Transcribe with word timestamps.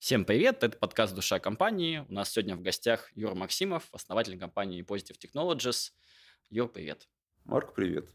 Всем 0.00 0.24
привет, 0.24 0.64
это 0.64 0.78
подкаст 0.78 1.14
«Душа 1.14 1.38
компании». 1.40 2.06
У 2.08 2.14
нас 2.14 2.30
сегодня 2.30 2.56
в 2.56 2.62
гостях 2.62 3.10
Юр 3.14 3.34
Максимов, 3.34 3.86
основатель 3.92 4.38
компании 4.38 4.82
Positive 4.82 5.18
Technologies. 5.20 5.90
Юр, 6.48 6.68
привет. 6.68 7.06
Марк, 7.44 7.74
привет. 7.74 8.08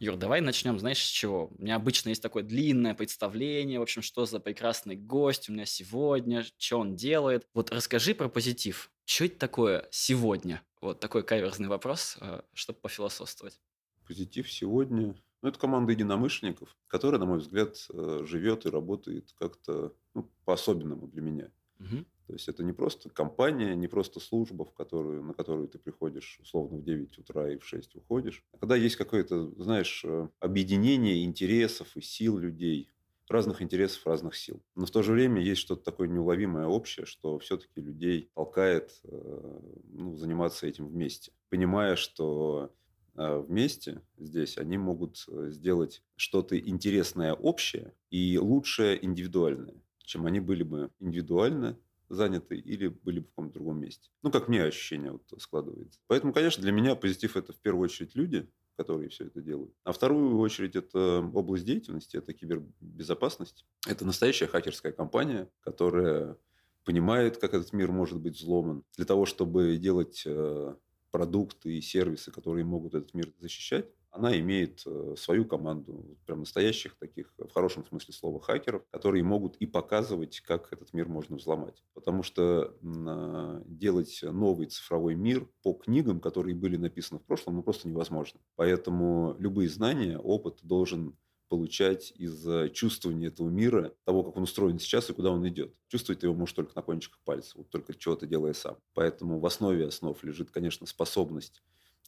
Юр, 0.00 0.16
давай 0.16 0.40
начнем, 0.40 0.80
знаешь, 0.80 0.98
с 0.98 1.08
чего? 1.08 1.54
У 1.56 1.62
меня 1.62 1.76
обычно 1.76 2.08
есть 2.08 2.22
такое 2.22 2.42
длинное 2.42 2.94
представление, 2.94 3.78
в 3.78 3.82
общем, 3.82 4.02
что 4.02 4.26
за 4.26 4.40
прекрасный 4.40 4.96
гость 4.96 5.48
у 5.48 5.52
меня 5.52 5.64
сегодня, 5.64 6.44
что 6.58 6.80
он 6.80 6.96
делает. 6.96 7.46
Вот 7.54 7.70
расскажи 7.70 8.16
про 8.16 8.28
позитив. 8.28 8.90
Что 9.04 9.26
это 9.26 9.38
такое 9.38 9.86
сегодня? 9.92 10.60
Вот 10.80 10.98
такой 10.98 11.22
каверзный 11.22 11.68
вопрос, 11.68 12.16
э, 12.20 12.42
чтобы 12.52 12.80
пофилософствовать. 12.80 13.60
Позитив 14.08 14.50
сегодня 14.50 15.14
ну, 15.42 15.48
это 15.48 15.58
команда 15.58 15.92
единомышленников, 15.92 16.76
которая, 16.86 17.20
на 17.20 17.26
мой 17.26 17.38
взгляд, 17.38 17.76
э, 17.92 18.20
живет 18.24 18.64
и 18.64 18.70
работает 18.70 19.32
как-то 19.38 19.92
ну, 20.14 20.30
по-особенному 20.44 21.08
для 21.08 21.20
меня. 21.20 21.50
Угу. 21.80 22.04
То 22.28 22.32
есть 22.32 22.48
это 22.48 22.62
не 22.62 22.72
просто 22.72 23.10
компания, 23.10 23.74
не 23.74 23.88
просто 23.88 24.20
служба, 24.20 24.64
в 24.64 24.72
которую, 24.72 25.24
на 25.24 25.34
которую 25.34 25.68
ты 25.68 25.78
приходишь 25.78 26.38
условно 26.40 26.78
в 26.78 26.84
9 26.84 27.18
утра 27.18 27.50
и 27.50 27.58
в 27.58 27.66
6 27.66 27.96
уходишь. 27.96 28.44
А 28.52 28.58
когда 28.58 28.76
есть 28.76 28.96
какое-то, 28.96 29.50
знаешь, 29.60 30.04
э, 30.04 30.28
объединение 30.38 31.24
интересов 31.24 31.96
и 31.96 32.00
сил 32.00 32.38
людей, 32.38 32.88
разных 33.28 33.62
интересов, 33.62 34.06
разных 34.06 34.36
сил. 34.36 34.62
Но 34.76 34.86
в 34.86 34.90
то 34.90 35.02
же 35.02 35.12
время 35.12 35.42
есть 35.42 35.60
что-то 35.60 35.82
такое 35.82 36.06
неуловимое 36.06 36.66
общее, 36.66 37.06
что 37.06 37.38
все-таки 37.38 37.80
людей 37.80 38.30
толкает 38.34 39.00
э, 39.04 39.60
ну, 39.90 40.16
заниматься 40.16 40.66
этим 40.66 40.86
вместе. 40.86 41.32
Понимая, 41.48 41.96
что 41.96 42.72
вместе 43.14 44.02
здесь, 44.18 44.58
они 44.58 44.78
могут 44.78 45.24
э, 45.28 45.50
сделать 45.50 46.02
что-то 46.16 46.58
интересное 46.58 47.34
общее 47.34 47.94
и 48.10 48.38
лучшее 48.38 49.04
индивидуальное, 49.04 49.74
чем 50.04 50.26
они 50.26 50.40
были 50.40 50.62
бы 50.62 50.90
индивидуально 51.00 51.78
заняты 52.08 52.56
или 52.56 52.88
были 52.88 53.20
бы 53.20 53.26
в 53.26 53.30
каком-то 53.30 53.54
другом 53.54 53.80
месте. 53.80 54.10
Ну, 54.22 54.30
как 54.30 54.48
мне 54.48 54.62
ощущение 54.62 55.12
вот 55.12 55.22
складывается. 55.40 56.00
Поэтому, 56.06 56.32
конечно, 56.32 56.62
для 56.62 56.72
меня 56.72 56.94
позитив– 56.94 57.36
это 57.38 57.52
в 57.52 57.58
первую 57.58 57.84
очередь 57.84 58.14
люди, 58.14 58.48
которые 58.76 59.08
все 59.08 59.26
это 59.26 59.40
делают. 59.40 59.72
А 59.84 59.92
вторую 59.92 60.38
очередь 60.38 60.76
это 60.76 61.18
область 61.34 61.64
деятельности, 61.64 62.16
это 62.16 62.32
кибербезопасность. 62.32 63.66
Это 63.86 64.04
настоящая 64.04 64.46
хакерская 64.46 64.92
компания, 64.92 65.48
которая 65.60 66.36
понимает, 66.84 67.38
как 67.38 67.54
этот 67.54 67.72
мир 67.72 67.92
может 67.92 68.20
быть 68.20 68.36
взломан. 68.36 68.84
Для 68.96 69.06
того, 69.06 69.26
чтобы 69.26 69.76
делать 69.76 70.22
э, 70.26 70.74
продукты 71.12 71.76
и 71.76 71.80
сервисы, 71.80 72.32
которые 72.32 72.64
могут 72.64 72.94
этот 72.94 73.14
мир 73.14 73.32
защищать, 73.38 73.86
она 74.12 74.38
имеет 74.38 74.82
э, 74.84 75.14
свою 75.16 75.46
команду, 75.46 76.18
прям 76.26 76.40
настоящих 76.40 76.96
таких, 76.96 77.32
в 77.38 77.50
хорошем 77.50 77.86
смысле 77.86 78.12
слова, 78.12 78.40
хакеров, 78.40 78.82
которые 78.90 79.24
могут 79.24 79.56
и 79.56 79.64
показывать, 79.64 80.40
как 80.40 80.70
этот 80.70 80.92
мир 80.92 81.08
можно 81.08 81.36
взломать. 81.36 81.82
Потому 81.94 82.22
что 82.22 82.76
а, 82.84 83.62
делать 83.64 84.20
новый 84.22 84.66
цифровой 84.66 85.14
мир 85.14 85.48
по 85.62 85.72
книгам, 85.72 86.20
которые 86.20 86.54
были 86.54 86.76
написаны 86.76 87.20
в 87.20 87.24
прошлом, 87.24 87.56
ну, 87.56 87.62
просто 87.62 87.88
невозможно. 87.88 88.38
Поэтому 88.56 89.34
любые 89.38 89.70
знания, 89.70 90.18
опыт 90.18 90.58
должен 90.62 91.16
получать 91.52 92.14
из 92.16 92.72
чувствования 92.72 93.28
этого 93.28 93.50
мира, 93.50 93.92
того, 94.04 94.22
как 94.22 94.38
он 94.38 94.44
устроен 94.44 94.78
сейчас 94.78 95.10
и 95.10 95.12
куда 95.12 95.30
он 95.30 95.46
идет. 95.46 95.74
Чувствовать 95.88 96.22
его 96.22 96.32
можешь 96.32 96.54
только 96.54 96.72
на 96.74 96.80
кончиках 96.80 97.20
пальцев, 97.26 97.56
вот 97.56 97.68
только 97.68 97.92
чего-то 97.92 98.26
делая 98.26 98.54
сам. 98.54 98.78
Поэтому 98.94 99.38
в 99.38 99.44
основе 99.44 99.86
основ 99.86 100.16
лежит, 100.24 100.50
конечно, 100.50 100.86
способность 100.86 101.62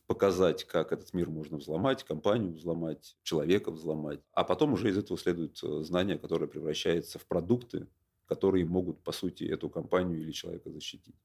показать, 0.06 0.64
как 0.64 0.92
этот 0.92 1.12
мир 1.12 1.28
можно 1.28 1.58
взломать, 1.58 2.04
компанию 2.04 2.54
взломать, 2.54 3.18
человека 3.22 3.70
взломать. 3.70 4.20
А 4.32 4.44
потом 4.44 4.72
уже 4.72 4.88
из 4.88 4.96
этого 4.96 5.18
следует 5.18 5.62
э, 5.62 5.82
знание, 5.82 6.18
которое 6.18 6.46
превращается 6.46 7.18
в 7.18 7.26
продукты, 7.26 7.86
которые 8.24 8.64
могут, 8.64 9.02
по 9.02 9.12
сути, 9.12 9.44
эту 9.44 9.68
компанию 9.68 10.22
или 10.22 10.32
человека 10.32 10.70
защитить. 10.70 11.16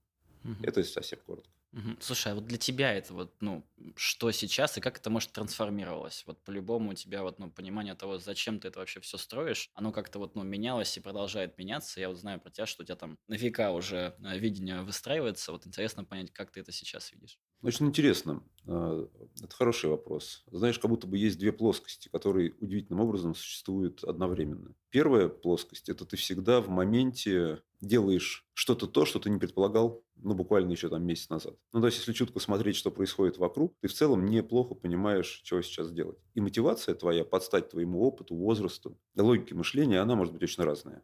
Угу. 0.44 0.56
Это 0.64 0.84
совсем 0.84 1.20
коротко. 1.25 1.53
Слушай, 2.00 2.31
а 2.31 2.36
вот 2.36 2.45
для 2.45 2.58
тебя 2.58 2.94
это 2.94 3.14
вот, 3.14 3.36
ну, 3.42 3.64
что 3.95 4.31
сейчас 4.31 4.78
и 4.78 4.81
как 4.81 4.98
это 4.98 5.09
может 5.09 5.31
трансформировалось? 5.34 6.24
Вот 6.25 6.44
по-любому 6.44 6.91
у 6.91 6.94
тебя 6.94 7.22
вот, 7.24 7.40
ну, 7.40 7.52
понимание 7.52 7.94
того, 7.94 8.18
зачем 8.18 8.59
ты 8.59 8.69
это 8.69 8.80
вообще 8.80 9.00
все 9.02 9.18
строишь, 9.18 9.69
оно 9.74 9.91
как-то 9.91 10.18
вот, 10.19 10.35
ну, 10.35 10.44
менялось 10.44 10.97
и 10.97 11.02
продолжает 11.02 11.58
меняться. 11.58 12.00
Я 12.00 12.09
вот 12.09 12.18
знаю 12.18 12.40
про 12.40 12.50
тебя, 12.50 12.66
что 12.66 12.84
у 12.84 12.85
тебя 12.85 12.96
там 12.96 13.19
на 13.28 13.35
века 13.35 13.72
уже 13.72 14.16
э, 14.24 14.38
видение 14.40 14.81
выстраивается. 14.81 15.52
Вот 15.52 15.68
интересно 15.68 16.03
понять, 16.06 16.31
как 16.34 16.52
ты 16.52 16.62
это 16.62 16.72
сейчас 16.72 17.12
видишь. 17.12 17.40
Очень 17.62 17.88
интересно. 17.88 18.44
А, 18.68 19.06
это 19.44 19.53
хороший 19.53 19.90
вопрос. 19.90 20.44
Знаешь, 20.50 20.79
как 20.79 20.90
будто 20.90 21.08
бы 21.08 21.18
есть 21.18 21.38
две 21.40 21.52
плоскости, 21.52 22.08
которые 22.08 22.53
удивительным 22.59 23.02
образом 23.02 23.35
существуют 23.35 24.03
одновременно. 24.03 24.75
Первая 24.90 25.28
плоскость– 25.28 25.90
это 25.90 26.06
ты 26.06 26.16
всегда 26.16 26.62
в 26.62 26.69
моменте 26.69 27.62
делаешь 27.81 28.45
что-то 28.53 28.88
то, 28.88 29.06
что 29.06 29.19
ты 29.19 29.29
не 29.29 29.40
предполагал, 29.40 30.03
ну, 30.16 30.34
буквально 30.34 30.72
еще 30.72 30.90
там 30.90 31.03
месяц 31.03 31.29
назад. 31.29 31.56
Ну, 31.73 31.79
то 31.81 31.88
есть, 31.88 32.00
если 32.00 32.13
чутко 32.13 32.40
смотреть, 32.40 32.75
что 32.75 32.91
происходит 32.91 33.38
вокруг, 33.38 33.75
ты 33.81 33.88
в 33.88 33.94
целом 33.94 34.25
неплохо 34.25 34.75
понимаешь, 34.75 35.41
чего 35.44 35.62
сейчас 35.62 35.91
делать. 35.91 36.17
И 36.34 36.41
мотивация 36.41 36.95
твоя 36.95 37.23
подстать 37.23 37.69
твоему 37.69 38.01
опыту, 38.01 38.35
возрасту, 38.35 38.97
логике 39.16 39.56
мышления, 39.56 40.00
она 40.00 40.16
может 40.16 40.34
быть 40.34 40.44
очень 40.44 40.63
разная. 40.63 41.03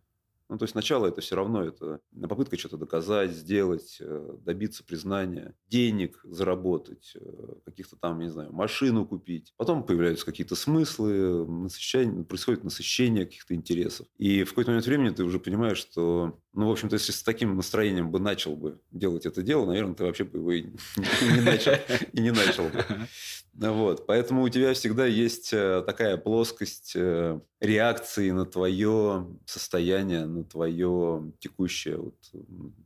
Ну, 0.49 0.57
то 0.57 0.63
есть 0.63 0.73
сначала 0.73 1.07
это 1.07 1.21
все 1.21 1.35
равно 1.35 1.63
это 1.63 1.99
попытка 2.29 2.57
что-то 2.57 2.77
доказать, 2.77 3.31
сделать, 3.31 3.97
э, 3.99 4.37
добиться 4.41 4.83
признания, 4.83 5.55
денег 5.67 6.19
заработать, 6.23 7.13
э, 7.15 7.53
каких-то 7.65 7.95
там, 7.95 8.19
не 8.19 8.29
знаю, 8.29 8.53
машину 8.53 9.05
купить. 9.05 9.53
Потом 9.57 9.83
появляются 9.83 10.25
какие-то 10.25 10.55
смыслы, 10.55 11.47
насыщение, 11.47 12.23
происходит 12.23 12.63
насыщение 12.63 13.25
каких-то 13.25 13.55
интересов. 13.55 14.07
И 14.17 14.43
в 14.43 14.49
какой-то 14.49 14.71
момент 14.71 14.85
времени 14.85 15.09
ты 15.09 15.23
уже 15.23 15.39
понимаешь, 15.39 15.77
что, 15.79 16.39
ну, 16.53 16.67
в 16.67 16.71
общем-то, 16.71 16.95
если 16.95 17.11
с 17.11 17.23
таким 17.23 17.55
настроением 17.55 18.11
бы 18.11 18.19
начал 18.19 18.55
бы 18.55 18.79
делать 18.91 19.25
это 19.25 19.41
дело, 19.41 19.65
наверное, 19.65 19.95
ты 19.95 20.03
вообще 20.03 20.25
бы 20.25 20.37
его 20.37 20.51
и 20.53 20.63
не 20.63 21.41
начал, 21.41 21.73
и 22.13 22.21
не 22.21 22.31
начал 22.31 22.65
бы. 22.69 22.85
Вот. 23.55 24.05
Поэтому 24.05 24.43
у 24.43 24.49
тебя 24.49 24.73
всегда 24.73 25.05
есть 25.05 25.53
э, 25.53 25.81
такая 25.85 26.17
плоскость 26.17 26.91
э, 26.95 27.39
реакции 27.61 28.31
на 28.31 28.45
твое 28.45 29.27
состояние, 29.45 30.25
на 30.25 30.43
твое 30.43 31.31
текущее, 31.39 31.97
вот, 31.97 32.15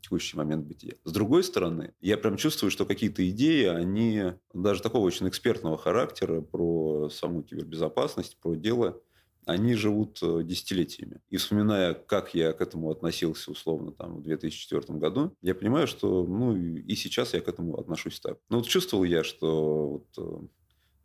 текущий 0.02 0.38
момент 0.38 0.68
бытия. 0.68 0.94
С 1.06 1.12
другой 1.12 1.44
стороны, 1.44 1.94
я 2.02 2.18
прям 2.18 2.38
чувствую, 2.38 2.70
что 2.70 2.86
какие-то 2.86 3.28
идеи, 3.30 3.66
они 3.66 4.34
даже 4.54 4.84
такого 4.84 5.06
очень 5.06 5.28
экспертного 5.28 5.78
характера 5.78 6.42
про 6.42 7.10
саму 7.10 7.42
кибербезопасность, 7.42 8.38
про 8.40 8.54
дело, 8.54 9.02
они 9.46 9.74
живут 9.74 10.20
э, 10.22 10.44
десятилетиями. 10.44 11.22
И 11.30 11.38
вспоминая, 11.38 11.96
как 11.96 12.36
я 12.36 12.54
к 12.54 12.62
этому 12.62 12.92
относился, 12.92 13.50
условно, 13.50 13.92
там, 13.92 14.18
в 14.18 14.22
2004 14.22 15.00
году, 15.00 15.36
я 15.42 15.56
понимаю, 15.56 15.88
что, 15.88 16.24
ну, 16.24 16.56
и 16.56 16.96
сейчас 16.96 17.34
я 17.34 17.42
к 17.42 17.48
этому 17.48 17.80
отношусь 17.80 18.20
так. 18.20 18.38
Но 18.50 18.58
вот 18.58 18.68
чувствовал 18.68 19.04
я, 19.04 19.24
что 19.24 20.04
вот, 20.16 20.50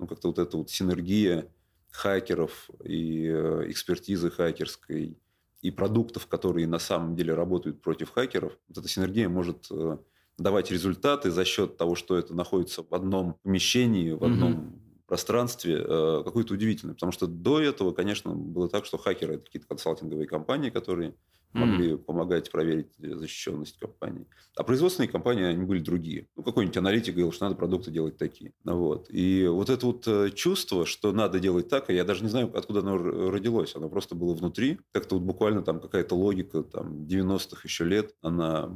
ну, 0.05 0.09
как-то 0.09 0.29
вот 0.29 0.39
эта 0.39 0.57
вот 0.57 0.71
синергия 0.71 1.51
хакеров 1.91 2.69
и 2.85 3.27
э, 3.27 3.65
экспертизы 3.69 4.31
хакерской 4.31 5.17
и 5.63 5.71
продуктов, 5.71 6.27
которые 6.27 6.67
на 6.67 6.79
самом 6.79 7.17
деле 7.17 7.33
работают 7.33 7.81
против 7.81 8.11
хакеров, 8.11 8.53
вот 8.69 8.79
эта 8.79 8.87
синергия 8.87 9.31
может 9.31 9.67
э, 9.71 9.97
давать 10.37 10.71
результаты 10.71 11.31
за 11.31 11.45
счет 11.47 11.79
того, 11.79 11.95
что 11.95 12.19
это 12.19 12.35
находится 12.35 12.83
в 12.83 12.93
одном 12.95 13.39
помещении, 13.43 14.13
в 14.13 14.23
одном 14.25 14.53
угу. 14.53 14.79
пространстве, 15.07 15.77
э, 15.79 16.23
какое-то 16.23 16.53
удивительное. 16.53 16.95
Потому 16.95 17.13
что 17.13 17.27
до 17.27 17.61
этого, 17.61 17.93
конечно, 17.93 18.35
было 18.35 18.69
так, 18.69 18.85
что 18.85 18.99
хакеры– 18.99 19.35
это 19.37 19.45
какие-то 19.45 19.69
консалтинговые 19.69 20.27
компании, 20.27 20.69
которые 20.69 21.15
могли 21.55 21.93
mm. 21.93 21.99
помогать 21.99 22.51
проверить 22.51 22.89
защищенность 22.99 23.79
компании. 23.79 24.27
А 24.57 24.63
производственные 24.63 25.09
компании, 25.09 25.45
они 25.45 25.65
были 25.65 25.81
другие. 25.81 26.29
Ну, 26.37 26.43
какой-нибудь 26.43 26.77
аналитик 26.77 27.15
говорил, 27.15 27.33
что 27.33 27.47
надо 27.47 27.57
продукты 27.57 27.91
делать 27.91 28.17
такие. 28.17 28.53
Вот. 28.65 29.07
И 29.11 29.47
вот 29.47 29.71
это 29.71 29.87
вот 29.87 30.07
э, 30.07 30.31
чувство, 30.31 30.87
что 30.87 31.13
надо 31.13 31.41
делать 31.41 31.69
так, 31.69 31.89
я 31.91 32.05
даже 32.05 32.23
не 32.23 32.29
знаю, 32.29 32.53
откуда 32.57 32.81
оно 32.81 32.99
родилось. 32.99 33.75
Оно 33.75 33.89
просто 33.89 34.15
было 34.15 34.35
внутри. 34.35 34.79
Как-то 34.93 35.17
вот 35.17 35.25
буквально 35.25 35.63
там 35.63 35.81
какая-то 35.81 36.15
логика 36.15 36.63
там 36.63 37.05
90-х 37.05 37.61
еще 37.65 37.85
лет, 37.85 38.15
она 38.21 38.71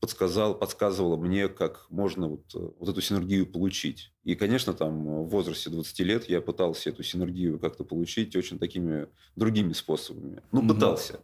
подсказала, 0.00 0.54
подсказывала 0.54 1.16
мне, 1.16 1.48
как 1.48 1.86
можно 1.90 2.28
вот, 2.28 2.54
э, 2.54 2.70
вот 2.78 2.88
эту 2.88 3.00
синергию 3.00 3.46
получить. 3.46 4.12
И, 4.24 4.34
конечно, 4.34 4.72
там 4.72 5.24
в 5.24 5.28
возрасте 5.28 5.70
20 5.70 6.00
лет 6.00 6.28
я 6.28 6.40
пытался 6.40 6.90
эту 6.90 7.02
синергию 7.02 7.58
как-то 7.58 7.84
получить 7.84 8.36
очень 8.36 8.58
такими 8.58 9.08
другими 9.36 9.72
способами. 9.72 10.42
Ну, 10.52 10.62
mm-hmm. 10.62 10.68
пытался. 10.68 11.20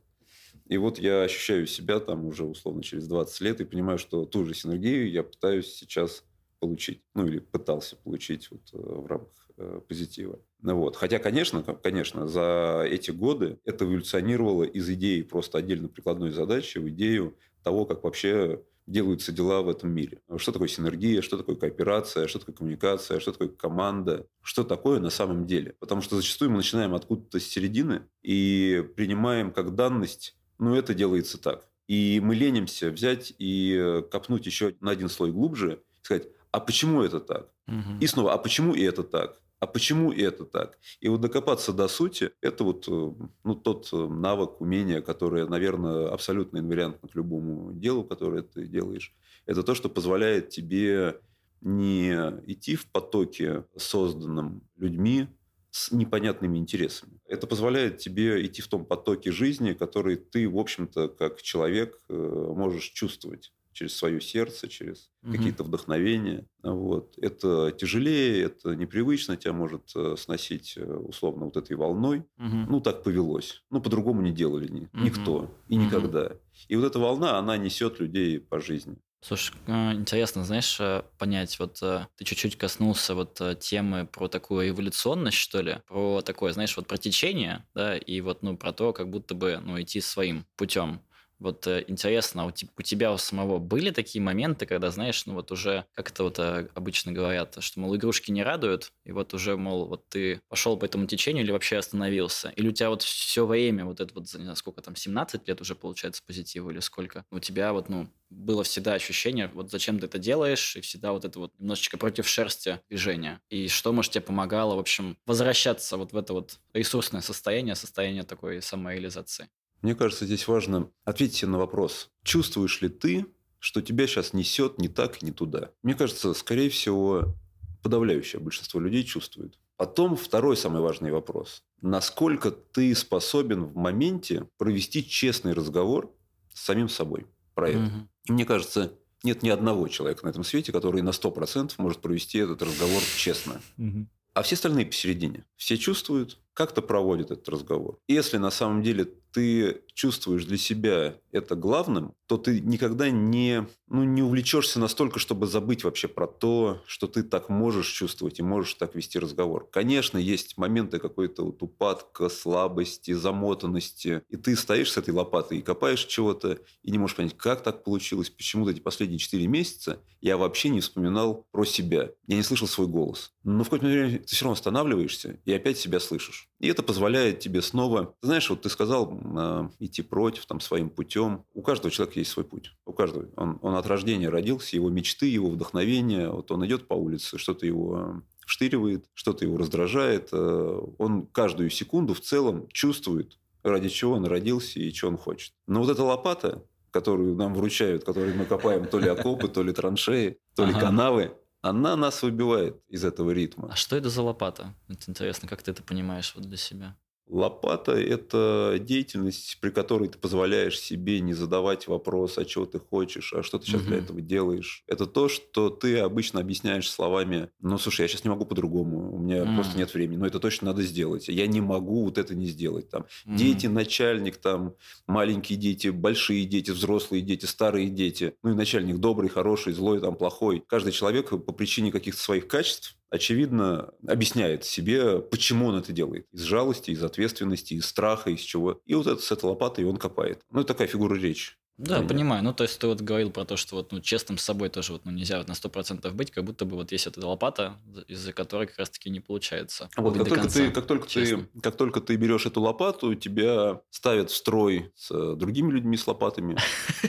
И 0.66 0.76
вот 0.78 0.98
я 0.98 1.22
ощущаю 1.22 1.66
себя 1.66 2.00
там 2.00 2.24
уже 2.24 2.44
условно 2.44 2.82
через 2.82 3.06
20 3.06 3.40
лет 3.42 3.60
и 3.60 3.64
понимаю, 3.64 3.98
что 3.98 4.24
ту 4.24 4.44
же 4.44 4.54
синергию 4.54 5.10
я 5.10 5.22
пытаюсь 5.22 5.74
сейчас 5.74 6.24
получить. 6.58 7.02
Ну, 7.14 7.26
или 7.26 7.38
пытался 7.38 7.96
получить 7.96 8.50
вот 8.50 8.62
э, 8.72 8.78
в 8.78 9.06
рамках 9.06 9.50
э, 9.58 9.80
позитива. 9.86 10.38
Ну, 10.62 10.76
вот. 10.76 10.96
Хотя, 10.96 11.18
конечно, 11.18 11.62
конечно, 11.62 12.26
за 12.26 12.84
эти 12.88 13.10
годы 13.10 13.58
это 13.64 13.84
эволюционировало 13.84 14.64
из 14.64 14.88
идеи 14.88 15.20
просто 15.20 15.58
отдельно 15.58 15.88
прикладной 15.88 16.30
задачи 16.30 16.78
в 16.78 16.88
идею 16.88 17.36
того, 17.62 17.84
как 17.84 18.02
вообще 18.02 18.62
делаются 18.86 19.32
дела 19.32 19.62
в 19.62 19.68
этом 19.68 19.90
мире. 19.90 20.20
Что 20.36 20.52
такое 20.52 20.68
синергия, 20.68 21.22
что 21.22 21.36
такое 21.36 21.56
кооперация, 21.56 22.26
что 22.26 22.38
такое 22.38 22.54
коммуникация, 22.54 23.20
что 23.20 23.32
такое 23.32 23.48
команда, 23.48 24.26
что 24.42 24.64
такое 24.64 25.00
на 25.00 25.10
самом 25.10 25.46
деле. 25.46 25.74
Потому 25.80 26.00
что 26.00 26.16
зачастую 26.16 26.50
мы 26.50 26.58
начинаем 26.58 26.94
откуда-то 26.94 27.40
с 27.40 27.44
середины 27.44 28.02
и 28.22 28.84
принимаем 28.96 29.52
как 29.52 29.74
данность 29.74 30.36
ну, 30.58 30.74
это 30.74 30.94
делается 30.94 31.38
так. 31.38 31.68
И 31.86 32.20
мы 32.22 32.34
ленимся 32.34 32.90
взять 32.90 33.34
и 33.38 33.76
э, 33.78 34.02
копнуть 34.02 34.46
еще 34.46 34.74
на 34.80 34.90
один 34.90 35.08
слой 35.08 35.32
глубже, 35.32 35.82
и 36.00 36.04
сказать, 36.04 36.28
а 36.50 36.60
почему 36.60 37.02
это 37.02 37.20
так? 37.20 37.50
Угу. 37.66 37.98
И 38.00 38.06
снова, 38.06 38.32
а 38.32 38.38
почему 38.38 38.74
и 38.74 38.82
это 38.82 39.02
так? 39.02 39.40
А 39.60 39.66
почему 39.66 40.12
это 40.12 40.44
так? 40.44 40.78
И 41.00 41.08
вот 41.08 41.20
докопаться 41.20 41.72
до 41.72 41.88
сути– 41.88 42.30
это 42.40 42.64
вот 42.64 42.86
э, 42.88 43.12
ну, 43.44 43.54
тот 43.54 43.88
э, 43.92 43.96
навык, 43.96 44.60
умение, 44.60 45.02
которое, 45.02 45.46
наверное, 45.46 46.08
абсолютно 46.08 46.58
инвариантно 46.58 47.08
к 47.08 47.14
любому 47.14 47.72
делу, 47.72 48.04
которое 48.04 48.42
ты 48.42 48.66
делаешь. 48.66 49.14
Это 49.46 49.62
то, 49.62 49.74
что 49.74 49.88
позволяет 49.88 50.50
тебе 50.50 51.20
не 51.60 52.12
идти 52.46 52.76
в 52.76 52.86
потоке, 52.86 53.64
созданном 53.76 54.62
людьми, 54.76 55.28
с 55.74 55.90
непонятными 55.90 56.56
интересами. 56.56 57.18
Это 57.26 57.48
позволяет 57.48 57.98
тебе 57.98 58.46
идти 58.46 58.62
в 58.62 58.68
том 58.68 58.84
потоке 58.84 59.32
жизни, 59.32 59.72
который 59.72 60.14
ты, 60.14 60.48
в 60.48 60.56
общем-то, 60.56 61.08
как 61.08 61.42
человек 61.42 61.98
э, 62.08 62.14
можешь 62.14 62.90
чувствовать 62.90 63.52
через 63.72 63.96
свое 63.96 64.20
сердце, 64.20 64.68
через 64.68 65.10
угу. 65.24 65.32
какие-то 65.32 65.64
вдохновения. 65.64 66.46
Вот. 66.62 67.18
Это 67.18 67.72
тяжелее, 67.72 68.44
это 68.44 68.76
непривычно, 68.76 69.36
тебя 69.36 69.52
может 69.52 69.90
э, 69.96 70.14
сносить 70.16 70.74
э, 70.76 70.84
условно 70.84 71.46
вот 71.46 71.56
этой 71.56 71.76
волной. 71.76 72.20
Угу. 72.38 72.56
Ну, 72.68 72.80
так 72.80 73.02
повелось. 73.02 73.64
Ну, 73.70 73.80
по-другому 73.80 74.22
не 74.22 74.30
делали 74.30 74.68
ни, 74.68 74.84
угу. 74.84 75.04
никто 75.04 75.50
и 75.66 75.74
угу. 75.74 75.86
никогда. 75.86 76.36
И 76.68 76.76
вот 76.76 76.84
эта 76.84 77.00
волна, 77.00 77.36
она 77.36 77.56
несет 77.56 77.98
людей 77.98 78.38
по 78.38 78.60
жизни. 78.60 78.96
Слушай, 79.26 79.54
а, 79.68 79.94
интересно, 79.94 80.44
знаешь, 80.44 80.76
э, 80.80 81.02
понять, 81.18 81.58
вот 81.58 81.76
ты 81.80 82.24
чуть-чуть 82.26 82.58
коснулся 82.58 83.14
вот 83.14 83.40
темы 83.58 84.06
про 84.06 84.28
такую 84.28 84.68
эволюционность, 84.68 85.38
что 85.38 85.62
ли, 85.62 85.78
про 85.88 86.20
такое, 86.20 86.52
знаешь, 86.52 86.76
вот 86.76 86.86
про 86.86 86.98
течение, 86.98 87.64
да, 87.74 87.96
и 87.96 88.20
вот, 88.20 88.42
ну, 88.42 88.58
про 88.58 88.72
то, 88.74 88.92
как 88.92 89.08
будто 89.08 89.34
бы, 89.34 89.58
ну, 89.64 89.80
идти 89.80 90.02
своим 90.02 90.44
путем. 90.56 91.00
Вот 91.38 91.66
э, 91.66 91.84
интересно, 91.88 92.44
а 92.44 92.46
у, 92.46 92.82
тебя 92.82 93.12
у 93.12 93.18
самого 93.18 93.58
были 93.58 93.90
такие 93.90 94.22
моменты, 94.22 94.66
когда, 94.66 94.90
знаешь, 94.90 95.26
ну 95.26 95.34
вот 95.34 95.50
уже, 95.52 95.84
как 95.94 96.10
это 96.10 96.24
вот 96.24 96.38
э, 96.38 96.68
обычно 96.74 97.12
говорят, 97.12 97.56
что, 97.60 97.80
мол, 97.80 97.94
игрушки 97.96 98.30
не 98.30 98.42
радуют, 98.42 98.92
и 99.04 99.12
вот 99.12 99.34
уже, 99.34 99.56
мол, 99.56 99.86
вот 99.86 100.08
ты 100.08 100.40
пошел 100.48 100.76
по 100.76 100.84
этому 100.84 101.06
течению 101.06 101.44
или 101.44 101.52
вообще 101.52 101.76
остановился? 101.76 102.50
Или 102.50 102.68
у 102.68 102.72
тебя 102.72 102.90
вот 102.90 103.02
все 103.02 103.46
время, 103.46 103.84
вот 103.84 104.00
это 104.00 104.14
вот, 104.14 104.32
не 104.34 104.42
знаю, 104.44 104.56
сколько 104.56 104.80
там, 104.80 104.96
17 104.96 105.46
лет 105.48 105.60
уже 105.60 105.74
получается 105.74 106.22
позитива 106.26 106.70
или 106.70 106.80
сколько? 106.80 107.24
У 107.30 107.40
тебя 107.40 107.72
вот, 107.72 107.88
ну, 107.88 108.08
было 108.30 108.64
всегда 108.64 108.94
ощущение, 108.94 109.48
вот 109.54 109.70
зачем 109.70 109.98
ты 109.98 110.06
это 110.06 110.18
делаешь, 110.18 110.76
и 110.76 110.80
всегда 110.80 111.12
вот 111.12 111.24
это 111.24 111.38
вот 111.38 111.52
немножечко 111.58 111.98
против 111.98 112.28
шерсти 112.28 112.80
движение. 112.88 113.40
И 113.50 113.68
что, 113.68 113.92
может, 113.92 114.12
тебе 114.12 114.22
помогало, 114.22 114.76
в 114.76 114.78
общем, 114.78 115.18
возвращаться 115.26 115.96
вот 115.96 116.12
в 116.12 116.16
это 116.16 116.32
вот 116.32 116.58
ресурсное 116.72 117.20
состояние, 117.20 117.74
состояние 117.74 118.24
такой 118.24 118.62
самореализации? 118.62 119.48
Мне 119.84 119.94
кажется, 119.94 120.24
здесь 120.24 120.48
важно 120.48 120.90
ответить 121.04 121.36
себе 121.36 121.50
на 121.50 121.58
вопрос. 121.58 122.08
Чувствуешь 122.22 122.80
ли 122.80 122.88
ты, 122.88 123.26
что 123.58 123.82
тебя 123.82 124.06
сейчас 124.06 124.32
несет 124.32 124.78
не 124.78 124.88
так 124.88 125.22
и 125.22 125.26
не 125.26 125.30
туда? 125.30 125.72
Мне 125.82 125.94
кажется, 125.94 126.32
скорее 126.32 126.70
всего, 126.70 127.34
подавляющее 127.82 128.40
большинство 128.40 128.80
людей 128.80 129.04
чувствует. 129.04 129.58
Потом 129.76 130.16
второй 130.16 130.56
самый 130.56 130.80
важный 130.80 131.12
вопрос. 131.12 131.64
Насколько 131.82 132.50
ты 132.50 132.94
способен 132.94 133.64
в 133.64 133.76
моменте 133.76 134.48
провести 134.56 135.06
честный 135.06 135.52
разговор 135.52 136.10
с 136.54 136.62
самим 136.62 136.88
собой 136.88 137.26
про 137.52 137.68
это? 137.68 137.80
Угу. 137.80 138.08
И 138.28 138.32
мне 138.32 138.46
кажется, 138.46 138.94
нет 139.22 139.42
ни 139.42 139.50
одного 139.50 139.88
человека 139.88 140.24
на 140.24 140.30
этом 140.30 140.44
свете, 140.44 140.72
который 140.72 141.02
на 141.02 141.10
100% 141.10 141.74
может 141.76 142.00
провести 142.00 142.38
этот 142.38 142.62
разговор 142.62 143.02
честно. 143.18 143.60
Угу. 143.76 144.06
А 144.32 144.42
все 144.44 144.54
остальные 144.54 144.86
посередине. 144.86 145.44
Все 145.56 145.76
чувствуют, 145.76 146.38
как-то 146.54 146.80
проводят 146.80 147.30
этот 147.30 147.46
разговор. 147.50 147.98
Если 148.08 148.38
на 148.38 148.50
самом 148.50 148.82
деле 148.82 149.10
ты 149.34 149.82
чувствуешь 149.94 150.44
для 150.44 150.56
себя 150.56 151.16
это 151.32 151.56
главным, 151.56 152.14
то 152.26 152.36
ты 152.36 152.60
никогда 152.60 153.10
не, 153.10 153.66
ну, 153.88 154.04
не 154.04 154.22
увлечешься 154.22 154.78
настолько, 154.78 155.18
чтобы 155.18 155.46
забыть 155.46 155.84
вообще 155.84 156.08
про 156.08 156.26
то, 156.26 156.82
что 156.86 157.06
ты 157.08 157.22
так 157.22 157.48
можешь 157.48 157.88
чувствовать 157.88 158.38
и 158.38 158.42
можешь 158.42 158.74
так 158.74 158.94
вести 158.94 159.18
разговор. 159.18 159.68
Конечно, 159.70 160.18
есть 160.18 160.56
моменты 160.56 160.98
какой-то 160.98 161.44
вот 161.44 161.62
упадка, 161.62 162.28
слабости, 162.28 163.12
замотанности, 163.12 164.22
и 164.28 164.36
ты 164.36 164.56
стоишь 164.56 164.92
с 164.92 164.96
этой 164.96 165.12
лопатой 165.12 165.58
и 165.58 165.62
копаешь 165.62 166.04
чего-то, 166.04 166.58
и 166.82 166.90
не 166.90 166.98
можешь 166.98 167.16
понять, 167.16 167.36
как 167.36 167.62
так 167.62 167.82
получилось, 167.84 168.30
почему-то 168.30 168.70
эти 168.70 168.80
последние 168.80 169.18
4 169.18 169.46
месяца 169.48 170.00
я 170.20 170.36
вообще 170.36 170.68
не 170.70 170.80
вспоминал 170.80 171.46
про 171.50 171.64
себя. 171.64 172.10
Я 172.26 172.36
не 172.36 172.42
слышал 172.42 172.66
свой 172.68 172.86
голос. 172.86 173.32
Но 173.42 173.62
в 173.62 173.66
какой-то 173.66 173.86
момент 173.86 174.26
ты 174.26 174.34
все 174.34 174.44
равно 174.44 174.54
останавливаешься 174.54 175.40
и 175.44 175.52
опять 175.52 175.76
себя 175.78 176.00
слышишь. 176.00 176.48
И 176.64 176.66
это 176.66 176.82
позволяет 176.82 177.40
тебе 177.40 177.60
снова... 177.60 178.14
Знаешь, 178.22 178.48
вот 178.48 178.62
ты 178.62 178.70
сказал 178.70 179.20
э, 179.22 179.68
идти 179.80 180.00
против 180.00 180.46
там, 180.46 180.60
своим 180.60 180.88
путем. 180.88 181.44
У 181.52 181.60
каждого 181.60 181.90
человека 181.90 182.18
есть 182.18 182.30
свой 182.30 182.46
путь. 182.46 182.72
У 182.86 182.94
каждого. 182.94 183.28
Он, 183.36 183.58
он 183.60 183.74
от 183.74 183.86
рождения 183.86 184.30
родился, 184.30 184.74
его 184.74 184.88
мечты, 184.88 185.26
его 185.26 185.50
вдохновение. 185.50 186.30
Вот 186.30 186.50
он 186.50 186.64
идет 186.64 186.88
по 186.88 186.94
улице, 186.94 187.36
что-то 187.36 187.66
его 187.66 188.22
вштыривает, 188.46 189.04
что-то 189.12 189.44
его 189.44 189.58
раздражает. 189.58 190.30
Э, 190.32 190.80
он 190.96 191.26
каждую 191.26 191.68
секунду 191.68 192.14
в 192.14 192.20
целом 192.20 192.66
чувствует, 192.72 193.38
ради 193.62 193.90
чего 193.90 194.14
он 194.14 194.24
родился 194.24 194.80
и 194.80 194.90
что 194.90 195.08
он 195.08 195.18
хочет. 195.18 195.52
Но 195.66 195.82
вот 195.82 195.90
эта 195.90 196.02
лопата, 196.02 196.64
которую 196.92 197.34
нам 197.34 197.52
вручают, 197.52 198.04
которой 198.04 198.32
мы 198.32 198.46
копаем 198.46 198.86
то 198.86 198.98
ли 198.98 199.10
окопы, 199.10 199.48
то 199.48 199.62
ли 199.62 199.74
траншеи, 199.74 200.38
то 200.56 200.64
ли 200.64 200.72
канавы, 200.72 201.36
она 201.64 201.96
нас 201.96 202.22
выбивает 202.22 202.82
из 202.88 203.04
этого 203.04 203.30
ритма. 203.30 203.70
А 203.72 203.76
что 203.76 203.96
это 203.96 204.10
за 204.10 204.20
лопата? 204.20 204.74
Это 204.88 205.10
интересно, 205.10 205.48
как 205.48 205.62
ты 205.62 205.70
это 205.70 205.82
понимаешь 205.82 206.34
вот 206.36 206.44
для 206.44 206.58
себя? 206.58 206.94
Лопата– 207.26 207.92
это 207.92 208.76
деятельность, 208.80 209.58
при 209.60 209.70
которой 209.70 210.08
ты 210.08 210.18
позволяешь 210.18 210.78
себе 210.78 211.20
не 211.20 211.32
задавать 211.32 211.88
вопрос, 211.88 212.36
а 212.36 212.44
чего 212.44 212.66
ты 212.66 212.78
хочешь, 212.78 213.32
а 213.32 213.42
что 213.42 213.58
ты 213.58 213.66
сейчас 213.66 213.80
угу. 213.80 213.88
для 213.88 213.98
этого 213.98 214.20
делаешь. 214.20 214.84
Это 214.86 215.06
то, 215.06 215.28
что 215.28 215.70
ты 215.70 215.98
обычно 215.98 216.40
объясняешь 216.40 216.90
словами, 216.90 217.48
ну, 217.60 217.78
слушай, 217.78 218.02
я 218.02 218.08
сейчас 218.08 218.24
не 218.24 218.30
могу 218.30 218.44
по-другому, 218.44 219.14
у 219.14 219.18
меня 219.18 219.42
угу. 219.42 219.54
просто 219.54 219.78
нет 219.78 219.92
времени, 219.94 220.18
но 220.18 220.26
это 220.26 220.38
точно 220.38 220.68
надо 220.68 220.82
сделать. 220.82 221.28
Я 221.28 221.46
не 221.46 221.62
могу 221.62 222.04
вот 222.04 222.18
это 222.18 222.34
не 222.34 222.46
сделать. 222.46 222.90
Там, 222.90 223.06
угу. 223.24 223.36
Дети, 223.36 223.66
начальник, 223.68 224.36
там, 224.36 224.74
маленькие 225.06 225.58
дети, 225.58 225.88
большие 225.88 226.44
дети, 226.44 226.72
взрослые 226.72 227.22
дети, 227.22 227.46
старые 227.46 227.88
дети. 227.88 228.34
Ну 228.42 228.50
и 228.50 228.54
начальник 228.54 228.98
добрый, 228.98 229.30
хороший, 229.30 229.72
злой, 229.72 230.00
там, 230.00 230.16
плохой. 230.16 230.62
Каждый 230.66 230.92
человек 230.92 231.30
по 231.30 231.52
причине 231.52 231.90
каких-то 231.90 232.20
своих 232.20 232.48
качеств 232.48 232.98
очевидно, 233.14 233.90
объясняет 234.06 234.64
себе, 234.64 235.20
почему 235.20 235.66
он 235.66 235.76
это 235.76 235.92
делает. 235.92 236.26
Из 236.32 236.40
жалости, 236.40 236.90
из 236.90 237.02
ответственности, 237.02 237.74
из 237.74 237.86
страха, 237.86 238.30
из 238.30 238.40
чего. 238.40 238.80
И 238.84 238.94
вот 238.94 239.06
это 239.06 239.22
с 239.22 239.30
этой 239.30 239.46
лопатой 239.46 239.84
он 239.84 239.96
копает. 239.96 240.40
Ну, 240.50 240.60
это 240.60 240.68
такая 240.68 240.88
фигура 240.88 241.14
речи. 241.14 241.54
Да, 241.76 241.96
Понятно. 241.96 242.08
понимаю. 242.08 242.44
Ну, 242.44 242.54
то 242.54 242.62
есть 242.62 242.78
ты 242.78 242.86
вот 242.86 243.00
говорил 243.00 243.30
про 243.32 243.44
то, 243.44 243.56
что 243.56 243.74
вот 243.74 243.90
ну, 243.90 244.00
честным 244.00 244.38
с 244.38 244.44
собой 244.44 244.68
тоже 244.68 244.92
вот, 244.92 245.04
ну, 245.04 245.10
нельзя 245.10 245.38
вот 245.38 245.48
на 245.48 245.52
100% 245.54 246.08
быть, 246.12 246.30
как 246.30 246.44
будто 246.44 246.64
бы 246.64 246.76
вот 246.76 246.92
есть 246.92 247.08
эта 247.08 247.26
лопата, 247.26 247.76
из-за 248.06 248.32
которой 248.32 248.68
как 248.68 248.78
раз-таки 248.78 249.10
не 249.10 249.18
получается. 249.18 249.88
Вот 249.96 250.16
как 250.16 250.28
только, 250.28 250.48
ты, 250.48 250.70
как, 250.70 250.86
только 250.86 251.08
ты, 251.08 251.48
как 251.60 251.76
только 251.76 252.00
ты 252.00 252.14
берешь 252.14 252.46
эту 252.46 252.60
лопату, 252.60 253.16
тебя 253.16 253.80
ставят 253.90 254.30
в 254.30 254.36
строй 254.36 254.92
с 254.94 255.10
э, 255.10 255.34
другими 255.34 255.72
людьми 255.72 255.96
с 255.96 256.06
лопатами, 256.06 256.56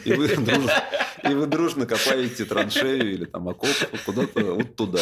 и 0.04 0.14
вы 0.14 1.46
дружно 1.46 1.86
копаете 1.86 2.46
траншею 2.46 3.14
или 3.14 3.26
там 3.26 3.48
окоп 3.48 3.70
куда-то 4.04 4.56
вот 4.56 4.76
туда. 4.76 5.02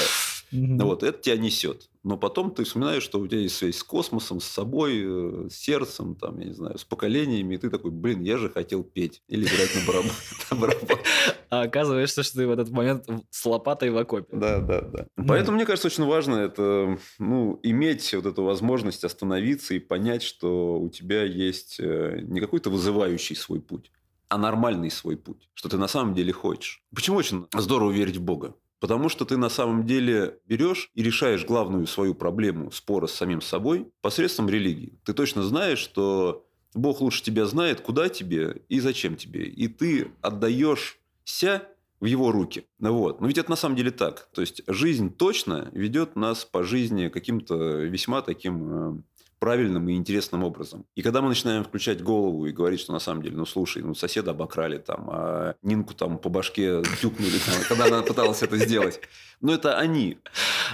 Mm-hmm. 0.53 0.83
Вот, 0.83 1.03
это 1.03 1.19
тебя 1.19 1.37
несет. 1.37 1.89
Но 2.03 2.17
потом 2.17 2.51
ты 2.51 2.63
вспоминаешь, 2.63 3.03
что 3.03 3.19
у 3.19 3.27
тебя 3.27 3.39
есть 3.39 3.55
связь 3.55 3.77
с 3.77 3.83
космосом, 3.83 4.39
с 4.39 4.45
собой, 4.45 5.01
э, 5.03 5.49
с 5.49 5.55
сердцем, 5.55 6.15
там, 6.15 6.39
я 6.39 6.47
не 6.47 6.53
знаю, 6.53 6.77
с 6.77 6.83
поколениями, 6.83 7.55
и 7.55 7.57
ты 7.57 7.69
такой, 7.69 7.91
блин, 7.91 8.21
я 8.21 8.37
же 8.37 8.49
хотел 8.49 8.83
петь 8.83 9.23
или 9.27 9.45
играть 9.45 9.75
на 9.75 10.55
барабан. 10.57 10.89
А 11.49 11.61
оказывается, 11.61 12.23
что 12.23 12.37
ты 12.37 12.47
в 12.47 12.51
этот 12.51 12.71
момент 12.71 13.07
с 13.29 13.45
лопатой 13.45 13.91
в 13.91 13.97
окопе. 13.97 14.35
Да, 14.35 14.59
да, 14.59 14.81
да. 14.81 15.05
Поэтому, 15.27 15.55
мне 15.55 15.67
кажется, 15.67 15.87
очень 15.87 16.03
важно 16.03 16.37
это, 16.37 16.97
ну, 17.19 17.59
иметь 17.61 18.11
вот 18.15 18.25
эту 18.25 18.43
возможность 18.43 19.03
остановиться 19.03 19.75
и 19.75 19.79
понять, 19.79 20.23
что 20.23 20.79
у 20.79 20.89
тебя 20.89 21.23
есть 21.23 21.77
э, 21.79 22.21
не 22.23 22.39
какой-то 22.39 22.71
вызывающий 22.71 23.35
свой 23.35 23.61
путь, 23.61 23.91
а 24.29 24.39
нормальный 24.39 24.89
свой 24.89 25.15
путь, 25.15 25.47
что 25.53 25.69
ты 25.69 25.77
на 25.77 25.87
самом 25.87 26.15
деле 26.15 26.33
хочешь. 26.33 26.81
Почему 26.93 27.17
очень 27.17 27.45
здорово 27.55 27.91
верить 27.91 28.17
в 28.17 28.23
Бога? 28.23 28.55
Потому 28.83 29.07
что 29.07 29.23
ты 29.23 29.37
на 29.37 29.47
самом 29.47 29.85
деле 29.85 30.39
берешь 30.45 30.91
и 30.93 31.03
решаешь 31.03 31.45
главную 31.45 31.87
свою 31.87 32.13
проблему 32.13 32.69
спора 32.69 33.07
с 33.07 33.13
самим 33.13 33.39
собой 33.39 33.87
посредством 34.01 34.49
религии. 34.49 34.99
Ты 35.05 35.13
точно 35.13 35.43
знаешь, 35.43 35.79
что 35.79 36.45
Бог 36.73 36.99
лучше 36.99 37.23
тебя 37.23 37.45
знает, 37.45 37.79
куда 37.79 38.09
тебе 38.09 38.61
и 38.67 38.81
зачем 38.81 39.15
тебе. 39.15 39.45
И 39.45 39.69
ты 39.69 40.11
отдаешь 40.19 40.99
ся 41.23 41.63
в 42.01 42.05
его 42.07 42.33
руки. 42.33 42.65
Вот. 42.77 43.21
Но 43.21 43.27
ведь 43.27 43.37
это 43.37 43.49
на 43.49 43.55
самом 43.55 43.77
деле 43.77 43.91
так. 43.91 44.27
То 44.33 44.41
есть 44.41 44.63
жизнь 44.67 45.15
точно 45.15 45.69
ведет 45.71 46.17
нас 46.17 46.43
по 46.43 46.63
жизни 46.63 47.07
каким-то 47.07 47.55
весьма 47.55 48.21
таким 48.21 48.73
э, 48.73 49.01
правильным 49.43 49.89
и 49.89 49.95
интересным 49.95 50.45
образом. 50.45 50.85
И 50.95 51.01
когда 51.01 51.21
мы 51.21 51.27
начинаем 51.27 51.65
включать 51.65 52.01
голову 52.01 52.45
и 52.45 52.53
говорить, 52.53 52.79
что 52.79 52.93
на 52.93 52.99
самом 52.99 53.23
деле, 53.23 53.35
ну 53.35 53.45
слушай, 53.45 53.83
ну 53.83 53.93
соседа 53.93 54.31
обокрали 54.31 54.77
там, 54.77 55.09
а 55.11 55.55
Нинку 55.61 55.93
там 55.93 56.17
по 56.17 56.29
башке 56.29 56.81
тюкнули, 57.01 57.37
там, 57.45 57.55
когда 57.67 57.87
она 57.87 58.03
пыталась 58.03 58.41
это 58.41 58.57
сделать. 58.57 59.01
Но 59.41 59.53
это 59.53 59.77
они. 59.77 60.17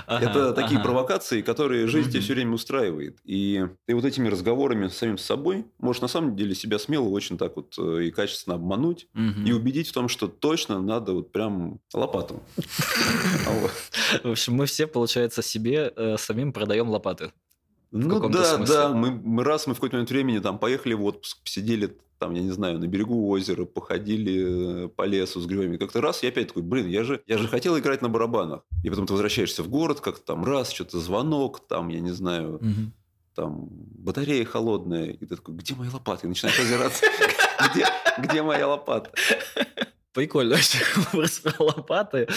Ага, 0.05 0.29
это 0.29 0.53
такие 0.53 0.77
ага. 0.77 0.83
провокации, 0.83 1.41
которые 1.41 1.87
жизнь 1.87 2.11
тебе 2.11 2.21
все 2.21 2.33
время 2.35 2.53
устраивает. 2.53 3.17
И 3.23 3.65
ты 3.87 3.95
вот 3.95 4.05
этими 4.05 4.27
разговорами 4.27 4.87
с 4.87 4.97
самим 4.97 5.17
собой 5.17 5.65
можешь 5.79 6.03
на 6.03 6.07
самом 6.07 6.35
деле 6.35 6.53
себя 6.53 6.77
смело 6.77 7.09
очень 7.09 7.39
так 7.39 7.55
вот 7.55 7.73
э, 7.79 8.03
и 8.03 8.11
качественно 8.11 8.55
обмануть 8.55 9.07
и 9.45 9.51
убедить 9.51 9.87
в 9.87 9.93
том, 9.93 10.09
что 10.09 10.27
точно 10.27 10.79
надо 10.79 11.13
вот 11.13 11.31
прям 11.31 11.79
лопату. 11.91 12.43
В 14.23 14.29
общем, 14.29 14.53
мы 14.53 14.67
все, 14.67 14.85
получается, 14.85 15.41
себе 15.41 15.91
э, 15.95 16.17
самим 16.19 16.53
продаем 16.53 16.89
лопаты. 16.89 17.31
Ну 17.91 18.29
да, 18.29 18.57
смысле. 18.57 18.75
да. 18.75 18.89
Мы, 18.89 19.11
мы 19.11 19.43
раз 19.43 19.67
мы 19.67 19.73
в 19.73 19.77
какой-то 19.77 19.95
момент 19.95 20.09
времени 20.11 20.39
там 20.39 20.59
поехали 20.59 20.93
в 20.93 21.03
отпуск, 21.03 21.41
посидели 21.43 21.97
там, 22.19 22.33
я 22.33 22.41
не 22.41 22.51
знаю, 22.51 22.79
на 22.79 22.87
берегу 22.87 23.29
озера, 23.29 23.65
походили 23.65 24.85
э, 24.85 24.87
по 24.89 25.03
лесу 25.03 25.39
с 25.39 25.45
грибами. 25.45 25.77
Как-то 25.77 26.01
раз 26.01 26.21
я 26.21 26.29
опять 26.29 26.49
такой, 26.49 26.63
блин, 26.63 26.87
я 26.87 27.03
же, 27.03 27.23
я 27.25 27.37
же 27.37 27.47
хотел 27.47 27.79
играть 27.79 28.01
на 28.01 28.09
барабанах. 28.09 28.61
И 28.83 28.89
потом 28.89 29.07
ты 29.07 29.13
возвращаешься 29.13 29.63
в 29.63 29.69
город, 29.69 30.01
как-то 30.01 30.23
там 30.23 30.43
раз, 30.43 30.71
что-то 30.71 30.99
звонок, 30.99 31.65
там, 31.67 31.87
я 31.87 32.01
не 32.01 32.11
знаю, 32.11 32.55
угу. 32.55 32.91
там 33.33 33.67
батарея 33.69 34.43
холодная. 34.43 35.11
И 35.11 35.25
ты 35.25 35.37
такой, 35.37 35.55
где 35.55 35.73
мои 35.75 35.89
лопаты? 35.89 36.27
И 36.27 36.29
начинаешь 36.29 36.59
озираться. 36.59 37.05
Где 38.19 38.41
моя 38.41 38.67
лопата? 38.67 39.11
Прикольно 40.19 40.57
про 41.11 41.63
лопаты. 41.63 42.27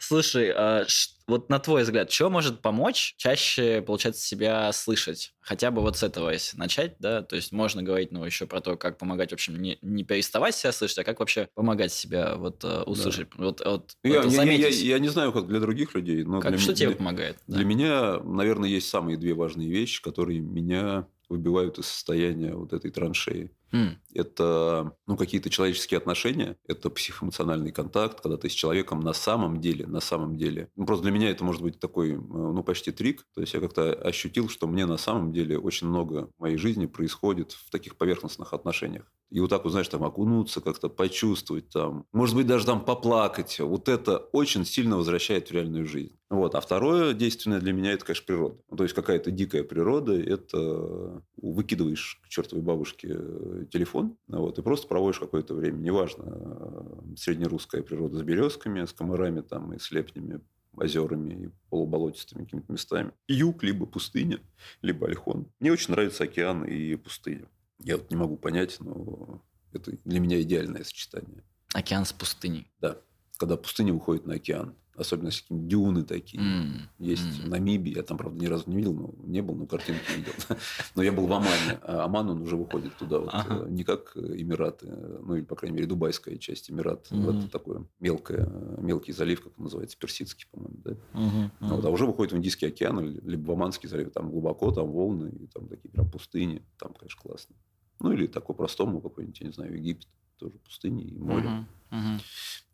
Слушай, 0.00 0.50
а 0.50 0.86
вот 1.28 1.48
на 1.50 1.60
твой 1.60 1.84
взгляд, 1.84 2.10
что 2.10 2.30
может 2.30 2.62
помочь 2.62 3.14
чаще, 3.16 3.80
получается, 3.80 4.26
себя 4.26 4.72
слышать? 4.72 5.34
Хотя 5.40 5.70
бы 5.70 5.80
вот 5.80 5.96
с 5.96 6.02
этого 6.02 6.30
если 6.30 6.56
начать, 6.56 6.96
да? 6.98 7.22
То 7.22 7.36
есть 7.36 7.52
можно 7.52 7.80
говорить, 7.80 8.10
ну, 8.10 8.24
еще 8.24 8.46
про 8.46 8.60
то, 8.60 8.76
как 8.76 8.98
помогать, 8.98 9.30
в 9.30 9.34
общем, 9.34 9.62
не, 9.62 9.78
не 9.82 10.02
переставать 10.02 10.56
себя 10.56 10.72
слышать, 10.72 10.98
а 10.98 11.04
как 11.04 11.20
вообще 11.20 11.48
помогать 11.54 11.92
себя 11.92 12.34
вот 12.34 12.64
э, 12.64 12.82
услышать. 12.82 13.28
Да. 13.36 13.44
Вот, 13.44 13.62
вот, 13.64 13.92
я, 14.02 14.22
вот 14.22 14.32
я, 14.32 14.42
я, 14.42 14.68
я 14.68 14.98
не 14.98 15.08
знаю, 15.08 15.32
как 15.32 15.46
для 15.46 15.60
других 15.60 15.94
людей, 15.94 16.24
но 16.24 16.40
как, 16.40 16.50
для, 16.50 16.60
что 16.60 16.74
тебе 16.74 16.88
для, 16.88 16.96
помогает? 16.96 17.36
Для 17.46 17.58
да. 17.58 17.64
меня, 17.64 18.18
наверное, 18.18 18.68
есть 18.68 18.88
самые 18.88 19.16
две 19.16 19.34
важные 19.34 19.68
вещи, 19.68 20.02
которые 20.02 20.40
меня 20.40 21.06
выбивают 21.28 21.78
из 21.78 21.86
состояния 21.86 22.54
вот 22.54 22.72
этой 22.72 22.90
траншеи. 22.90 23.52
Mm. 23.72 23.96
Это 24.14 24.96
ну, 25.06 25.16
какие-то 25.16 25.50
человеческие 25.50 25.98
отношения, 25.98 26.56
это 26.66 26.90
психоэмоциональный 26.90 27.70
контакт, 27.70 28.20
когда 28.20 28.36
ты 28.36 28.48
с 28.48 28.52
человеком 28.52 29.00
на 29.00 29.12
самом 29.12 29.60
деле, 29.60 29.86
на 29.86 30.00
самом 30.00 30.36
деле. 30.36 30.70
Ну, 30.76 30.86
просто 30.86 31.04
для 31.04 31.12
меня 31.12 31.30
это 31.30 31.44
может 31.44 31.62
быть 31.62 31.78
такой, 31.78 32.12
э, 32.12 32.16
ну, 32.16 32.62
почти 32.62 32.92
трик. 32.92 33.26
То 33.34 33.42
есть 33.42 33.54
я 33.54 33.60
как-то 33.60 33.92
ощутил, 33.92 34.48
что 34.48 34.66
мне 34.66 34.86
на 34.86 34.96
самом 34.96 35.32
деле 35.32 35.58
очень 35.58 35.86
много 35.86 36.30
в 36.38 36.40
моей 36.40 36.56
жизни 36.56 36.86
происходит 36.86 37.52
в 37.52 37.70
таких 37.70 37.96
поверхностных 37.96 38.52
отношениях. 38.52 39.12
И 39.30 39.40
вот 39.40 39.50
так 39.50 39.64
вот, 39.64 39.70
знаешь, 39.70 39.88
там 39.88 40.04
окунуться, 40.04 40.60
как-то 40.60 40.88
почувствовать 40.88 41.68
там, 41.68 42.06
может 42.12 42.34
быть, 42.34 42.46
даже 42.46 42.64
там 42.64 42.84
поплакать. 42.84 43.60
Вот 43.60 43.88
это 43.88 44.16
очень 44.32 44.64
сильно 44.64 44.96
возвращает 44.96 45.48
в 45.48 45.52
реальную 45.52 45.86
жизнь. 45.86 46.17
Вот. 46.30 46.54
А 46.54 46.60
второе 46.60 47.14
действенное 47.14 47.60
для 47.60 47.72
меня– 47.72 47.92
это, 47.92 48.04
конечно, 48.04 48.26
природа. 48.26 48.56
То 48.76 48.82
есть, 48.82 48.94
какая-то 48.94 49.30
дикая 49.30 49.64
природа– 49.64 50.12
это 50.20 51.22
выкидываешь 51.36 52.20
к 52.22 52.28
чертовой 52.28 52.62
бабушке 52.62 53.08
э, 53.12 53.64
телефон, 53.70 54.16
вот, 54.26 54.58
и 54.58 54.62
просто 54.62 54.88
проводишь 54.88 55.20
какое-то 55.20 55.54
время. 55.54 55.78
Неважно, 55.78 56.24
э, 56.26 57.16
среднерусская 57.16 57.82
природа 57.82 58.18
с 58.18 58.22
березками, 58.22 58.84
с 58.84 58.92
комарами 58.92 59.40
там, 59.40 59.72
и 59.72 59.78
с 59.78 59.90
лепнями, 59.90 60.40
озерами 60.76 61.46
и 61.46 61.50
полуболотистыми 61.70 62.44
какими-то 62.44 62.72
местами. 62.72 63.12
Юг, 63.26 63.62
либо 63.62 63.86
пустыня, 63.86 64.40
либо 64.82 65.08
Альхон. 65.08 65.46
Мне 65.60 65.72
очень 65.72 65.92
нравится 65.92 66.24
океан 66.24 66.64
и 66.64 66.94
пустыня. 66.96 67.48
Я 67.78 67.96
вот 67.96 68.10
не 68.10 68.16
могу 68.16 68.36
понять, 68.36 68.76
но 68.80 69.42
это 69.72 69.92
для 70.04 70.20
меня 70.20 70.40
идеальное 70.42 70.84
сочетание. 70.84 71.42
Океан 71.74 72.04
с 72.04 72.12
пустыней. 72.12 72.70
Да. 72.80 72.98
Когда 73.38 73.56
пустыня 73.56 73.94
уходит 73.94 74.26
на 74.26 74.34
океан 74.34 74.74
особенно 74.98 75.30
всякие 75.30 75.58
дюны 75.60 76.02
такие. 76.02 76.42
Mm. 76.42 76.80
Есть 76.98 77.22
mm. 77.22 77.44
в 77.44 77.48
Намибии, 77.48 77.94
я 77.94 78.02
там, 78.02 78.18
правда, 78.18 78.38
ни 78.38 78.46
разу 78.46 78.64
не 78.66 78.76
видел, 78.76 78.92
но 78.92 79.14
не 79.24 79.40
был, 79.40 79.54
но 79.54 79.66
картинки 79.66 80.00
видел. 80.16 80.32
но 80.94 81.02
я 81.02 81.12
был 81.12 81.26
в 81.26 81.32
Омане, 81.32 81.78
а 81.82 82.04
Оман, 82.04 82.28
он 82.30 82.42
уже 82.42 82.56
выходит 82.56 82.96
туда, 82.96 83.20
вот, 83.20 83.30
ага. 83.32 83.64
Э, 83.64 83.70
не 83.70 83.84
как 83.84 84.16
Эмираты, 84.16 84.86
ну, 84.88 85.36
или, 85.36 85.44
по 85.44 85.54
крайней 85.54 85.76
мере, 85.76 85.86
дубайская 85.86 86.36
часть 86.36 86.70
Эмират. 86.70 87.06
Mm-hmm. 87.10 87.20
Вот 87.20 87.50
такое 87.50 87.86
мелкое, 88.00 88.50
мелкий 88.78 89.12
залив, 89.12 89.42
как 89.42 89.52
он 89.56 89.64
называется, 89.64 89.96
Персидский, 89.96 90.46
по-моему, 90.50 90.80
да? 90.84 90.90
Mm-hmm. 90.90 91.50
Вот, 91.60 91.84
а 91.84 91.90
уже 91.90 92.04
выходит 92.04 92.32
в 92.32 92.36
Индийский 92.36 92.66
океан, 92.66 92.98
либо 93.00 93.46
в 93.46 93.52
Оманский 93.52 93.88
залив, 93.88 94.12
там 94.12 94.30
глубоко, 94.30 94.72
там 94.72 94.90
волны, 94.90 95.30
и 95.30 95.46
там 95.46 95.68
такие 95.68 95.90
прям 95.90 96.10
пустыни, 96.10 96.62
там, 96.78 96.92
конечно, 96.94 97.20
классно. 97.22 97.54
Ну, 98.00 98.12
или 98.12 98.26
такой 98.26 98.54
простому 98.54 99.00
какой-нибудь, 99.00 99.40
я 99.40 99.46
не 99.46 99.52
знаю, 99.52 99.76
Египет 99.76 100.06
тоже 100.38 100.54
пустыни 100.64 101.04
и 101.04 101.18
море. 101.18 101.48
Uh-huh, 101.48 101.64
uh-huh. 101.90 102.20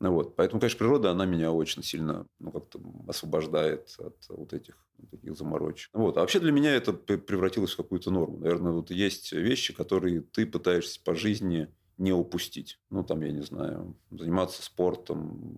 Ну, 0.00 0.12
вот. 0.12 0.36
Поэтому, 0.36 0.60
конечно, 0.60 0.78
природа, 0.78 1.10
она 1.10 1.24
меня 1.24 1.52
очень 1.52 1.82
сильно 1.82 2.26
ну, 2.38 2.50
как-то 2.50 2.80
освобождает 3.08 3.94
от 3.98 4.16
вот 4.28 4.52
этих 4.52 4.76
таких 5.10 5.36
заморочек. 5.36 5.90
Вот. 5.92 6.16
А 6.16 6.20
вообще 6.20 6.40
для 6.40 6.52
меня 6.52 6.74
это 6.74 6.92
превратилось 6.92 7.72
в 7.72 7.76
какую-то 7.76 8.10
норму. 8.10 8.38
Наверное, 8.38 8.72
вот 8.72 8.90
есть 8.90 9.32
вещи, 9.32 9.74
которые 9.74 10.20
ты 10.20 10.46
пытаешься 10.46 11.00
по 11.02 11.14
жизни 11.14 11.68
не 11.98 12.12
упустить. 12.12 12.80
Ну, 12.90 13.04
там, 13.04 13.20
я 13.22 13.30
не 13.30 13.42
знаю, 13.42 13.96
заниматься 14.10 14.62
спортом, 14.62 15.56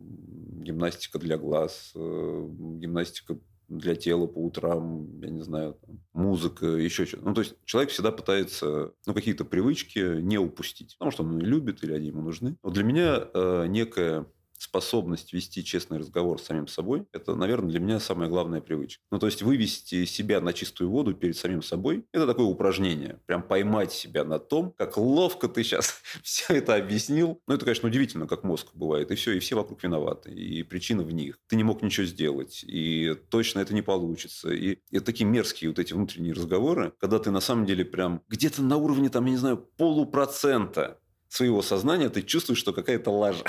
гимнастика 0.63 1.19
для 1.19 1.39
глаз, 1.39 1.93
э, 1.95 2.49
гимнастика 2.79 3.39
для 3.69 3.95
тела 3.97 4.27
по 4.27 4.39
утрам, 4.39 5.21
я 5.21 5.31
не 5.31 5.43
знаю, 5.43 5.79
музыка, 6.13 6.67
еще 6.67 7.05
что-то. 7.05 7.25
Ну, 7.25 7.35
то 7.35 7.41
есть, 7.41 7.57
человек 7.65 7.91
всегда 7.91 8.13
пытается 8.13 8.93
ну, 9.07 9.15
какие-то 9.15 9.45
привычки 9.45 10.21
не 10.21 10.39
упустить, 10.39 10.97
потому 10.99 11.11
что 11.11 11.23
он 11.25 11.39
любит 11.39 11.83
или 11.83 11.93
они 11.93 12.09
ему 12.09 12.23
нужны. 12.23 12.57
Вот 12.63 12.75
для 12.75 12.85
меня 12.85 13.29
э, 13.33 13.67
некая 13.69 14.27
способность 14.59 15.33
вести 15.33 15.65
честный 15.65 15.99
разговор 15.99 16.41
с 16.41 16.45
самим 16.45 16.67
собой, 16.67 17.07
это, 17.13 17.35
наверное, 17.35 17.71
для 17.71 17.81
меня 17.81 18.01
самая 18.01 18.29
главная 18.29 18.61
привычка. 18.61 19.03
Ну, 19.11 19.19
то 19.19 19.27
есть, 19.27 19.43
вывести 19.43 20.05
себя 20.05 20.41
на 20.41 20.53
чистую 20.53 20.91
воду 20.91 21.15
перед 21.15 21.37
самим 21.37 21.63
собой, 21.63 22.05
это 22.13 22.27
такое 22.27 22.47
упражнение. 22.47 23.21
Прям 23.27 23.43
поймать 23.43 23.93
себя 23.93 24.25
на 24.25 24.39
том, 24.39 24.75
как 24.77 24.97
ловко 24.97 25.49
ты 25.49 25.63
сейчас 25.63 26.01
все 26.23 26.55
это 26.55 26.75
объяснил. 26.75 27.41
Ну, 27.47 27.55
это, 27.55 27.65
конечно, 27.65 27.89
удивительно, 27.89 28.27
как 28.27 28.45
мозг 28.45 28.69
бывает. 28.75 29.11
И 29.11 29.15
все, 29.15 29.33
и 29.33 29.39
все 29.39 29.57
вокруг 29.57 29.83
виноваты. 29.83 30.31
И 30.31 30.63
причина 30.63 31.03
в 31.03 31.13
них. 31.13 31.39
Ты 31.47 31.57
не 31.57 31.65
мог 31.65 31.83
ничего 31.83 32.07
сделать. 32.07 32.65
И 32.67 33.15
точно 33.31 33.61
это 33.61 33.75
не 33.75 33.83
получится. 33.83 34.51
И 34.51 34.79
это 34.91 35.07
такие 35.07 35.27
мерзкие 35.27 35.71
вот 35.71 35.79
эти 35.79 35.93
внутренние 35.93 36.33
разговоры, 36.33 36.93
когда 36.99 37.19
ты 37.19 37.31
на 37.31 37.41
самом 37.41 37.67
деле 37.67 37.85
прям 37.85 38.23
где-то 38.29 38.63
на 38.63 38.77
уровне, 38.77 39.09
там, 39.09 39.25
я 39.27 39.31
не 39.33 39.37
знаю, 39.37 39.59
полупроцента 39.77 40.99
своего 41.29 41.63
сознания 41.63 42.09
ты 42.09 42.23
чувствуешь, 42.23 42.59
что 42.59 42.73
какая-то 42.73 43.11
лажа. 43.11 43.45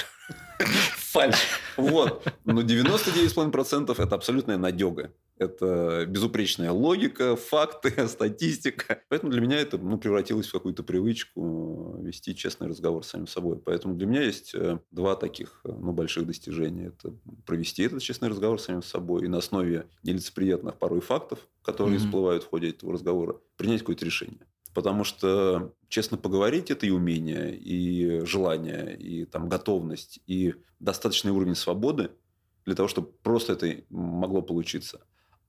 Фальш. 1.17 1.36
Вот. 1.77 2.31
Но 2.45 2.62
99,5% 2.62 3.95
это 3.97 4.15
абсолютная 4.15 4.57
надега. 4.57 5.12
Это 5.39 6.05
безупречная 6.07 6.71
логика, 6.71 7.36
факты, 7.36 8.07
статистика. 8.07 9.01
Поэтому 9.09 9.31
для 9.31 9.41
меня 9.41 9.59
это 9.59 9.79
ну, 9.79 9.97
превратилось 9.97 10.47
в 10.47 10.51
какую-то 10.51 10.83
привычку 10.83 11.97
вести 12.01 12.36
честный 12.36 12.67
разговор 12.67 13.03
с 13.03 13.09
самим 13.09 13.27
собой. 13.27 13.57
Поэтому 13.57 13.95
для 13.95 14.05
меня 14.05 14.21
есть 14.21 14.53
э, 14.53 14.79
два 14.91 15.15
таких 15.15 15.62
э, 15.63 15.69
ну, 15.71 15.91
больших 15.91 16.27
достижения. 16.27 16.88
Это 16.88 17.15
провести 17.45 17.83
этот 17.83 18.01
честный 18.03 18.29
разговор 18.29 18.59
с 18.59 18.65
самим 18.65 18.83
собой 18.83 19.25
и 19.25 19.27
на 19.27 19.39
основе 19.39 19.88
нелицеприятных 20.03 20.77
порой 20.77 21.01
фактов, 21.01 21.39
которые 21.63 21.97
mm-hmm. 21.97 22.05
всплывают 22.05 22.43
в 22.43 22.50
ходе 22.50 22.69
этого 22.69 22.93
разговора, 22.93 23.38
принять 23.57 23.79
какое-то 23.79 24.05
решение. 24.05 24.45
Потому 24.77 25.03
что 25.03 25.74
честно 25.88 26.17
поговорить– 26.17 26.69
это 26.72 26.86
и 26.86 26.91
умение, 26.91 27.57
и 27.57 28.24
желание, 28.27 28.96
и 28.96 29.25
там, 29.25 29.50
готовность, 29.50 30.19
и 30.27 30.53
достаточный 30.79 31.31
уровень 31.31 31.55
свободы 31.55 32.12
для 32.63 32.75
того, 32.75 32.88
чтобы 32.88 33.07
просто 33.24 33.53
это 33.53 33.81
могло 33.89 34.43
получиться. 34.43 35.01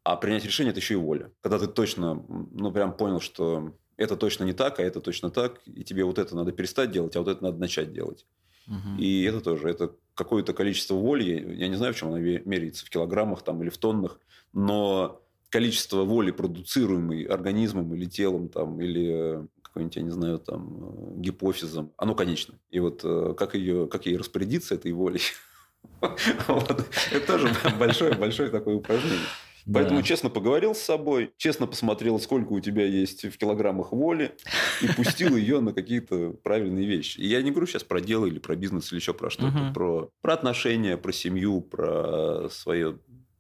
А 0.03 0.17
принять 0.17 0.47
решение– 0.47 0.71
это 0.73 0.81
еще 0.81 0.95
и 0.95 0.97
воля. 0.97 1.31
Когда 1.43 1.59
ты 1.59 1.67
точно, 1.67 2.25
ну, 2.27 2.73
прям 2.73 2.97
понял, 2.97 3.21
что 3.21 3.75
это 3.99 4.17
точно 4.17 4.45
не 4.45 4.55
так, 4.55 4.81
а 4.81 4.83
это 4.83 5.03
точно 5.03 5.29
так, 5.29 5.61
и 5.67 5.85
тебе 5.85 6.05
вот 6.05 6.19
это 6.19 6.35
надо 6.35 6.53
перестать 6.53 6.91
делать, 6.91 7.15
а 7.15 7.19
вот 7.19 7.29
это 7.29 7.45
надо 7.45 7.59
начать 7.59 7.93
делать. 7.93 8.25
Угу. 8.67 8.97
И 8.99 9.25
это 9.25 9.43
тоже, 9.43 9.69
это 9.69 9.95
какое-то 10.15 10.55
количество 10.55 10.95
воли, 10.95 11.55
я 11.59 11.69
не 11.69 11.77
знаю, 11.77 11.93
в 11.93 11.99
чем 11.99 12.09
она 12.09 12.19
меряется, 12.19 12.87
в 12.87 12.89
килограммах 12.89 13.43
там 13.43 13.63
или 13.63 13.69
в 13.69 13.77
тоннах, 13.77 14.21
но 14.55 15.21
количество 15.51 16.05
воли, 16.05 16.31
продуцируемой 16.31 17.23
организмом 17.25 17.95
или 17.95 18.05
телом, 18.05 18.49
там, 18.49 18.81
или 18.81 19.47
какой-нибудь, 19.63 19.97
я 19.97 20.03
не 20.03 20.11
знаю, 20.11 20.39
там, 20.39 21.17
э, 21.17 21.21
гипофизом, 21.21 21.93
оно 21.97 22.15
конечно. 22.15 22.55
И 22.71 22.81
вот 22.81 23.03
э, 23.05 23.35
как, 23.37 23.55
ее, 23.55 23.87
как 23.87 24.07
ей 24.07 24.17
распорядиться 24.17 24.75
этой 24.75 24.93
волей, 24.93 25.21
это 26.01 26.87
тоже 27.27 27.51
большое-большое 27.79 28.51
такое 28.51 28.77
упражнение. 28.77 29.27
Поэтому 29.73 30.03
честно 30.03 30.31
поговорил 30.31 30.75
с 30.75 30.81
собой, 30.81 31.33
честно 31.37 31.67
посмотрел, 31.67 32.19
сколько 32.19 32.53
у 32.53 32.61
тебя 32.61 32.87
есть 32.87 33.25
в 33.25 33.37
килограммах 33.37 33.93
воли, 33.93 34.35
и 34.81 34.89
пустил 34.89 35.37
ее 35.37 35.61
на 35.61 35.75
какие-то 35.75 36.31
правильные 36.43 36.87
вещи. 36.87 37.21
И 37.21 37.27
я 37.27 37.43
не 37.43 37.51
говорю 37.51 37.67
сейчас 37.67 37.85
про 37.85 38.01
дело 38.01 38.25
или 38.25 38.39
про 38.39 38.57
бизнес 38.57 38.91
или 38.91 38.99
еще 38.99 39.13
про 39.13 39.29
что-то, 39.29 39.73
про, 39.75 40.11
про 40.23 40.33
отношения, 40.33 40.97
про 40.97 41.13
семью, 41.13 41.61
про 41.61 42.49
свое 42.49 42.99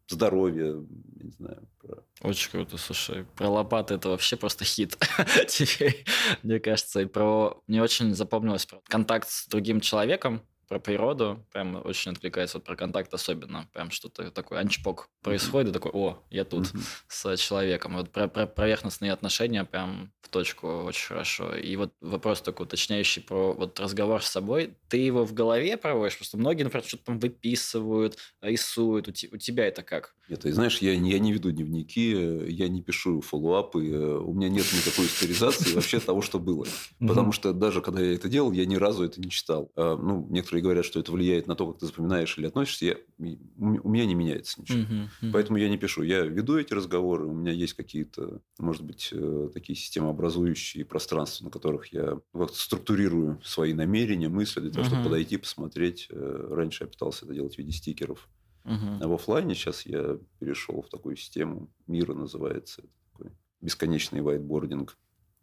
здоровье, 0.08 0.86
не 1.20 1.30
знаю, 1.30 1.68
про 1.80 2.04
Очень 2.22 2.50
круто, 2.50 2.76
слушай. 2.76 3.24
Про 3.36 3.48
лопаты 3.48 3.94
это 3.94 4.08
вообще 4.08 4.36
просто 4.36 4.64
хит 4.64 4.96
теперь, 5.48 6.04
мне 6.42 6.60
кажется. 6.60 7.00
И 7.00 7.06
про... 7.06 7.62
Мне 7.66 7.82
очень 7.82 8.14
запомнилось 8.14 8.66
про 8.66 8.80
контакт 8.88 9.28
с 9.28 9.46
другим 9.48 9.80
человеком, 9.80 10.42
про 10.68 10.78
природу, 10.78 11.44
прям 11.52 11.80
очень 11.84 12.12
откликается 12.12 12.58
вот 12.58 12.64
про 12.64 12.76
контакт 12.76 13.12
особенно, 13.14 13.68
прям 13.72 13.90
что-то 13.90 14.30
такое 14.30 14.60
анчпок 14.60 15.08
происходит, 15.22 15.70
и 15.70 15.72
такой, 15.72 15.90
о, 15.94 16.22
я 16.30 16.44
тут 16.44 16.72
с 17.08 17.36
человеком. 17.36 17.96
Вот 17.96 18.10
про, 18.10 18.28
про 18.28 18.46
поверхностные 18.46 19.12
отношения 19.12 19.64
прям 19.64 20.12
в 20.20 20.28
точку 20.28 20.68
очень 20.84 21.06
хорошо. 21.06 21.54
И 21.54 21.74
вот 21.76 21.94
вопрос 22.00 22.42
такой 22.42 22.66
уточняющий 22.66 23.22
про 23.22 23.54
вот 23.54 23.80
разговор 23.80 24.22
с 24.22 24.28
собой. 24.28 24.74
Ты 24.88 24.98
его 24.98 25.24
в 25.24 25.32
голове 25.32 25.78
проводишь? 25.78 26.18
Просто 26.18 26.36
многие, 26.36 26.64
например, 26.64 26.86
что-то 26.86 27.04
там 27.04 27.18
выписывают, 27.18 28.18
рисуют. 28.42 29.08
У, 29.08 29.10
у 29.10 29.38
тебя 29.38 29.66
это 29.66 29.82
как? 29.82 30.14
Нет, 30.28 30.40
ты 30.40 30.52
знаешь, 30.52 30.78
я, 30.78 30.92
я 30.92 31.18
не 31.18 31.32
веду 31.32 31.50
дневники, 31.50 32.10
я 32.52 32.68
не 32.68 32.82
пишу 32.82 33.22
фоллоуапы, 33.22 33.78
у 33.78 34.34
меня 34.34 34.50
нет 34.50 34.66
никакой 34.74 35.06
историзации 35.06 35.72
вообще 35.74 35.98
того, 36.00 36.20
что 36.20 36.38
было. 36.38 36.66
Потому 37.00 37.32
что 37.32 37.54
даже 37.54 37.80
когда 37.80 38.02
я 38.02 38.12
это 38.12 38.28
делал, 38.28 38.52
я 38.52 38.66
ни 38.66 38.76
разу 38.76 39.04
это 39.04 39.20
не 39.20 39.30
читал. 39.30 39.72
А, 39.74 39.96
ну, 39.96 40.26
некоторые 40.28 40.57
говорят, 40.60 40.84
что 40.84 41.00
это 41.00 41.12
влияет 41.12 41.46
на 41.46 41.54
то, 41.54 41.66
как 41.66 41.80
ты 41.80 41.86
запоминаешь 41.86 42.36
или 42.38 42.46
относишься. 42.46 42.84
Я, 42.86 42.96
у 43.18 43.88
меня 43.88 44.06
не 44.06 44.14
меняется 44.14 44.60
ничего. 44.60 45.08
Поэтому 45.32 45.58
я 45.58 45.68
не 45.68 45.78
пишу. 45.78 46.02
Я 46.02 46.22
веду 46.22 46.56
эти 46.58 46.72
разговоры, 46.74 47.26
у 47.26 47.32
меня 47.32 47.52
есть 47.52 47.74
какие-то, 47.74 48.40
может 48.58 48.82
быть, 48.82 49.10
э, 49.12 49.50
такие 49.52 49.76
системообразующие 49.76 50.84
пространства, 50.84 51.44
на 51.44 51.50
которых 51.50 51.92
я 51.92 52.18
структурирую 52.52 53.40
свои 53.44 53.72
намерения, 53.72 54.28
мысли 54.28 54.60
для 54.60 54.70
того, 54.70 54.84
чтобы 54.84 55.04
подойти, 55.04 55.36
посмотреть. 55.36 56.08
Э, 56.10 56.48
раньше 56.50 56.84
я 56.84 56.88
пытался 56.88 57.24
это 57.24 57.34
делать 57.34 57.54
в 57.54 57.58
виде 57.58 57.72
стикеров. 57.72 58.28
Uh-huh. 58.64 58.98
А 59.00 59.08
в 59.08 59.12
офлайне 59.14 59.54
сейчас 59.54 59.86
я 59.86 60.18
перешел 60.38 60.82
в 60.82 60.88
такую 60.88 61.16
систему, 61.16 61.70
мира 61.86 62.12
называется, 62.12 62.82
такой 63.12 63.32
бесконечный 63.60 64.20
вайтбординг. 64.20 64.96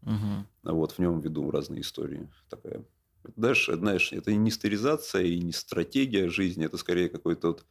Uh-huh. 0.03 0.43
А 0.63 0.74
вот 0.74 0.91
в 0.91 1.00
нем 1.00 1.19
веду 1.19 1.50
разные 1.50 1.81
истории. 1.81 2.29
Такая. 2.50 2.86
Дальше, 3.36 3.75
знаешь, 3.75 4.12
это 4.12 4.34
не 4.34 4.51
стерилизация 4.51 5.24
и 5.24 5.39
не 5.39 5.51
стратегия 5.51 6.29
жизни, 6.29 6.65
это 6.65 6.77
скорее 6.77 7.10
какой-то 7.10 7.48
вот 7.48 7.65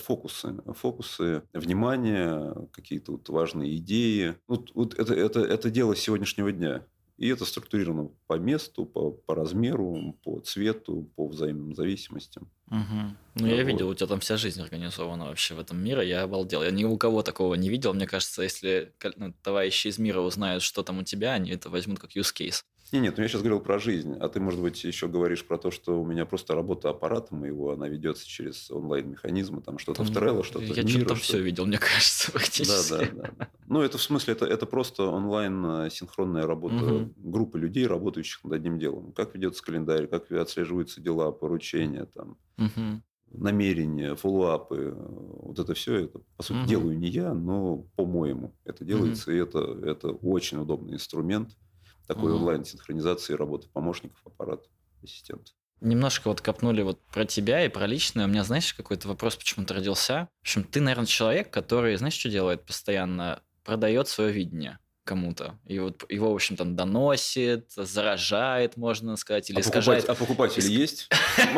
фокусы, 0.00 0.54
фокусы 0.74 1.42
внимания, 1.52 2.54
какие-то 2.72 3.12
вот 3.12 3.28
важные 3.28 3.76
идеи. 3.76 4.34
Вот, 4.46 4.70
вот 4.74 4.94
это, 4.98 5.14
это, 5.14 5.40
это 5.40 5.70
дело 5.70 5.96
сегодняшнего 5.96 6.52
дня. 6.52 6.84
И 7.18 7.26
это 7.28 7.44
структурировано 7.44 8.10
по 8.28 8.34
месту, 8.34 8.86
по, 8.86 9.10
по 9.10 9.34
размеру, 9.34 10.16
по 10.22 10.38
цвету, 10.38 11.10
по 11.16 11.26
взаимным 11.26 11.74
зависимостям. 11.74 12.48
Угу. 12.70 13.16
Ну, 13.34 13.46
я 13.46 13.56
вот. 13.56 13.66
видел, 13.66 13.88
у 13.88 13.94
тебя 13.94 14.06
там 14.06 14.20
вся 14.20 14.36
жизнь 14.36 14.62
организована 14.62 15.24
вообще 15.24 15.54
в 15.54 15.58
этом 15.58 15.82
мире. 15.82 16.08
Я 16.08 16.22
обалдел. 16.22 16.62
Я 16.62 16.70
ни 16.70 16.84
у 16.84 16.96
кого 16.96 17.24
такого 17.24 17.56
не 17.56 17.70
видел. 17.70 17.92
Мне 17.92 18.06
кажется, 18.06 18.42
если 18.42 18.94
ну, 19.16 19.34
товарищи 19.42 19.88
из 19.88 19.98
мира 19.98 20.20
узнают, 20.20 20.62
что 20.62 20.84
там 20.84 20.98
у 20.98 21.02
тебя, 21.02 21.32
они 21.32 21.50
это 21.50 21.70
возьмут 21.70 21.98
как 21.98 22.14
use 22.14 22.32
case. 22.32 22.62
Не, 22.92 23.00
нет, 23.00 23.16
ну 23.16 23.22
я 23.22 23.28
сейчас 23.28 23.42
говорил 23.42 23.60
про 23.60 23.78
жизнь, 23.78 24.14
а 24.14 24.28
ты, 24.28 24.40
может 24.40 24.60
быть, 24.60 24.82
еще 24.84 25.08
говоришь 25.08 25.44
про 25.44 25.58
то, 25.58 25.70
что 25.70 26.00
у 26.00 26.06
меня 26.06 26.24
просто 26.24 26.54
работа 26.54 26.88
аппарата 26.88 27.34
моего, 27.34 27.72
она 27.72 27.88
ведется 27.88 28.26
через 28.26 28.70
онлайн-механизмы, 28.70 29.60
там 29.60 29.78
что-то 29.78 30.04
в 30.04 30.10
Trello, 30.10 30.42
что-то 30.42 30.64
Я 30.64 30.86
что-то 30.86 31.06
там 31.06 31.16
все 31.18 31.40
видел, 31.40 31.66
мне 31.66 31.78
кажется, 31.78 32.32
фактически. 32.32 32.90
Да, 32.90 32.98
да, 32.98 33.32
да. 33.38 33.48
Ну, 33.66 33.82
это 33.82 33.98
в 33.98 34.02
смысле, 34.02 34.32
это, 34.32 34.46
это 34.46 34.64
просто 34.64 35.04
онлайн-синхронная 35.04 36.46
работа 36.46 36.76
угу. 36.76 37.12
группы 37.16 37.58
людей, 37.58 37.86
работающих 37.86 38.42
над 38.44 38.54
одним 38.54 38.78
делом. 38.78 39.12
Как 39.12 39.34
ведется 39.34 39.62
календарь, 39.62 40.06
как 40.06 40.30
отслеживаются 40.32 41.00
дела, 41.00 41.30
поручения, 41.30 42.06
там, 42.06 42.38
угу 42.56 43.02
намерения, 43.30 44.14
фоллоуапы, 44.14 44.96
вот 44.96 45.58
это 45.58 45.74
все, 45.74 46.04
это, 46.04 46.20
по 46.36 46.42
сути, 46.42 46.60
угу. 46.60 46.66
делаю 46.66 46.98
не 46.98 47.08
я, 47.08 47.34
но 47.34 47.84
по-моему 47.96 48.54
это 48.64 48.86
делается, 48.86 49.30
угу. 49.30 49.36
и 49.36 49.40
это, 49.40 49.58
это 49.84 50.08
очень 50.08 50.58
удобный 50.58 50.94
инструмент 50.94 51.50
такой 52.08 52.32
угу. 52.32 52.40
онлайн-синхронизации 52.40 53.34
работы 53.34 53.68
помощников, 53.68 54.18
аппарата, 54.24 54.66
ассистента. 55.02 55.52
Немножко 55.80 56.28
вот 56.28 56.40
копнули 56.40 56.82
вот 56.82 57.00
про 57.12 57.24
тебя 57.24 57.64
и 57.64 57.68
про 57.68 57.86
личное. 57.86 58.24
У 58.24 58.28
меня, 58.28 58.42
знаешь, 58.42 58.74
какой-то 58.74 59.06
вопрос 59.06 59.36
почему-то 59.36 59.74
родился. 59.74 60.28
В 60.40 60.42
общем, 60.42 60.64
ты, 60.64 60.80
наверное, 60.80 61.06
человек, 61.06 61.50
который, 61.50 61.94
знаешь, 61.94 62.14
что 62.14 62.28
делает 62.28 62.66
постоянно? 62.66 63.42
Продает 63.62 64.08
свое 64.08 64.32
видение 64.32 64.78
кому-то. 65.08 65.58
И 65.66 65.78
вот 65.78 66.04
его, 66.10 66.30
в 66.30 66.34
общем, 66.34 66.54
там 66.54 66.76
доносит, 66.76 67.72
заражает, 67.74 68.76
можно 68.76 69.16
сказать, 69.16 69.48
или 69.48 69.56
а 69.56 69.60
искажает... 69.60 70.04
А 70.06 70.14
покупатели 70.14 70.70
есть? 70.70 71.08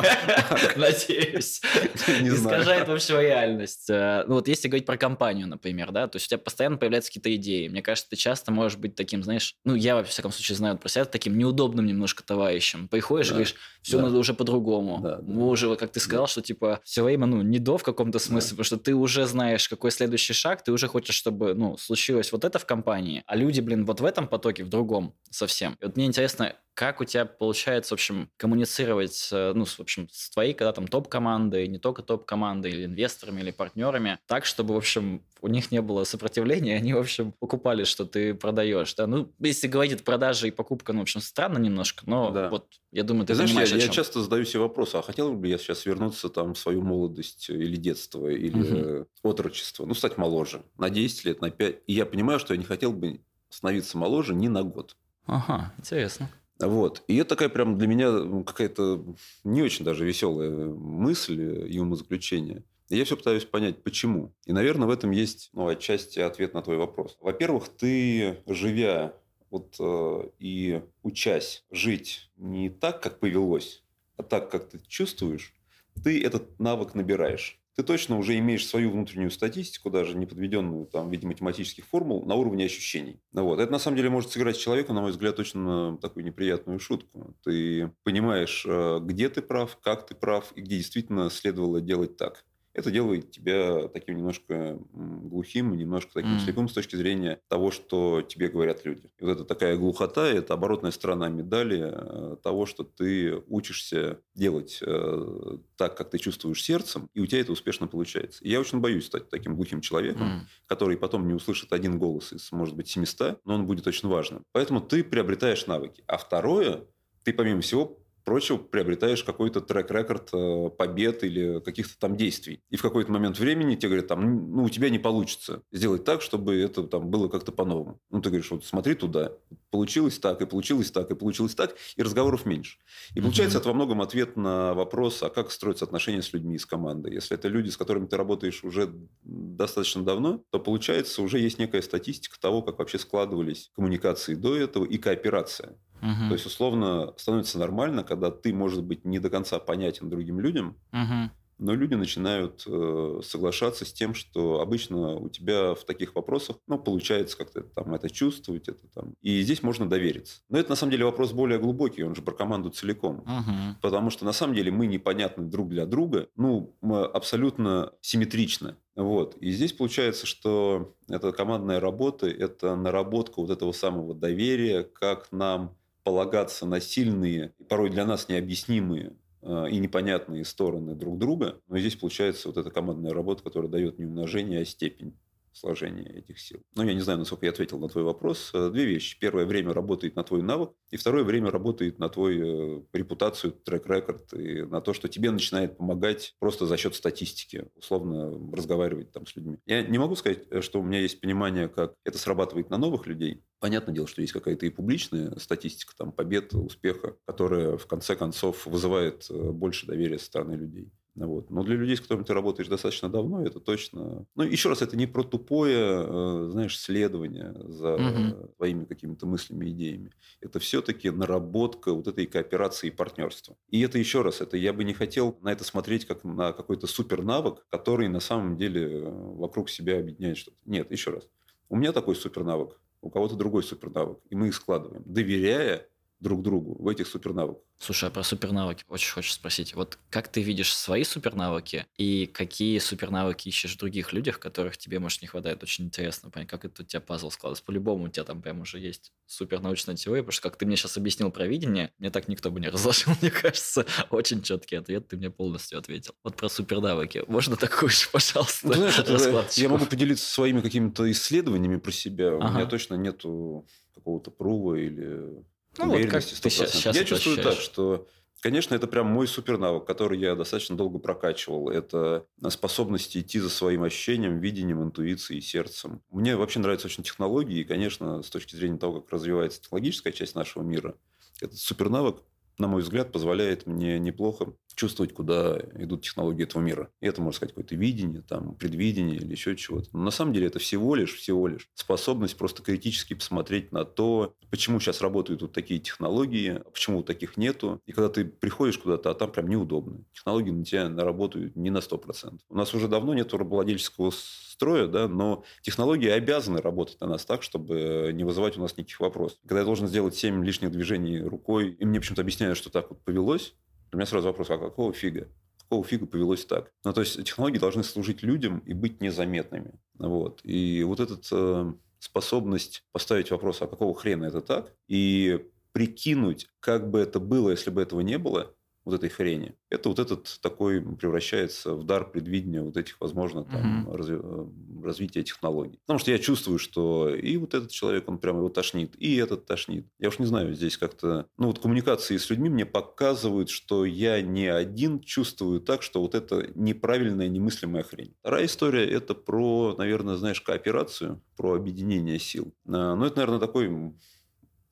Надеюсь. 0.76 1.60
Искажает, 2.06 2.86
в 2.86 2.92
общем, 2.92 3.18
реальность. 3.18 3.90
Э, 3.90 4.22
ну 4.28 4.34
вот 4.34 4.46
если 4.46 4.68
говорить 4.68 4.86
про 4.86 4.96
компанию, 4.96 5.48
например, 5.48 5.90
да, 5.90 6.06
то 6.06 6.16
есть 6.16 6.26
у 6.26 6.28
тебя 6.28 6.38
постоянно 6.38 6.76
появляются 6.76 7.10
какие-то 7.10 7.34
идеи. 7.34 7.66
Мне 7.66 7.82
кажется, 7.82 8.10
ты 8.10 8.16
часто 8.16 8.52
можешь 8.52 8.78
быть 8.78 8.94
таким, 8.94 9.24
знаешь, 9.24 9.56
ну 9.64 9.74
я, 9.74 9.96
во 9.96 10.04
всяком 10.04 10.30
случае, 10.30 10.56
знаю 10.56 10.78
про 10.78 10.88
себя, 10.88 11.04
таким 11.04 11.36
неудобным 11.36 11.86
немножко 11.86 12.22
товарищем. 12.22 12.86
Приходишь 12.86 13.28
и 13.28 13.30
говоришь, 13.30 13.56
все 13.82 14.00
надо 14.00 14.16
уже 14.16 14.32
по-другому. 14.32 15.18
Мы 15.22 15.48
уже, 15.48 15.74
как 15.74 15.90
ты 15.90 15.98
сказал, 15.98 16.28
что 16.28 16.40
типа 16.40 16.80
все 16.84 17.02
время, 17.02 17.26
ну, 17.26 17.42
не 17.42 17.58
до 17.58 17.78
в 17.78 17.82
каком-то 17.82 18.20
смысле, 18.20 18.50
потому 18.50 18.64
что 18.64 18.76
ты 18.76 18.94
уже 18.94 19.26
знаешь, 19.26 19.68
какой 19.68 19.90
следующий 19.90 20.34
шаг, 20.34 20.62
ты 20.62 20.70
уже 20.70 20.86
хочешь, 20.86 21.16
чтобы, 21.16 21.54
ну, 21.54 21.76
случилось 21.78 22.30
вот 22.30 22.44
это 22.44 22.60
в 22.60 22.66
компании, 22.66 23.24
а 23.26 23.39
люди, 23.40 23.60
блин, 23.60 23.84
вот 23.84 24.00
в 24.00 24.04
этом 24.04 24.28
потоке, 24.28 24.64
в 24.64 24.68
другом 24.68 25.14
совсем. 25.30 25.76
И 25.80 25.84
вот 25.84 25.96
мне 25.96 26.06
интересно, 26.06 26.54
как 26.74 27.00
у 27.00 27.04
тебя 27.04 27.26
получается, 27.26 27.90
в 27.90 27.96
общем, 27.96 28.30
коммуницировать, 28.36 29.28
ну, 29.30 29.64
в 29.64 29.80
общем, 29.80 30.08
с 30.10 30.30
твоей, 30.30 30.54
когда 30.54 30.72
там 30.72 30.88
топ-командой, 30.88 31.68
не 31.68 31.78
только 31.78 32.02
топ-командой, 32.02 32.70
или 32.70 32.86
инвесторами, 32.86 33.40
или 33.40 33.50
партнерами, 33.50 34.18
так, 34.26 34.46
чтобы, 34.46 34.74
в 34.74 34.78
общем, 34.78 35.22
у 35.42 35.48
них 35.48 35.70
не 35.72 35.82
было 35.82 36.04
сопротивления, 36.04 36.76
они, 36.76 36.94
в 36.94 36.98
общем, 36.98 37.32
покупали, 37.32 37.84
что 37.84 38.06
ты 38.06 38.34
продаешь, 38.34 38.94
да? 38.94 39.06
Ну, 39.06 39.30
если 39.40 39.68
говорить 39.68 40.04
продажа 40.04 40.46
и 40.46 40.50
покупка, 40.50 40.92
ну, 40.92 41.00
в 41.00 41.02
общем, 41.02 41.20
странно 41.20 41.58
немножко, 41.58 42.04
но 42.06 42.30
да. 42.30 42.48
вот 42.48 42.66
я 42.92 43.02
думаю, 43.02 43.26
ты, 43.26 43.34
ты 43.34 43.46
знаешь, 43.46 43.70
я, 43.70 43.76
я 43.76 43.88
часто 43.88 44.22
задаю 44.22 44.44
себе 44.44 44.60
вопрос, 44.60 44.94
а 44.94 45.02
хотел 45.02 45.34
бы 45.34 45.48
я 45.48 45.58
сейчас 45.58 45.84
вернуться 45.84 46.28
там 46.28 46.54
в 46.54 46.58
свою 46.58 46.82
молодость 46.82 47.50
или 47.50 47.76
детство, 47.76 48.26
или 48.26 49.00
угу. 49.00 49.06
отрочество, 49.22 49.84
ну, 49.84 49.94
стать 49.94 50.16
моложе, 50.16 50.62
на 50.78 50.88
10 50.88 51.24
лет, 51.26 51.40
на 51.40 51.50
5, 51.50 51.76
и 51.86 51.92
я 51.92 52.06
понимаю, 52.06 52.38
что 52.38 52.54
я 52.54 52.58
не 52.58 52.64
хотел 52.64 52.92
бы 52.92 53.20
становиться 53.50 53.98
моложе 53.98 54.34
ни 54.34 54.48
на 54.48 54.62
год. 54.62 54.96
Ага, 55.26 55.72
интересно. 55.78 56.30
Вот. 56.58 57.02
И 57.08 57.16
это 57.16 57.30
такая 57.30 57.48
прям 57.48 57.78
для 57.78 57.86
меня 57.86 58.44
какая-то 58.44 59.04
не 59.44 59.62
очень 59.62 59.84
даже 59.84 60.04
веселая 60.04 60.50
мысль 60.50 61.68
и 61.68 61.78
умозаключение. 61.78 62.64
И 62.88 62.96
я 62.96 63.04
все 63.04 63.16
пытаюсь 63.16 63.44
понять, 63.44 63.82
почему. 63.82 64.32
И, 64.46 64.52
наверное, 64.52 64.88
в 64.88 64.90
этом 64.90 65.12
есть 65.12 65.50
ну, 65.52 65.68
отчасти 65.68 66.18
ответ 66.18 66.54
на 66.54 66.62
твой 66.62 66.76
вопрос. 66.76 67.16
Во-первых, 67.20 67.68
ты, 67.68 68.42
живя 68.46 69.14
вот, 69.48 69.76
э, 69.78 70.28
и 70.38 70.82
учась 71.02 71.64
жить 71.70 72.30
не 72.36 72.68
так, 72.68 73.00
как 73.00 73.20
повелось, 73.20 73.82
а 74.16 74.22
так, 74.22 74.50
как 74.50 74.68
ты 74.68 74.80
чувствуешь, 74.88 75.54
ты 76.02 76.22
этот 76.22 76.58
навык 76.58 76.94
набираешь 76.94 77.59
ты 77.80 77.86
точно 77.86 78.18
уже 78.18 78.38
имеешь 78.38 78.66
свою 78.66 78.90
внутреннюю 78.90 79.30
статистику, 79.30 79.88
даже 79.88 80.14
не 80.14 80.26
подведенную 80.26 80.86
там, 80.86 81.08
в 81.08 81.12
виде 81.12 81.26
математических 81.26 81.86
формул, 81.86 82.26
на 82.26 82.34
уровне 82.34 82.66
ощущений. 82.66 83.20
Ну, 83.32 83.44
вот. 83.44 83.58
Это 83.58 83.72
на 83.72 83.78
самом 83.78 83.96
деле 83.96 84.10
может 84.10 84.30
сыграть 84.30 84.58
человеку, 84.58 84.92
на 84.92 85.00
мой 85.00 85.12
взгляд, 85.12 85.36
точно 85.36 85.96
такую 86.00 86.24
неприятную 86.24 86.78
шутку. 86.78 87.34
Ты 87.42 87.90
понимаешь, 88.02 88.66
э, 88.68 89.00
где 89.02 89.30
ты 89.30 89.40
прав, 89.40 89.78
как 89.82 90.06
ты 90.06 90.14
прав, 90.14 90.52
и 90.56 90.60
где 90.60 90.76
действительно 90.76 91.30
следовало 91.30 91.80
делать 91.80 92.18
так 92.18 92.44
это 92.72 92.90
делает 92.90 93.30
тебя 93.30 93.88
таким 93.88 94.16
немножко 94.16 94.78
глухим, 94.92 95.76
немножко 95.76 96.12
таким 96.14 96.36
mm. 96.36 96.40
слепым 96.40 96.68
с 96.68 96.72
точки 96.72 96.96
зрения 96.96 97.40
того, 97.48 97.70
что 97.70 98.22
тебе 98.22 98.48
говорят 98.48 98.84
люди. 98.84 99.10
И 99.18 99.24
вот 99.24 99.32
это 99.32 99.44
такая 99.44 99.76
глухота, 99.76 100.26
это 100.26 100.54
оборотная 100.54 100.90
сторона 100.92 101.28
медали 101.28 101.90
э, 101.92 102.36
того, 102.42 102.66
что 102.66 102.84
ты 102.84 103.42
учишься 103.48 104.20
делать 104.34 104.78
э, 104.82 105.56
так, 105.76 105.96
как 105.96 106.10
ты 106.10 106.18
чувствуешь 106.18 106.62
сердцем, 106.62 107.08
и 107.12 107.20
у 107.20 107.26
тебя 107.26 107.40
это 107.40 107.52
успешно 107.52 107.86
получается. 107.86 108.44
И 108.44 108.50
я 108.50 108.60
очень 108.60 108.78
боюсь 108.78 109.06
стать 109.06 109.28
таким 109.28 109.56
глухим 109.56 109.80
человеком, 109.80 110.28
mm. 110.28 110.40
который 110.66 110.96
потом 110.96 111.26
не 111.26 111.34
услышит 111.34 111.72
один 111.72 111.98
голос 111.98 112.32
из, 112.32 112.52
может 112.52 112.76
быть, 112.76 112.88
700, 112.88 113.40
но 113.44 113.54
он 113.54 113.66
будет 113.66 113.86
очень 113.86 114.08
важным. 114.08 114.44
Поэтому 114.52 114.80
ты 114.80 115.02
приобретаешь 115.02 115.66
навыки. 115.66 116.04
А 116.06 116.18
второе, 116.18 116.84
ты, 117.24 117.32
помимо 117.32 117.60
всего, 117.60 117.99
прочего 118.24 118.58
приобретаешь 118.58 119.24
какой-то 119.24 119.60
трек-рекорд 119.60 120.30
э, 120.32 120.70
побед 120.76 121.24
или 121.24 121.60
каких-то 121.60 121.98
там 121.98 122.16
действий. 122.16 122.62
И 122.70 122.76
в 122.76 122.82
какой-то 122.82 123.10
момент 123.12 123.38
времени 123.38 123.76
тебе 123.76 123.88
говорят, 123.88 124.08
там, 124.08 124.54
ну, 124.54 124.64
у 124.64 124.68
тебя 124.68 124.90
не 124.90 124.98
получится 124.98 125.62
сделать 125.72 126.04
так, 126.04 126.22
чтобы 126.22 126.60
это 126.60 126.82
там 126.84 127.10
было 127.10 127.28
как-то 127.28 127.52
по-новому. 127.52 128.00
Ну, 128.10 128.20
ты 128.20 128.30
говоришь, 128.30 128.50
вот 128.50 128.64
смотри 128.64 128.94
туда, 128.94 129.32
получилось 129.70 130.18
так, 130.18 130.40
и 130.42 130.46
получилось 130.46 130.90
так, 130.90 131.10
и 131.10 131.14
получилось 131.14 131.54
так, 131.54 131.76
и 131.96 132.02
разговоров 132.02 132.46
меньше. 132.46 132.78
И 133.14 133.20
получается, 133.20 133.58
mm-hmm. 133.58 133.60
это 133.60 133.68
во 133.68 133.74
многом 133.74 134.02
ответ 134.02 134.36
на 134.36 134.74
вопрос, 134.74 135.22
а 135.22 135.30
как 135.30 135.50
строятся 135.50 135.84
отношения 135.84 136.22
с 136.22 136.32
людьми 136.32 136.56
из 136.56 136.66
команды. 136.66 137.12
Если 137.12 137.36
это 137.36 137.48
люди, 137.48 137.70
с 137.70 137.76
которыми 137.76 138.06
ты 138.06 138.16
работаешь 138.16 138.64
уже 138.64 138.92
достаточно 139.22 140.04
давно, 140.04 140.42
то 140.50 140.58
получается, 140.58 141.22
уже 141.22 141.38
есть 141.38 141.58
некая 141.58 141.82
статистика 141.82 142.38
того, 142.40 142.62
как 142.62 142.78
вообще 142.78 142.98
складывались 142.98 143.70
коммуникации 143.74 144.34
до 144.34 144.56
этого 144.56 144.84
и 144.84 144.98
кооперация. 144.98 145.76
Угу. 146.02 146.28
То 146.28 146.32
есть, 146.34 146.46
условно, 146.46 147.12
становится 147.16 147.58
нормально, 147.58 148.04
когда 148.04 148.30
ты, 148.30 148.52
может 148.52 148.82
быть, 148.84 149.04
не 149.04 149.18
до 149.18 149.30
конца 149.30 149.58
понятен 149.58 150.08
другим 150.08 150.40
людям, 150.40 150.76
угу. 150.92 151.30
но 151.58 151.74
люди 151.74 151.94
начинают 151.94 152.64
э, 152.66 153.20
соглашаться 153.22 153.84
с 153.84 153.92
тем, 153.92 154.14
что 154.14 154.60
обычно 154.60 155.16
у 155.16 155.28
тебя 155.28 155.74
в 155.74 155.84
таких 155.84 156.14
вопросах, 156.14 156.56
ну, 156.66 156.78
получается 156.78 157.36
как-то 157.36 157.62
там 157.62 157.94
это 157.94 158.08
чувствовать, 158.08 158.68
это 158.68 158.86
там. 158.94 159.14
И 159.20 159.42
здесь 159.42 159.62
можно 159.62 159.88
довериться. 159.88 160.40
Но 160.48 160.58
это 160.58 160.70
на 160.70 160.76
самом 160.76 160.92
деле 160.92 161.04
вопрос 161.04 161.32
более 161.32 161.58
глубокий, 161.58 162.02
он 162.02 162.14
же 162.14 162.22
про 162.22 162.32
команду 162.32 162.70
целиком. 162.70 163.18
Угу. 163.18 163.80
Потому 163.82 164.10
что 164.10 164.24
на 164.24 164.32
самом 164.32 164.54
деле 164.54 164.70
мы 164.70 164.86
непонятны 164.86 165.44
друг 165.44 165.68
для 165.68 165.86
друга, 165.86 166.28
ну, 166.36 166.74
мы 166.80 167.04
абсолютно 167.04 167.92
симметричны. 168.00 168.76
Вот. 168.96 169.36
И 169.36 169.50
здесь 169.50 169.72
получается, 169.72 170.26
что 170.26 170.94
эта 171.08 171.32
командная 171.32 171.80
работа– 171.80 172.26
это 172.28 172.76
наработка 172.76 173.40
вот 173.40 173.50
этого 173.50 173.72
самого 173.72 174.14
доверия, 174.14 174.82
как 174.82 175.32
нам 175.32 175.76
полагаться 176.02 176.66
на 176.66 176.80
сильные, 176.80 177.54
порой 177.68 177.90
для 177.90 178.04
нас 178.06 178.28
необъяснимые 178.28 179.16
э, 179.42 179.70
и 179.70 179.78
непонятные 179.78 180.44
стороны 180.44 180.94
друг 180.94 181.18
друга. 181.18 181.60
Но 181.68 181.78
здесь 181.78 181.96
получается 181.96 182.48
вот 182.48 182.56
эта 182.56 182.70
командная 182.70 183.12
работа, 183.12 183.42
которая 183.42 183.70
дает 183.70 183.98
не 183.98 184.06
умножение, 184.06 184.60
а 184.60 184.64
степень 184.64 185.14
сложения 185.52 186.08
этих 186.08 186.38
сил. 186.38 186.62
Ну, 186.74 186.82
я 186.82 186.94
не 186.94 187.00
знаю, 187.00 187.18
насколько 187.18 187.46
я 187.46 187.52
ответил 187.52 187.78
на 187.78 187.88
твой 187.88 188.04
вопрос. 188.04 188.50
Э, 188.54 188.70
две 188.70 188.84
вещи. 188.84 189.18
Первое 189.18 189.44
время 189.44 189.72
работает 189.72 190.16
на 190.16 190.24
твой 190.24 190.42
навык, 190.42 190.72
и 190.90 190.96
второе 190.96 191.24
время 191.24 191.50
работает 191.50 191.98
на 191.98 192.08
твою 192.08 192.80
э, 192.80 192.82
репутацию, 192.92 193.52
трек-рекорд, 193.52 194.32
и 194.34 194.62
на 194.62 194.80
то, 194.80 194.92
что 194.92 195.08
тебе 195.08 195.30
начинает 195.30 195.76
помогать 195.76 196.34
просто 196.38 196.66
за 196.66 196.76
счет 196.76 196.94
статистики, 196.94 197.66
условно 197.74 198.30
разговаривать 198.54 199.12
там 199.12 199.26
с 199.26 199.36
людьми. 199.36 199.58
Я 199.66 199.82
не 199.82 199.98
могу 199.98 200.16
сказать, 200.16 200.46
э, 200.50 200.60
что 200.60 200.80
у 200.80 200.82
меня 200.82 201.00
есть 201.00 201.20
понимание, 201.20 201.68
как 201.68 201.94
это 202.04 202.18
срабатывает 202.18 202.70
на 202.70 202.78
новых 202.78 203.06
людей. 203.06 203.44
Понятное 203.58 203.94
дело, 203.94 204.06
что 204.06 204.22
есть 204.22 204.32
какая-то 204.32 204.66
и 204.66 204.70
публичная 204.70 205.36
статистика 205.38 205.94
там, 205.96 206.12
побед, 206.12 206.54
успеха, 206.54 207.16
которая 207.26 207.76
в 207.76 207.86
конце 207.86 208.16
концов 208.16 208.66
вызывает 208.66 209.26
больше 209.30 209.86
доверия 209.86 210.18
со 210.18 210.26
стороны 210.26 210.54
людей. 210.54 210.92
Вот. 211.14 211.50
Но 211.50 211.62
для 211.62 211.76
людей, 211.76 211.96
с 211.96 212.00
которыми 212.00 212.24
ты 212.24 212.34
работаешь 212.34 212.68
достаточно 212.68 213.08
давно, 213.08 213.44
это 213.44 213.60
точно... 213.60 214.26
Ну, 214.36 214.42
еще 214.44 214.68
раз, 214.68 214.82
это 214.82 214.96
не 214.96 215.06
про 215.06 215.22
тупое, 215.22 216.06
э, 216.06 216.48
знаешь, 216.50 216.78
следование 216.78 217.52
за 217.54 217.94
угу. 217.94 218.52
твоими 218.56 218.84
какими-то 218.84 219.26
мыслями, 219.26 219.70
идеями. 219.70 220.12
Это 220.40 220.60
все-таки 220.60 221.10
наработка 221.10 221.92
вот 221.92 222.06
этой 222.06 222.26
кооперации 222.26 222.88
и 222.88 222.90
партнерства. 222.90 223.56
И 223.68 223.80
это 223.80 223.98
еще 223.98 224.22
раз, 224.22 224.40
это 224.40 224.56
я 224.56 224.72
бы 224.72 224.84
не 224.84 224.94
хотел 224.94 225.36
на 225.42 225.52
это 225.52 225.64
смотреть 225.64 226.06
как 226.06 226.24
на 226.24 226.52
какой-то 226.52 226.86
супер 226.86 227.22
навык, 227.22 227.66
который 227.70 228.08
на 228.08 228.20
самом 228.20 228.56
деле 228.56 229.00
э, 229.00 229.10
вокруг 229.10 229.68
себя 229.68 229.98
объединяет 229.98 230.38
что-то. 230.38 230.56
Нет, 230.64 230.90
еще 230.90 231.10
раз. 231.10 231.28
У 231.68 231.76
меня 231.76 231.92
такой 231.92 232.16
супер 232.16 232.44
навык, 232.44 232.80
у 233.00 233.10
кого-то 233.10 233.36
другой 233.36 233.62
супер 233.62 233.90
навык. 233.90 234.18
И 234.30 234.34
мы 234.34 234.48
их 234.48 234.54
складываем, 234.54 235.02
доверяя 235.06 235.86
друг 236.20 236.42
другу 236.42 236.76
в 236.82 236.86
этих 236.88 237.06
супернавыках. 237.06 237.62
Слушай, 237.78 238.10
а 238.10 238.12
про 238.12 238.22
супернавыки 238.22 238.84
очень 238.88 239.10
хочешь 239.10 239.32
спросить. 239.32 239.74
Вот 239.74 239.98
как 240.10 240.28
ты 240.28 240.42
видишь 240.42 240.74
свои 240.74 241.02
супернавыки 241.02 241.86
и 241.96 242.26
какие 242.26 242.78
супернавыки 242.78 243.48
ищешь 243.48 243.74
в 243.74 243.78
других 243.78 244.12
людях, 244.12 244.38
которых 244.38 244.76
тебе, 244.76 244.98
может, 244.98 245.22
не 245.22 245.28
хватает? 245.28 245.62
Очень 245.62 245.86
интересно 245.86 246.30
понять, 246.30 246.48
как 246.48 246.66
это 246.66 246.82
у 246.82 246.84
тебя 246.84 247.00
пазл 247.00 247.30
складывается. 247.30 247.64
По-любому 247.64 248.04
у 248.04 248.08
тебя 248.08 248.24
там 248.24 248.42
прям 248.42 248.60
уже 248.60 248.78
есть 248.78 249.12
супернаучная 249.24 249.96
теория, 249.96 250.20
потому 250.22 250.32
что 250.32 250.42
как 250.42 250.56
ты 250.56 250.66
мне 250.66 250.76
сейчас 250.76 250.98
объяснил 250.98 251.30
про 251.30 251.46
видение, 251.46 251.90
мне 251.98 252.10
так 252.10 252.28
никто 252.28 252.50
бы 252.50 252.60
не 252.60 252.68
разложил, 252.70 253.14
мне 253.22 253.30
кажется. 253.30 253.86
Очень 254.10 254.42
четкий 254.42 254.76
ответ, 254.76 255.08
ты 255.08 255.16
мне 255.16 255.30
полностью 255.30 255.78
ответил. 255.78 256.14
Вот 256.22 256.36
про 256.36 256.50
супернавыки. 256.50 257.24
Можно 257.28 257.56
такую 257.56 257.88
же, 257.88 258.08
пожалуйста, 258.12 258.66
ну, 258.66 258.74
знаешь, 258.74 259.56
Я 259.56 259.70
могу 259.70 259.86
поделиться 259.86 260.28
своими 260.28 260.60
какими-то 260.60 261.10
исследованиями 261.10 261.78
про 261.78 261.92
себя. 261.92 262.36
Ага. 262.36 262.46
У 262.46 262.52
меня 262.52 262.66
точно 262.66 262.96
нету 262.96 263.66
какого-то 263.94 264.30
прува 264.30 264.78
или 264.78 265.42
ну, 265.86 265.98
вот 265.98 266.06
как 266.10 266.24
ты 266.24 266.50
сейчас 266.50 266.84
Я 266.84 267.04
чувствую 267.04 267.34
ощущаешь? 267.34 267.56
так, 267.56 267.64
что 267.64 268.06
Конечно, 268.40 268.74
это 268.74 268.86
прям 268.86 269.06
мой 269.06 269.28
супернавык, 269.28 269.84
который 269.84 270.18
я 270.18 270.34
достаточно 270.34 270.74
долго 270.74 270.98
прокачивал. 270.98 271.68
Это 271.68 272.24
способность 272.48 273.14
идти 273.14 273.38
за 273.38 273.50
своим 273.50 273.82
ощущением, 273.82 274.38
видением, 274.38 274.82
интуицией, 274.82 275.42
сердцем. 275.42 276.02
Мне 276.10 276.36
вообще 276.36 276.58
нравятся 276.60 276.86
очень 276.86 277.04
технологии. 277.04 277.58
И, 277.58 277.64
конечно, 277.64 278.22
с 278.22 278.30
точки 278.30 278.56
зрения 278.56 278.78
того, 278.78 279.00
как 279.02 279.12
развивается 279.12 279.60
технологическая 279.60 280.12
часть 280.12 280.34
нашего 280.34 280.62
мира, 280.62 280.94
этот 281.42 281.58
супернавык 281.58 282.22
на 282.60 282.68
мой 282.68 282.82
взгляд, 282.82 283.10
позволяет 283.10 283.66
мне 283.66 283.98
неплохо 283.98 284.52
чувствовать, 284.74 285.12
куда 285.12 285.58
идут 285.74 286.02
технологии 286.02 286.44
этого 286.44 286.62
мира. 286.62 286.90
И 287.00 287.06
это, 287.06 287.20
можно 287.20 287.36
сказать, 287.36 287.54
какое-то 287.54 287.76
видение, 287.76 288.22
там, 288.22 288.54
предвидение 288.54 289.16
или 289.16 289.32
еще 289.32 289.56
чего-то. 289.56 289.88
Но 289.92 290.02
на 290.02 290.10
самом 290.10 290.32
деле 290.32 290.46
это 290.46 290.58
всего 290.58 290.94
лишь, 290.94 291.14
всего 291.14 291.46
лишь 291.48 291.68
способность 291.74 292.36
просто 292.36 292.62
критически 292.62 293.14
посмотреть 293.14 293.72
на 293.72 293.84
то, 293.84 294.34
почему 294.50 294.80
сейчас 294.80 295.00
работают 295.00 295.42
вот 295.42 295.52
такие 295.52 295.80
технологии, 295.80 296.62
почему 296.72 296.98
вот 296.98 297.06
таких 297.06 297.36
нету. 297.36 297.80
И 297.86 297.92
когда 297.92 298.08
ты 298.08 298.24
приходишь 298.24 298.78
куда-то, 298.78 299.10
а 299.10 299.14
там 299.14 299.30
прям 299.32 299.48
неудобно. 299.48 300.04
Технологии 300.12 300.50
на 300.50 300.64
тебя 300.64 300.88
работают 300.88 301.56
не 301.56 301.70
на 301.70 301.78
100%. 301.78 302.38
У 302.48 302.56
нас 302.56 302.74
уже 302.74 302.88
давно 302.88 303.14
нет 303.14 303.32
рабовладельческого 303.32 304.12
строя, 304.12 304.86
да, 304.86 305.08
но 305.08 305.44
технологии 305.62 306.08
обязаны 306.08 306.60
работать 306.60 307.00
на 307.00 307.06
нас 307.06 307.24
так, 307.24 307.42
чтобы 307.42 308.10
не 308.12 308.24
вызывать 308.24 308.58
у 308.58 308.60
нас 308.60 308.76
никаких 308.76 309.00
вопросов. 309.00 309.38
Когда 309.46 309.60
я 309.60 309.64
должен 309.64 309.86
сделать 309.86 310.14
7 310.14 310.44
лишних 310.44 310.70
движений 310.70 311.20
рукой, 311.20 311.70
и 311.70 311.84
мне 311.84 312.00
почему-то 312.00 312.22
объясняют, 312.22 312.58
что 312.58 312.70
так 312.70 312.90
вот 312.90 313.02
повелось, 313.02 313.54
у 313.92 313.96
меня 313.96 314.06
сразу 314.06 314.28
вопрос, 314.28 314.50
а 314.50 314.58
какого 314.58 314.92
фига? 314.92 315.28
Какого 315.58 315.84
фига 315.84 316.06
повелось 316.06 316.44
так? 316.44 316.70
Ну, 316.84 316.92
то 316.92 317.00
есть, 317.00 317.22
технологии 317.24 317.58
должны 317.58 317.82
служить 317.84 318.22
людям 318.22 318.58
и 318.60 318.72
быть 318.72 319.00
незаметными. 319.00 319.72
Вот. 319.98 320.40
И 320.44 320.82
вот 320.84 321.00
эта 321.00 321.18
э, 321.32 321.72
способность 321.98 322.82
поставить 322.92 323.30
вопрос, 323.30 323.62
а 323.62 323.66
какого 323.66 323.94
хрена 323.94 324.24
это 324.24 324.40
так? 324.40 324.72
И 324.88 325.46
прикинуть, 325.72 326.48
как 326.60 326.90
бы 326.90 326.98
это 326.98 327.20
было, 327.20 327.50
если 327.50 327.70
бы 327.70 327.82
этого 327.82 328.00
не 328.00 328.18
было, 328.18 328.54
вот 328.90 328.98
этой 328.98 329.08
хрени. 329.08 329.54
Это 329.68 329.88
вот 329.88 329.98
этот 329.98 330.38
такой 330.42 330.80
превращается 330.96 331.74
в 331.74 331.84
дар 331.84 332.10
предвидения 332.10 332.62
вот 332.62 332.76
этих, 332.76 332.96
возможно, 333.00 333.44
там, 333.44 333.86
угу. 333.86 333.96
разви- 333.96 334.20
э, 334.22 334.84
развития 334.84 335.22
технологий. 335.22 335.78
Потому 335.86 335.98
что 335.98 336.10
я 336.10 336.18
чувствую, 336.18 336.58
что 336.58 337.14
и 337.14 337.36
вот 337.36 337.54
этот 337.54 337.70
человек, 337.70 338.08
он 338.08 338.18
прямо 338.18 338.38
его 338.38 338.48
тошнит, 338.48 338.94
и 338.98 339.16
этот 339.16 339.46
тошнит. 339.46 339.86
Я 339.98 340.08
уж 340.08 340.18
не 340.18 340.26
знаю, 340.26 340.54
здесь 340.54 340.76
как-то... 340.76 341.26
Ну, 341.38 341.48
вот 341.48 341.58
коммуникации 341.58 342.16
с 342.16 342.28
людьми 342.30 342.48
мне 342.48 342.66
показывают, 342.66 343.48
что 343.48 343.84
я 343.84 344.20
не 344.22 344.46
один 344.46 345.00
чувствую 345.00 345.60
так, 345.60 345.82
что 345.82 346.00
вот 346.00 346.14
это 346.14 346.50
неправильная, 346.54 347.28
немыслимая 347.28 347.82
хрень. 347.82 348.14
Вторая 348.20 348.46
история– 348.46 348.84
это 348.90 349.14
про, 349.14 349.74
наверное, 349.76 350.16
знаешь, 350.16 350.40
кооперацию, 350.40 351.22
про 351.36 351.54
объединение 351.54 352.18
сил. 352.18 352.52
А, 352.66 352.94
ну, 352.94 353.04
это, 353.04 353.16
наверное, 353.16 353.40
такой 353.40 353.94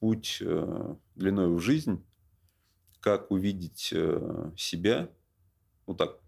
путь 0.00 0.38
э, 0.40 0.94
длиной 1.14 1.48
в 1.48 1.60
жизнь, 1.60 2.04
как 3.08 3.30
увидеть 3.30 3.88
э, 3.92 4.52
себя, 4.54 5.08
ну 5.86 5.94
так, 5.94 6.20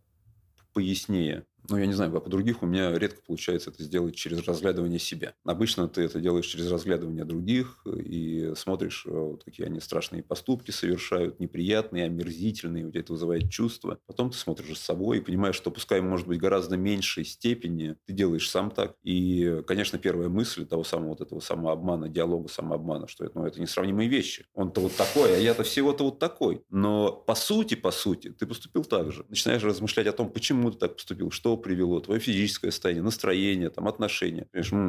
пояснее, 0.72 1.46
ну, 1.68 1.76
я 1.76 1.86
не 1.86 1.92
знаю, 1.92 2.12
как 2.12 2.26
у 2.26 2.30
других, 2.30 2.62
у 2.62 2.66
меня 2.66 2.96
редко 2.98 3.20
получается 3.26 3.70
это 3.70 3.82
сделать 3.82 4.14
через 4.14 4.46
разглядывание 4.46 4.98
себя. 4.98 5.34
Обычно 5.44 5.88
ты 5.88 6.02
это 6.02 6.20
делаешь 6.20 6.46
через 6.46 6.70
разглядывание 6.70 7.24
других 7.24 7.84
и 7.86 8.52
смотришь, 8.56 9.04
э, 9.06 9.10
вот 9.10 9.44
какие 9.44 9.66
они 9.66 9.80
страшные 9.80 10.22
поступки 10.22 10.70
совершают, 10.70 11.40
неприятные, 11.40 12.04
омерзительные, 12.06 12.86
у 12.86 12.90
тебя 12.90 13.00
это 13.00 13.12
вызывает 13.12 13.50
чувство. 13.50 13.98
Потом 14.06 14.30
ты 14.30 14.38
смотришь 14.38 14.78
с 14.78 14.82
собой 14.82 15.18
и 15.18 15.20
понимаешь, 15.20 15.56
что 15.56 15.70
пускай, 15.70 16.00
может 16.00 16.26
быть, 16.26 16.38
гораздо 16.40 16.76
меньшей 16.76 17.24
степени 17.24 17.96
ты 18.06 18.12
делаешь 18.12 18.48
сам 18.48 18.70
так. 18.70 18.96
И, 19.02 19.62
конечно, 19.66 19.98
первая 19.98 20.28
мысль 20.28 20.66
того 20.66 20.84
самого 20.84 21.10
вот 21.10 21.20
этого 21.20 21.40
самообмана, 21.40 22.08
диалога 22.08 22.48
самообмана, 22.48 23.08
что 23.08 23.24
это, 23.24 23.38
ну, 23.38 23.46
это 23.46 23.60
несравнимые 23.60 24.08
вещи. 24.08 24.46
Он-то 24.54 24.80
вот 24.80 24.96
такой, 24.96 25.36
а 25.36 25.38
я-то 25.38 25.62
всего-то 25.62 26.04
вот 26.04 26.18
такой. 26.18 26.62
Но 26.70 27.12
по 27.12 27.34
сути, 27.34 27.74
по 27.74 27.90
сути, 27.90 28.30
ты 28.30 28.46
поступил 28.46 28.84
так 28.84 29.12
же. 29.12 29.24
Начинаешь 29.28 29.62
размышлять 29.62 30.06
о 30.06 30.12
том, 30.12 30.30
почему 30.30 30.70
ты 30.70 30.78
так 30.78 30.96
поступил, 30.96 31.30
что 31.30 31.49
привело, 31.56 32.00
твое 32.00 32.20
физическое 32.20 32.70
состояние, 32.70 33.02
настроение, 33.02 33.70
там, 33.70 33.88
отношения. 33.88 34.46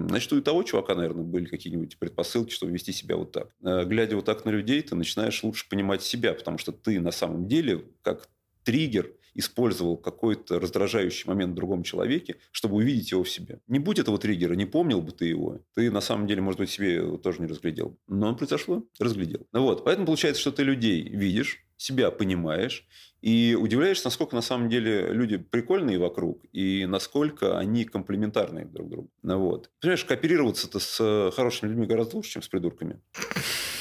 Значит, 0.08 0.34
у 0.34 0.42
того 0.42 0.64
чувака, 0.64 0.96
наверное, 0.96 1.24
были 1.24 1.46
какие-нибудь 1.46 1.98
предпосылки, 1.98 2.52
чтобы 2.52 2.72
вести 2.72 2.92
себя 2.92 3.16
вот 3.16 3.32
так. 3.32 3.50
Э, 3.64 3.86
глядя 3.86 4.16
вот 4.16 4.26
так 4.26 4.46
на 4.46 4.50
людей, 4.50 4.82
ты 4.82 4.96
начинаешь 4.96 5.44
лучше 5.44 5.68
понимать 5.70 6.02
себя, 6.02 6.34
потому 6.34 6.58
что 6.58 6.72
ты 6.72 7.00
на 7.00 7.12
самом 7.12 7.48
деле 7.48 7.84
как 8.02 8.30
триггер 8.64 9.12
использовал 9.34 9.98
какой-то 9.98 10.60
раздражающий 10.60 11.28
момент 11.28 11.54
в 11.54 11.56
другом 11.56 11.84
человеке, 11.84 12.38
чтобы 12.52 12.76
увидеть 12.76 13.12
его 13.12 13.24
в 13.24 13.30
себе. 13.30 13.60
Не 13.68 13.80
будь 13.80 14.00
этого 14.00 14.18
триггера, 14.18 14.54
не 14.54 14.66
помнил 14.66 15.02
бы 15.02 15.12
ты 15.12 15.26
его, 15.26 15.60
ты 15.74 15.92
на 15.92 16.02
самом 16.02 16.28
деле, 16.28 16.42
может 16.42 16.60
быть, 16.60 16.70
себе 16.70 16.96
его 16.96 17.18
тоже 17.18 17.42
не 17.42 17.48
разглядел. 17.48 17.98
Но 18.08 18.30
он 18.30 18.38
произошло, 18.38 18.84
разглядел. 19.00 19.48
Ну 19.52 19.64
вот, 19.64 19.84
поэтому 19.84 20.08
получается, 20.08 20.42
что 20.42 20.52
ты 20.52 20.64
людей 20.64 21.08
видишь, 21.10 21.66
себя 21.78 22.12
понимаешь 22.12 22.86
и 23.22 23.58
удивляешься, 23.60 24.06
насколько 24.06 24.36
на 24.36 24.42
самом 24.42 24.70
деле 24.70 25.12
люди 25.12 25.38
прикольные 25.38 25.98
вокруг 25.98 26.44
и 26.52 26.86
насколько 26.86 27.58
они 27.58 27.86
комплементарные 27.86 28.66
друг 28.66 28.90
другу. 28.90 29.10
Ну, 29.24 29.40
вот. 29.40 29.70
Понимаешь, 29.80 30.06
кооперироваться-то 30.06 30.80
с 30.80 31.32
хорошими 31.36 31.70
людьми 31.70 31.88
гораздо 31.88 32.18
лучше, 32.18 32.32
чем 32.32 32.42
с 32.42 32.48
придурками. 32.48 33.02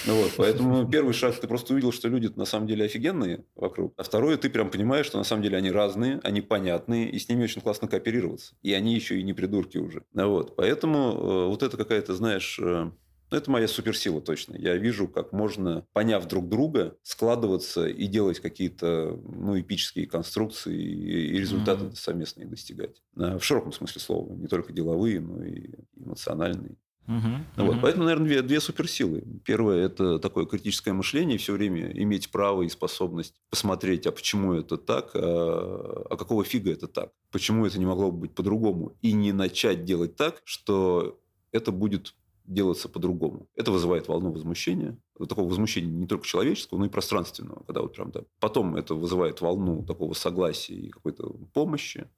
Ну, 0.06 0.14
вот. 0.14 0.32
Поэтому 0.36 0.88
первый 0.90 1.14
шаг 1.14 1.38
ты 1.38 1.46
просто 1.46 1.72
увидел, 1.72 1.92
что 1.92 2.08
люди 2.08 2.30
на 2.34 2.44
самом 2.44 2.66
деле 2.66 2.84
офигенные 2.84 3.44
вокруг. 3.54 3.94
А 3.96 4.02
второе, 4.02 4.36
ты 4.36 4.50
прям 4.50 4.70
понимаешь, 4.70 5.06
что 5.06 5.18
на 5.18 5.24
самом 5.24 5.42
деле 5.42 5.56
они 5.58 5.70
разные, 5.70 6.20
они 6.22 6.40
понятные, 6.40 7.10
и 7.10 7.18
с 7.18 7.28
ними 7.28 7.44
очень 7.44 7.60
классно 7.60 7.88
кооперироваться. 7.88 8.54
И 8.62 8.72
они 8.72 8.94
еще 8.94 9.18
и 9.18 9.22
не 9.22 9.32
придурки 9.32 9.78
уже. 9.78 10.04
Ну, 10.12 10.30
вот. 10.30 10.56
Поэтому 10.56 10.98
э, 10.98 11.46
вот 11.46 11.62
это 11.62 11.76
какая-то, 11.76 12.14
знаешь, 12.14 12.58
э, 12.58 12.90
Ну, 13.30 13.36
это 13.36 13.50
моя 13.50 13.68
суперсила 13.68 14.20
точно. 14.20 14.56
Я 14.56 14.76
вижу, 14.76 15.06
как 15.06 15.32
можно, 15.32 15.86
поняв 15.92 16.26
друг 16.26 16.48
друга, 16.48 16.96
складываться 17.02 17.86
и 17.86 18.06
делать 18.06 18.40
какие-то 18.40 19.20
ну, 19.22 19.58
эпические 19.60 20.06
конструкции 20.06 20.76
и 20.76 21.38
результаты 21.38 21.84
mm-hmm. 21.84 21.96
совместные 21.96 22.46
достигать. 22.46 23.02
В 23.14 23.40
широком 23.40 23.72
смысле 23.72 24.00
слова. 24.00 24.34
Не 24.34 24.48
только 24.48 24.72
деловые, 24.72 25.20
но 25.20 25.44
и 25.44 25.70
эмоциональные. 25.96 26.76
Uh-huh, 27.10 27.66
вот. 27.66 27.76
uh 27.76 27.78
Поэтому, 27.82 28.04
наверное, 28.04 28.26
две, 28.26 28.42
две 28.42 28.60
суперсилы. 28.60 29.24
Первое– 29.44 29.84
это 29.86 30.20
такое 30.20 30.46
критическое 30.46 30.92
мышление, 30.92 31.38
все 31.38 31.52
время 31.52 31.90
иметь 31.90 32.30
право 32.30 32.62
и 32.62 32.68
способность 32.68 33.34
посмотреть, 33.50 34.06
а 34.06 34.12
почему 34.12 34.52
это 34.52 34.76
так, 34.78 35.10
а, 35.14 36.06
а 36.08 36.16
какого 36.16 36.44
фига 36.44 36.70
это 36.70 36.86
так, 36.86 37.10
почему 37.32 37.66
это 37.66 37.78
не 37.80 37.86
могло 37.86 38.12
быть 38.12 38.32
по-другому, 38.32 38.96
и 39.02 39.12
не 39.12 39.32
начать 39.32 39.84
делать 39.84 40.14
так, 40.14 40.40
что 40.44 41.18
это 41.50 41.72
будет 41.72 42.14
делаться 42.44 42.88
по-другому. 42.88 43.48
Это 43.54 43.70
вызывает 43.70 44.08
волну 44.08 44.32
возмущения, 44.32 44.96
такого 45.28 45.48
возмущения 45.48 45.90
не 45.90 46.06
только 46.06 46.26
человеческого, 46.26 46.78
но 46.78 46.86
и 46.86 46.88
пространственного, 46.88 47.62
когда 47.64 47.82
вот 47.82 47.94
прям 47.94 48.10
да. 48.10 48.22
Потом 48.40 48.76
это 48.76 48.94
вызывает 48.94 49.40
волну 49.40 49.84
такого 49.84 50.14
согласия 50.14 50.74
и 50.74 50.90
какой-то 50.90 51.28
помощи. 51.52 52.08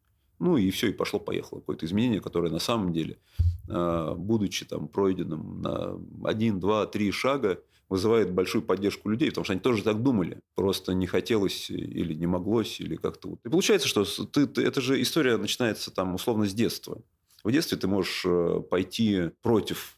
Ну 0.42 0.57
и 0.57 0.72
все, 0.72 0.88
и 0.88 0.92
пошло-поехало. 0.92 1.61
Какое-то 1.61 1.87
изменение, 1.87 2.20
которое 2.20 2.50
на 2.50 2.59
самом 2.59 2.92
деле, 2.92 3.16
а, 3.68 4.12
будучи 4.16 4.64
там 4.64 4.88
пройденным 4.88 5.62
на 5.62 5.96
один, 6.24 6.59
два, 6.59 6.85
три 6.87 7.12
шага, 7.12 7.61
вызывает 7.88 8.33
большую 8.33 8.62
поддержку 8.62 9.09
людей, 9.09 9.28
потому 9.28 9.44
что 9.44 9.52
они 9.52 9.61
тоже 9.61 9.85
так 9.85 10.02
думали. 10.02 10.40
Просто 10.57 10.94
не 10.94 11.07
хотелось 11.07 11.70
или 11.70 12.12
не 12.14 12.26
моглось, 12.26 12.81
или 12.81 12.96
как-то 12.96 13.28
вот. 13.28 13.38
И 13.44 13.50
получается, 13.50 13.87
что 13.87 14.05
ты, 14.05 14.48
ты, 14.48 14.62
эта 14.62 14.81
же 14.81 15.00
история 15.00 15.37
начинается 15.37 15.92
там 15.92 16.12
условно 16.16 16.44
с 16.46 16.52
детства. 16.52 17.00
В 17.44 17.52
детстве 17.52 17.78
ты 17.78 17.87
можешь 17.87 18.24
э, 18.24 18.62
пойти 18.68 19.31
против 19.42 19.96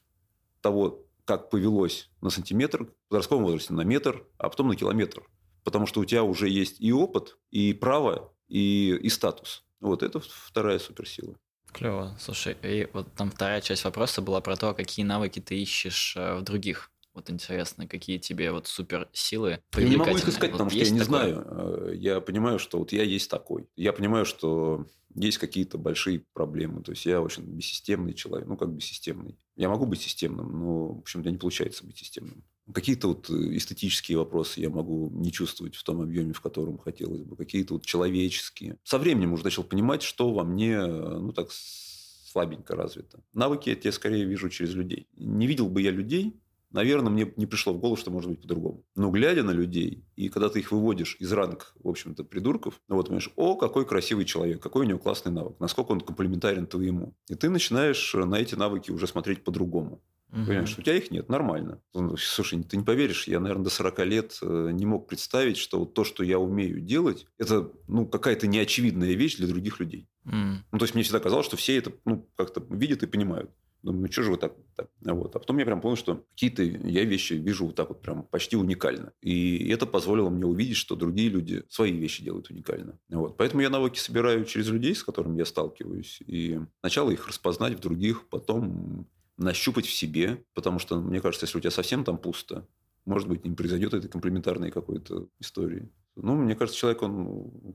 того, 0.60 1.06
как 1.24 1.48
повелось 1.48 2.10
на 2.20 2.28
сантиметр, 2.28 2.84
в 2.84 3.08
подростковом 3.08 3.44
возрасте 3.44 3.72
на 3.72 3.80
метр, 3.80 4.26
а 4.36 4.50
потом 4.50 4.68
на 4.68 4.76
километр. 4.76 5.22
Потому 5.62 5.86
что 5.86 6.00
у 6.00 6.04
тебя 6.04 6.22
уже 6.22 6.50
есть 6.50 6.82
и 6.82 6.92
опыт, 6.92 7.38
и 7.50 7.72
право, 7.72 8.30
и, 8.46 8.94
и 9.00 9.08
статус. 9.08 9.63
Вот 9.80 10.02
это 10.02 10.20
вторая 10.20 10.78
суперсила. 10.78 11.36
Клево. 11.72 12.16
Слушай, 12.20 12.56
и 12.62 12.88
вот 12.92 13.12
там 13.14 13.30
вторая 13.30 13.60
часть 13.60 13.84
вопроса 13.84 14.22
была 14.22 14.40
про 14.40 14.56
то, 14.56 14.74
какие 14.74 15.04
навыки 15.04 15.40
ты 15.40 15.60
ищешь 15.60 16.14
э, 16.16 16.36
в 16.36 16.42
других. 16.42 16.92
Вот 17.14 17.30
интересно, 17.30 17.86
какие 17.86 18.18
тебе 18.18 18.50
вот 18.50 18.66
суперсилы 18.66 19.60
Я 19.76 19.88
не 19.88 19.96
могу 19.96 20.16
их 20.16 20.28
искать, 20.28 20.50
вот 20.50 20.58
потому 20.58 20.70
что 20.70 20.78
я 20.78 20.90
не 20.90 20.98
такое? 21.00 21.04
знаю. 21.04 21.46
Э, 21.48 21.94
я 21.96 22.20
понимаю, 22.20 22.58
что 22.58 22.78
вот 22.78 22.92
я 22.92 23.02
есть 23.02 23.30
такой. 23.30 23.68
Я 23.76 23.92
понимаю, 23.92 24.24
что 24.24 24.86
есть 25.14 25.38
какие-то 25.38 25.78
большие 25.78 26.24
проблемы. 26.32 26.82
То 26.82 26.92
есть 26.92 27.06
я 27.06 27.20
очень 27.20 27.44
бессистемный 27.44 28.14
человек. 28.14 28.48
Ну, 28.48 28.56
как 28.56 28.70
бессистемный. 28.70 29.38
Я 29.56 29.68
могу 29.68 29.86
быть 29.86 30.00
системным, 30.00 30.58
но, 30.58 30.86
в 30.94 30.98
общем, 30.98 31.20
у 31.20 31.22
меня 31.22 31.32
не 31.32 31.38
получается 31.38 31.84
быть 31.86 31.96
системным. 31.96 32.44
Какие-то 32.72 33.08
вот 33.08 33.28
э, 33.30 33.56
эстетические 33.56 34.18
вопросы 34.18 34.60
я 34.60 34.70
могу 34.70 35.10
не 35.10 35.30
чувствовать 35.30 35.74
в 35.74 35.82
том 35.82 36.00
объеме, 36.00 36.32
в 36.32 36.40
котором 36.40 36.78
хотелось 36.78 37.22
бы. 37.22 37.36
Какие-то 37.36 37.74
вот 37.74 37.84
человеческие. 37.84 38.78
Со 38.84 38.98
временем 38.98 39.32
уже 39.32 39.44
начал 39.44 39.64
понимать, 39.64 40.02
что 40.02 40.32
во 40.32 40.44
мне, 40.44 40.84
ну, 40.84 41.32
так 41.32 41.48
слабенько 41.52 42.74
развито. 42.74 43.20
Навыки 43.32 43.68
я 43.68 43.76
тебе 43.76 43.92
скорее 43.92 44.24
вижу 44.24 44.48
через 44.48 44.74
людей. 44.74 45.08
Не 45.16 45.46
видел 45.46 45.68
бы 45.68 45.82
я 45.82 45.90
людей, 45.90 46.34
наверное, 46.74 47.10
мне 47.10 47.32
не 47.36 47.46
пришло 47.46 47.72
в 47.72 47.78
голову, 47.78 47.96
что 47.96 48.10
может 48.10 48.28
быть 48.28 48.42
по-другому. 48.42 48.84
Но 48.96 49.10
глядя 49.10 49.42
на 49.44 49.52
людей, 49.52 50.04
и 50.16 50.28
когда 50.28 50.48
ты 50.48 50.58
их 50.58 50.72
выводишь 50.72 51.16
из 51.20 51.32
ранг, 51.32 51.72
в 51.82 51.88
общем-то, 51.88 52.24
придурков, 52.24 52.80
ну 52.88 52.96
вот, 52.96 53.06
понимаешь, 53.06 53.30
о, 53.36 53.56
какой 53.56 53.86
красивый 53.86 54.24
человек, 54.24 54.60
какой 54.60 54.84
у 54.84 54.88
него 54.88 54.98
классный 54.98 55.32
навык, 55.32 55.58
насколько 55.60 55.92
он 55.92 56.00
комплементарен 56.00 56.66
твоему. 56.66 57.14
И 57.28 57.36
ты 57.36 57.48
начинаешь 57.48 58.14
на 58.14 58.34
эти 58.34 58.56
навыки 58.56 58.90
уже 58.90 59.06
смотреть 59.06 59.44
по-другому. 59.44 60.02
Угу. 60.34 60.46
Понимаешь, 60.46 60.76
у 60.76 60.82
тебя 60.82 60.96
их 60.96 61.12
нет, 61.12 61.28
нормально. 61.28 61.80
Ну, 61.94 62.16
слушай, 62.16 62.60
ты 62.64 62.76
не 62.76 62.82
поверишь, 62.84 63.28
я, 63.28 63.38
наверное, 63.38 63.64
до 63.64 63.70
40 63.70 63.98
лет 64.00 64.38
э, 64.42 64.70
не 64.72 64.84
мог 64.84 65.06
представить, 65.06 65.56
что 65.56 65.78
вот 65.78 65.94
то, 65.94 66.02
что 66.02 66.24
я 66.24 66.40
умею 66.40 66.80
делать, 66.80 67.26
это 67.38 67.70
ну, 67.86 68.04
какая-то 68.04 68.48
неочевидная 68.48 69.12
вещь 69.12 69.36
для 69.36 69.46
других 69.46 69.78
людей. 69.78 70.08
Mm. 70.26 70.56
Ну, 70.72 70.78
то 70.78 70.84
есть, 70.84 70.94
мне 70.94 71.04
всегда 71.04 71.20
казалось, 71.20 71.46
что 71.46 71.56
все 71.56 71.76
это 71.76 71.92
ну, 72.04 72.28
как-то 72.36 72.60
видят 72.68 73.04
и 73.04 73.06
понимают. 73.06 73.50
Думаю, 73.84 74.06
ну 74.06 74.10
что 74.10 74.22
же 74.22 74.30
вы 74.30 74.38
так, 74.38 74.54
так? 74.74 74.88
Вот. 75.02 75.36
А 75.36 75.38
потом 75.38 75.58
я 75.58 75.66
прям 75.66 75.82
понял, 75.82 75.96
что 75.96 76.24
какие-то 76.30 76.62
я 76.62 77.04
вещи 77.04 77.34
вижу 77.34 77.66
вот 77.66 77.74
так 77.74 77.90
вот 77.90 78.00
прям 78.00 78.22
почти 78.24 78.56
уникально. 78.56 79.12
И 79.20 79.68
это 79.68 79.84
позволило 79.84 80.30
мне 80.30 80.46
увидеть, 80.46 80.78
что 80.78 80.96
другие 80.96 81.28
люди 81.28 81.64
свои 81.68 81.92
вещи 81.92 82.24
делают 82.24 82.48
уникально. 82.48 82.98
Вот. 83.10 83.36
Поэтому 83.36 83.60
я 83.60 83.68
навыки 83.68 83.98
собираю 83.98 84.46
через 84.46 84.70
людей, 84.70 84.94
с 84.94 85.04
которыми 85.04 85.38
я 85.38 85.44
сталкиваюсь. 85.44 86.22
И 86.26 86.58
сначала 86.80 87.10
их 87.10 87.28
распознать 87.28 87.74
в 87.74 87.80
других, 87.80 88.26
потом 88.30 89.06
нащупать 89.36 89.86
в 89.86 89.92
себе, 89.92 90.44
потому 90.54 90.78
что, 90.78 91.00
мне 91.00 91.20
кажется, 91.20 91.46
если 91.46 91.58
у 91.58 91.60
тебя 91.60 91.70
совсем 91.70 92.04
там 92.04 92.18
пусто, 92.18 92.66
может 93.04 93.28
быть, 93.28 93.44
не 93.44 93.54
произойдет 93.54 93.94
этой 93.94 94.08
комплементарной 94.08 94.70
какой-то 94.70 95.28
истории. 95.38 95.90
Ну, 96.16 96.36
мне 96.36 96.54
кажется, 96.54 96.78
человек, 96.78 97.02
он, 97.02 97.26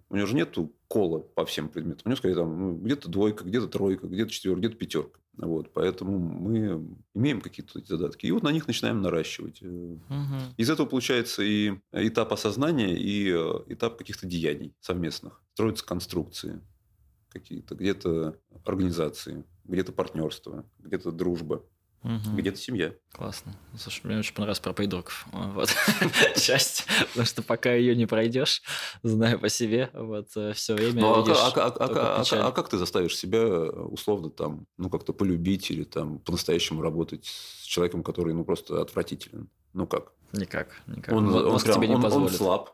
у 0.09 0.15
него 0.15 0.25
же 0.25 0.35
нет 0.35 0.55
кола 0.87 1.19
по 1.19 1.45
всем 1.45 1.69
предметам. 1.69 2.03
У 2.05 2.09
него, 2.09 2.17
скорее, 2.17 2.35
там, 2.35 2.59
ну, 2.59 2.75
где-то 2.75 3.09
двойка, 3.09 3.43
где-то 3.43 3.67
тройка, 3.67 4.07
где-то 4.07 4.31
четверка, 4.31 4.59
где-то 4.59 4.75
пятерка. 4.75 5.19
Вот, 5.37 5.71
поэтому 5.71 6.17
мы 6.19 6.85
имеем 7.13 7.39
какие-то 7.39 7.79
задатки. 7.85 8.25
И 8.25 8.31
вот 8.31 8.43
на 8.43 8.51
них 8.51 8.67
начинаем 8.67 9.01
наращивать. 9.01 9.61
Угу. 9.61 10.05
Из 10.57 10.69
этого 10.69 10.85
получается 10.85 11.43
и 11.43 11.75
этап 11.93 12.33
осознания, 12.33 12.93
и 12.93 13.31
э, 13.31 13.73
этап 13.73 13.97
каких-то 13.97 14.27
деяний 14.27 14.73
совместных. 14.81 15.41
Строятся 15.53 15.85
конструкции 15.85 16.61
какие-то, 17.29 17.75
где-то 17.75 18.37
организации, 18.65 19.45
где-то 19.69 19.91
партнерство, 19.91 20.65
где-то 20.79 21.11
дружба. 21.11 21.63
Угу. 22.01 22.37
Где-то 22.37 22.57
семья. 22.57 22.93
Классно. 23.11 23.53
Слушай, 23.77 24.05
мне 24.05 24.19
очень 24.19 24.33
понравилось 24.33 24.61
про 24.61 24.71
придурков. 24.71 25.27
Вот. 25.33 25.69
Часть. 26.37 26.85
Потому 27.09 27.25
что 27.25 27.43
пока 27.43 27.73
ее 27.73 27.93
не 27.93 28.05
пройдешь, 28.05 28.61
знаю 29.03 29.37
по 29.37 29.49
себе, 29.49 29.89
вот 29.93 30.27
э, 30.37 30.53
все 30.53 30.75
время 30.75 31.01
ну, 31.01 31.13
а, 31.13 31.19
видишь 31.19 31.37
а, 31.37 31.49
а, 31.49 31.67
а, 31.67 32.21
а, 32.21 32.47
а 32.47 32.51
как 32.53 32.69
ты 32.69 32.77
заставишь 32.77 33.17
себя 33.17 33.45
условно 33.45 34.29
там, 34.29 34.65
ну, 34.77 34.89
как-то 34.89 35.11
полюбить 35.11 35.71
или 35.71 35.83
там 35.83 36.19
по-настоящему 36.19 36.81
работать 36.81 37.25
с 37.25 37.65
человеком, 37.65 38.01
который, 38.01 38.33
ну, 38.33 38.45
просто 38.45 38.81
отвратителен? 38.81 39.49
Ну, 39.73 39.85
как? 39.85 40.13
Никак. 40.31 40.81
никак. 40.87 41.13
Он, 41.13 41.27
он, 41.27 41.47
он, 41.47 41.59
прям, 41.59 41.75
тебе 41.75 41.87
не 41.89 41.95
он, 41.95 42.05
он 42.05 42.29
слаб. 42.29 42.69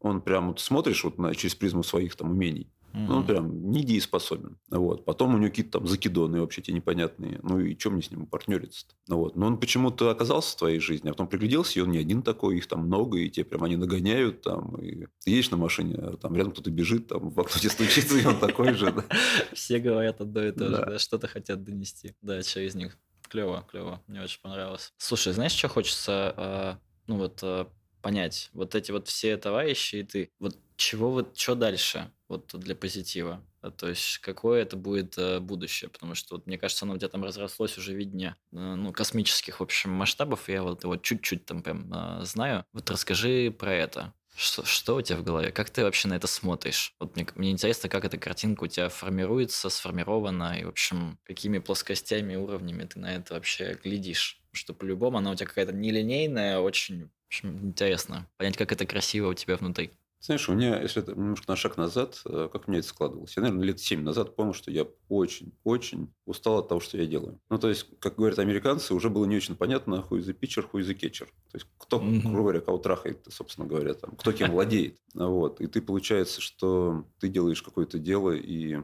Он 0.00 0.20
прям 0.20 0.48
вот 0.48 0.60
смотришь 0.60 1.04
вот 1.04 1.16
на, 1.16 1.34
через 1.34 1.54
призму 1.54 1.82
своих 1.82 2.16
там 2.16 2.30
умений. 2.32 2.70
Ну, 2.92 3.16
он 3.18 3.26
прям 3.26 3.70
недееспособен. 3.70 4.58
Вот. 4.70 5.04
Потом 5.04 5.34
у 5.34 5.38
него 5.38 5.50
какие-то 5.50 5.78
там 5.78 5.86
закидоны 5.86 6.40
вообще 6.40 6.62
те 6.62 6.72
непонятные. 6.72 7.38
Ну, 7.42 7.60
и 7.60 7.76
чем 7.76 7.94
мне 7.94 8.02
с 8.02 8.10
ним 8.10 8.26
партнериться-то? 8.26 8.94
Вот. 9.14 9.36
Но 9.36 9.46
он 9.46 9.58
почему-то 9.58 10.10
оказался 10.10 10.52
в 10.52 10.58
твоей 10.58 10.80
жизни, 10.80 11.08
а 11.08 11.12
потом 11.12 11.28
пригляделся, 11.28 11.78
и 11.78 11.82
он 11.82 11.90
не 11.90 11.98
один 11.98 12.22
такой, 12.22 12.56
их 12.56 12.66
там 12.66 12.80
много, 12.80 13.18
и 13.18 13.28
те 13.28 13.44
прям 13.44 13.64
они 13.64 13.76
нагоняют 13.76 14.42
там. 14.42 14.76
И 14.76 15.06
ты 15.24 15.30
едешь 15.30 15.50
на 15.50 15.56
машине, 15.56 15.94
а 15.98 16.16
там 16.16 16.34
рядом 16.36 16.52
кто-то 16.52 16.70
бежит, 16.70 17.08
там 17.08 17.30
в 17.30 17.40
окно 17.40 17.60
тебе 17.60 17.70
стучится, 17.70 18.18
и 18.18 18.24
он 18.24 18.38
такой 18.38 18.74
же. 18.74 18.94
Все 19.52 19.78
говорят 19.78 20.20
одно 20.20 20.44
и 20.44 20.52
то 20.52 20.68
же, 20.68 20.98
что-то 20.98 21.28
хотят 21.28 21.62
донести. 21.62 22.14
Да, 22.22 22.42
через 22.42 22.74
них. 22.74 22.98
Клево, 23.28 23.66
клево. 23.70 24.02
Мне 24.06 24.22
очень 24.22 24.40
понравилось. 24.40 24.92
Слушай, 24.96 25.34
знаешь, 25.34 25.52
что 25.52 25.68
хочется, 25.68 26.34
а, 26.36 26.78
ну 27.06 27.18
вот, 27.18 27.40
а, 27.42 27.70
понять? 28.00 28.50
Вот 28.54 28.74
эти 28.74 28.90
вот 28.90 29.08
все 29.08 29.36
товарищи 29.36 29.96
и 29.96 30.02
ты, 30.02 30.30
вот 30.38 30.56
чего 30.78 31.10
вот, 31.10 31.36
что 31.36 31.54
дальше? 31.54 32.10
вот 32.28 32.50
для 32.54 32.74
позитива? 32.74 33.42
А, 33.60 33.70
то 33.70 33.88
есть 33.88 34.18
какое 34.18 34.62
это 34.62 34.76
будет 34.76 35.16
э, 35.18 35.40
будущее? 35.40 35.88
Потому 35.88 36.14
что 36.14 36.36
вот, 36.36 36.46
мне 36.46 36.58
кажется, 36.58 36.84
оно 36.84 36.94
у 36.94 36.98
тебя 36.98 37.08
там 37.08 37.24
разрослось 37.24 37.76
уже 37.78 37.94
видение 37.94 38.36
э, 38.52 38.56
ну, 38.56 38.92
космических, 38.92 39.60
в 39.60 39.62
общем, 39.62 39.90
масштабов. 39.90 40.48
Я 40.48 40.62
вот 40.62 40.84
его 40.84 40.96
чуть-чуть 40.96 41.46
там 41.46 41.62
прям 41.62 41.92
э, 41.92 42.24
знаю. 42.24 42.64
Вот 42.72 42.90
расскажи 42.90 43.50
про 43.50 43.74
это. 43.74 44.14
Что, 44.36 44.64
что 44.64 44.96
у 44.96 45.02
тебя 45.02 45.18
в 45.18 45.24
голове? 45.24 45.50
Как 45.50 45.68
ты 45.70 45.82
вообще 45.82 46.06
на 46.06 46.14
это 46.14 46.28
смотришь? 46.28 46.94
Вот 47.00 47.16
мне, 47.16 47.26
мне 47.34 47.50
интересно, 47.50 47.88
как 47.88 48.04
эта 48.04 48.18
картинка 48.18 48.64
у 48.64 48.66
тебя 48.68 48.88
формируется, 48.88 49.68
сформирована, 49.68 50.56
и, 50.60 50.64
в 50.64 50.68
общем, 50.68 51.18
какими 51.24 51.58
плоскостями, 51.58 52.36
уровнями 52.36 52.84
ты 52.84 53.00
на 53.00 53.16
это 53.16 53.34
вообще 53.34 53.76
глядишь? 53.82 54.40
Что 54.52 54.74
по-любому 54.74 55.18
она 55.18 55.32
у 55.32 55.34
тебя 55.34 55.48
какая-то 55.48 55.72
нелинейная, 55.72 56.60
очень 56.60 57.06
в 57.06 57.26
общем, 57.26 57.58
интересно 57.66 58.26
понять, 58.36 58.56
как 58.56 58.70
это 58.72 58.86
красиво 58.86 59.28
у 59.28 59.34
тебя 59.34 59.56
внутри. 59.56 59.90
Знаешь, 60.20 60.48
у 60.48 60.54
меня, 60.54 60.80
если 60.80 61.00
это 61.00 61.12
немножко 61.12 61.44
на 61.48 61.56
шаг 61.56 61.76
назад, 61.76 62.20
э, 62.24 62.48
как 62.52 62.66
у 62.66 62.70
меня 62.70 62.80
это 62.80 62.88
складывалось? 62.88 63.36
Я, 63.36 63.42
наверное, 63.42 63.66
лет 63.66 63.78
7 63.78 64.02
назад 64.02 64.34
понял, 64.34 64.52
что 64.52 64.70
я 64.70 64.86
очень-очень 65.08 66.12
устал 66.26 66.58
от 66.58 66.68
того, 66.68 66.80
что 66.80 66.98
я 66.98 67.06
делаю. 67.06 67.40
Ну, 67.48 67.58
то 67.58 67.68
есть, 67.68 67.86
как 68.00 68.16
говорят 68.16 68.40
американцы, 68.40 68.94
уже 68.94 69.10
было 69.10 69.26
не 69.26 69.36
очень 69.36 69.54
понятно, 69.54 70.02
хуй 70.02 70.20
за 70.20 70.32
питчер, 70.32 70.66
хуй 70.66 70.82
за 70.82 70.94
кетчер. 70.94 71.28
То 71.52 71.56
есть, 71.56 71.66
кто, 71.78 71.98
mm-hmm. 71.98 72.22
грубо 72.22 72.40
говоря, 72.40 72.60
кого 72.60 72.78
трахает, 72.78 73.24
собственно 73.30 73.68
говоря, 73.68 73.94
там, 73.94 74.16
кто 74.16 74.32
кем 74.32 74.50
владеет. 74.50 74.98
Вот. 75.14 75.60
И 75.60 75.66
ты, 75.66 75.82
получается, 75.82 76.40
что 76.40 77.04
ты 77.18 77.28
делаешь 77.28 77.62
какое-то 77.62 77.98
дело, 77.98 78.32
и 78.32 78.78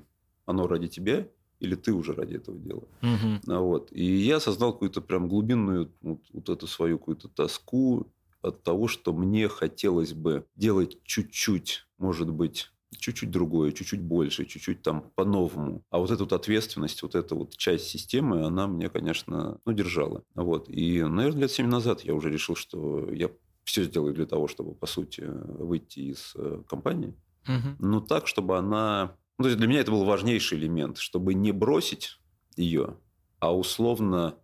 оно 0.47 0.66
ради 0.66 0.88
тебя, 0.88 1.29
или 1.61 1.75
ты 1.75 1.92
уже 1.92 2.12
ради 2.12 2.37
этого 2.37 2.59
дела. 2.59 2.85
Угу. 3.03 3.59
Вот. 3.59 3.92
И 3.92 4.05
я 4.05 4.37
осознал 4.37 4.73
какую-то 4.73 5.01
прям 5.01 5.29
глубинную 5.29 5.92
вот, 6.01 6.20
вот 6.33 6.49
эту 6.49 6.66
свою 6.66 6.99
какую-то 6.99 7.29
тоску 7.29 8.12
от 8.44 8.62
того, 8.62 8.88
что 8.88 9.12
мне 9.12 9.48
хотелось 9.48 10.12
бы 10.12 10.46
делать 10.54 11.02
чуть-чуть, 11.04 11.87
может 11.98 12.30
быть, 12.30 12.70
чуть-чуть 12.98 13.30
другое, 13.30 13.72
чуть-чуть 13.72 14.00
больше, 14.00 14.44
чуть-чуть 14.44 14.83
там 14.83 15.11
по-новому. 15.14 15.83
А 15.90 15.98
вот 15.98 16.11
эта 16.11 16.24
вот 16.24 16.33
ответственность, 16.33 17.02
вот 17.02 17.14
эта 17.14 17.35
вот 17.35 17.57
часть 17.57 17.87
системы, 17.87 18.44
она 18.44 18.66
мне, 18.66 18.88
конечно, 18.88 19.59
ну, 19.64 19.72
держала. 19.72 20.22
Вот. 20.35 20.68
И, 20.68 21.02
наверное, 21.02 21.42
лет 21.42 21.50
семь 21.50 21.68
назад 21.68 22.02
я 22.02 22.14
уже 22.14 22.30
решил, 22.30 22.54
что 22.54 23.11
я 23.12 23.30
все 23.64 23.85
сделаю 23.85 24.14
для 24.14 24.26
того, 24.26 24.46
чтобы, 24.48 24.74
по 24.74 24.87
сути, 24.87 25.24
выйти 25.24 26.00
из 26.00 26.33
э, 26.37 26.62
компании. 26.68 27.14
Угу. 27.46 27.76
Но 27.78 28.00
так, 28.00 28.26
чтобы 28.26 28.59
она... 28.59 29.16
Ну, 29.38 29.44
то 29.44 29.48
есть 29.48 29.59
для 29.59 29.68
меня 29.68 29.80
это 29.80 29.90
был 29.90 30.04
важнейший 30.04 30.59
элемент, 30.59 30.98
чтобы 30.98 31.35
не 31.35 31.50
бросить 31.52 32.20
ее, 32.57 32.96
а 33.40 33.57
условно 33.57 34.37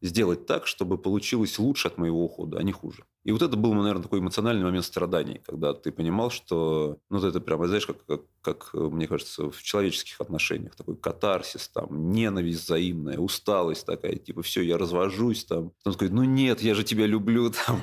сделать 0.00 0.46
так, 0.46 0.66
чтобы 0.66 0.98
получилось 0.98 1.58
лучше 1.58 1.88
от 1.88 1.98
моего 1.98 2.24
ухода, 2.24 2.58
а 2.58 2.62
не 2.62 2.72
хуже. 2.72 3.04
И 3.24 3.32
вот 3.32 3.42
это 3.42 3.56
был, 3.56 3.74
наверное, 3.74 4.02
такой 4.02 4.20
эмоциональный 4.20 4.64
момент 4.64 4.84
страданий, 4.84 5.40
когда 5.44 5.74
ты 5.74 5.92
понимал, 5.92 6.30
что, 6.30 6.98
ну, 7.10 7.18
это 7.18 7.40
прямо, 7.40 7.66
знаешь, 7.66 7.86
как, 7.86 8.04
как, 8.06 8.22
как, 8.40 8.70
мне 8.74 9.06
кажется, 9.06 9.50
в 9.50 9.62
человеческих 9.62 10.20
отношениях, 10.20 10.76
такой 10.76 10.96
катарсис, 10.96 11.68
там, 11.68 12.10
ненависть 12.10 12.64
взаимная, 12.64 13.18
усталость 13.18 13.86
такая, 13.86 14.16
типа, 14.16 14.42
все, 14.42 14.62
я 14.62 14.78
развожусь, 14.78 15.44
там. 15.44 15.72
Он 15.84 15.92
такой, 15.92 16.10
ну, 16.10 16.24
нет, 16.24 16.62
я 16.62 16.74
же 16.74 16.84
тебя 16.84 17.06
люблю, 17.06 17.52
там. 17.66 17.80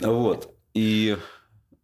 Вот. 0.00 0.52
И 0.74 1.16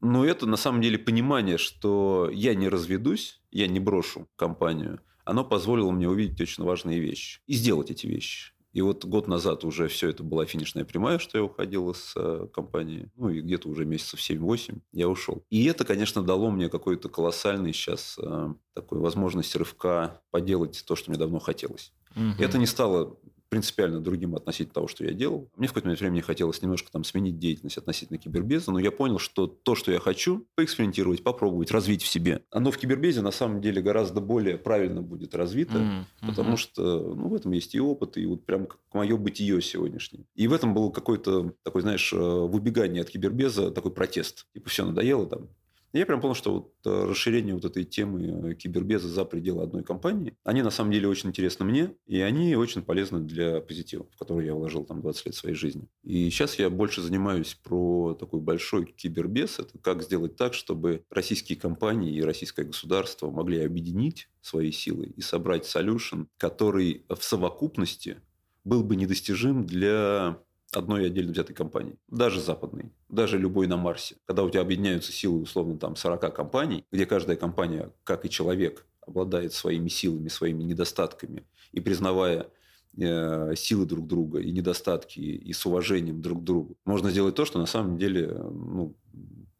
но 0.00 0.24
это 0.24 0.46
на 0.46 0.56
самом 0.56 0.80
деле 0.80 0.98
понимание, 0.98 1.58
что 1.58 2.30
я 2.32 2.54
не 2.54 2.68
разведусь, 2.68 3.40
я 3.50 3.66
не 3.66 3.80
брошу 3.80 4.28
компанию, 4.36 5.00
оно 5.24 5.44
позволило 5.44 5.90
мне 5.90 6.08
увидеть 6.08 6.40
очень 6.40 6.64
важные 6.64 7.00
вещи 7.00 7.40
и 7.46 7.54
сделать 7.54 7.90
эти 7.90 8.06
вещи. 8.06 8.52
И 8.72 8.82
вот 8.82 9.04
год 9.04 9.28
назад 9.28 9.64
уже 9.64 9.88
все 9.88 10.10
это 10.10 10.22
была 10.22 10.44
финишная 10.44 10.84
прямая, 10.84 11.18
что 11.18 11.38
я 11.38 11.44
уходил 11.44 11.90
из 11.90 12.12
э, 12.16 12.48
компании. 12.52 13.10
Ну, 13.16 13.30
и 13.30 13.40
где-то 13.40 13.68
уже 13.68 13.84
месяцев 13.84 14.20
7-8 14.20 14.80
я 14.92 15.08
ушел. 15.08 15.42
И 15.50 15.64
это, 15.64 15.84
конечно, 15.84 16.22
дало 16.22 16.50
мне 16.50 16.68
какой-то 16.68 17.08
колоссальный 17.08 17.72
сейчас 17.72 18.18
э, 18.22 18.54
такой 18.74 18.98
возможность 18.98 19.56
рывка 19.56 20.20
поделать 20.30 20.84
то, 20.86 20.96
что 20.96 21.10
мне 21.10 21.18
давно 21.18 21.38
хотелось. 21.38 21.92
Угу. 22.14 22.42
Это 22.42 22.58
не 22.58 22.66
стало 22.66 23.16
принципиально 23.48 24.00
другим 24.00 24.34
относительно 24.34 24.74
того, 24.74 24.88
что 24.88 25.04
я 25.04 25.12
делал. 25.12 25.50
Мне 25.56 25.66
в 25.66 25.70
какой-то 25.70 25.88
момент 25.88 26.00
времени 26.00 26.20
хотелось 26.20 26.60
немножко 26.62 26.90
там 26.90 27.04
сменить 27.04 27.38
деятельность 27.38 27.78
относительно 27.78 28.18
кибербеза, 28.18 28.72
но 28.72 28.78
я 28.78 28.90
понял, 28.90 29.18
что 29.18 29.46
то, 29.46 29.74
что 29.74 29.92
я 29.92 29.98
хочу, 29.98 30.46
поэкспериментировать, 30.54 31.22
попробовать, 31.22 31.70
развить 31.70 32.02
в 32.02 32.08
себе, 32.08 32.42
оно 32.50 32.70
в 32.70 32.78
кибербезе 32.78 33.22
на 33.22 33.30
самом 33.30 33.60
деле 33.60 33.80
гораздо 33.82 34.20
более 34.20 34.58
правильно 34.58 35.02
будет 35.02 35.34
развито, 35.34 35.78
mm-hmm. 35.78 36.26
потому 36.26 36.56
что 36.56 37.14
ну, 37.14 37.28
в 37.28 37.34
этом 37.34 37.52
есть 37.52 37.74
и 37.74 37.80
опыт, 37.80 38.16
и 38.16 38.26
вот 38.26 38.44
прям 38.44 38.66
как 38.66 38.78
мое 38.92 39.16
бытие 39.16 39.60
сегодняшнее. 39.62 40.24
И 40.34 40.48
в 40.48 40.52
этом 40.52 40.74
был 40.74 40.90
какой-то 40.90 41.54
такой, 41.62 41.82
знаешь, 41.82 42.12
э, 42.12 42.16
в 42.16 42.54
убегании 42.54 43.00
от 43.00 43.10
кибербеза 43.10 43.70
такой 43.70 43.92
протест. 43.92 44.46
Типа, 44.54 44.68
все 44.68 44.84
надоело 44.84 45.26
там, 45.26 45.48
я 45.92 46.06
прям 46.06 46.20
понял, 46.20 46.34
что 46.34 46.52
вот 46.52 46.72
э, 46.84 47.04
расширение 47.10 47.54
вот 47.54 47.64
этой 47.64 47.84
темы 47.84 48.50
э, 48.50 48.54
кибербеза 48.54 49.08
за 49.08 49.24
пределы 49.24 49.62
одной 49.62 49.82
компании, 49.82 50.36
они 50.44 50.62
на 50.62 50.70
самом 50.70 50.92
деле 50.92 51.08
очень 51.08 51.30
интересны 51.30 51.64
мне, 51.64 51.94
и 52.06 52.20
они 52.20 52.54
очень 52.56 52.82
полезны 52.82 53.20
для 53.20 53.60
позитива, 53.60 54.06
в 54.12 54.18
который 54.18 54.46
я 54.46 54.54
вложил 54.54 54.84
там 54.84 55.00
20 55.00 55.26
лет 55.26 55.34
своей 55.34 55.54
жизни. 55.54 55.88
И 56.02 56.28
сейчас 56.30 56.58
я 56.58 56.68
больше 56.68 57.00
занимаюсь 57.00 57.54
про 57.54 58.14
такой 58.14 58.40
большой 58.40 58.86
кибербез, 58.86 59.58
это 59.58 59.78
как 59.78 60.02
сделать 60.02 60.36
так, 60.36 60.54
чтобы 60.54 61.04
российские 61.10 61.58
компании 61.58 62.14
и 62.14 62.22
российское 62.22 62.64
государство 62.64 63.30
могли 63.30 63.64
объединить 63.64 64.28
свои 64.42 64.72
силы 64.72 65.06
и 65.06 65.20
собрать 65.20 65.64
solution, 65.64 66.26
который 66.36 67.04
в 67.08 67.22
совокупности 67.22 68.18
был 68.64 68.84
бы 68.84 68.96
недостижим 68.96 69.66
для 69.66 70.38
одной 70.72 71.06
отдельно 71.06 71.32
взятой 71.32 71.54
компании, 71.54 71.96
даже 72.08 72.40
западной, 72.40 72.92
даже 73.08 73.38
любой 73.38 73.66
на 73.66 73.76
Марсе. 73.76 74.16
Когда 74.26 74.44
у 74.44 74.50
тебя 74.50 74.60
объединяются 74.60 75.12
силы, 75.12 75.40
условно, 75.40 75.78
там 75.78 75.96
40 75.96 76.34
компаний, 76.34 76.84
где 76.92 77.06
каждая 77.06 77.36
компания, 77.36 77.90
как 78.04 78.24
и 78.24 78.30
человек, 78.30 78.86
обладает 79.06 79.52
своими 79.54 79.88
силами, 79.88 80.28
своими 80.28 80.62
недостатками, 80.62 81.44
и 81.72 81.80
признавая 81.80 82.48
э, 82.96 83.54
силы 83.56 83.86
друг 83.86 84.06
друга 84.06 84.40
и 84.40 84.50
недостатки, 84.50 85.20
и 85.20 85.52
с 85.52 85.64
уважением 85.64 86.20
друг 86.20 86.40
к 86.40 86.44
другу, 86.44 86.76
можно 86.84 87.10
сделать 87.10 87.34
то, 87.34 87.44
что 87.44 87.58
на 87.58 87.66
самом 87.66 87.96
деле 87.96 88.28
ну, 88.28 88.94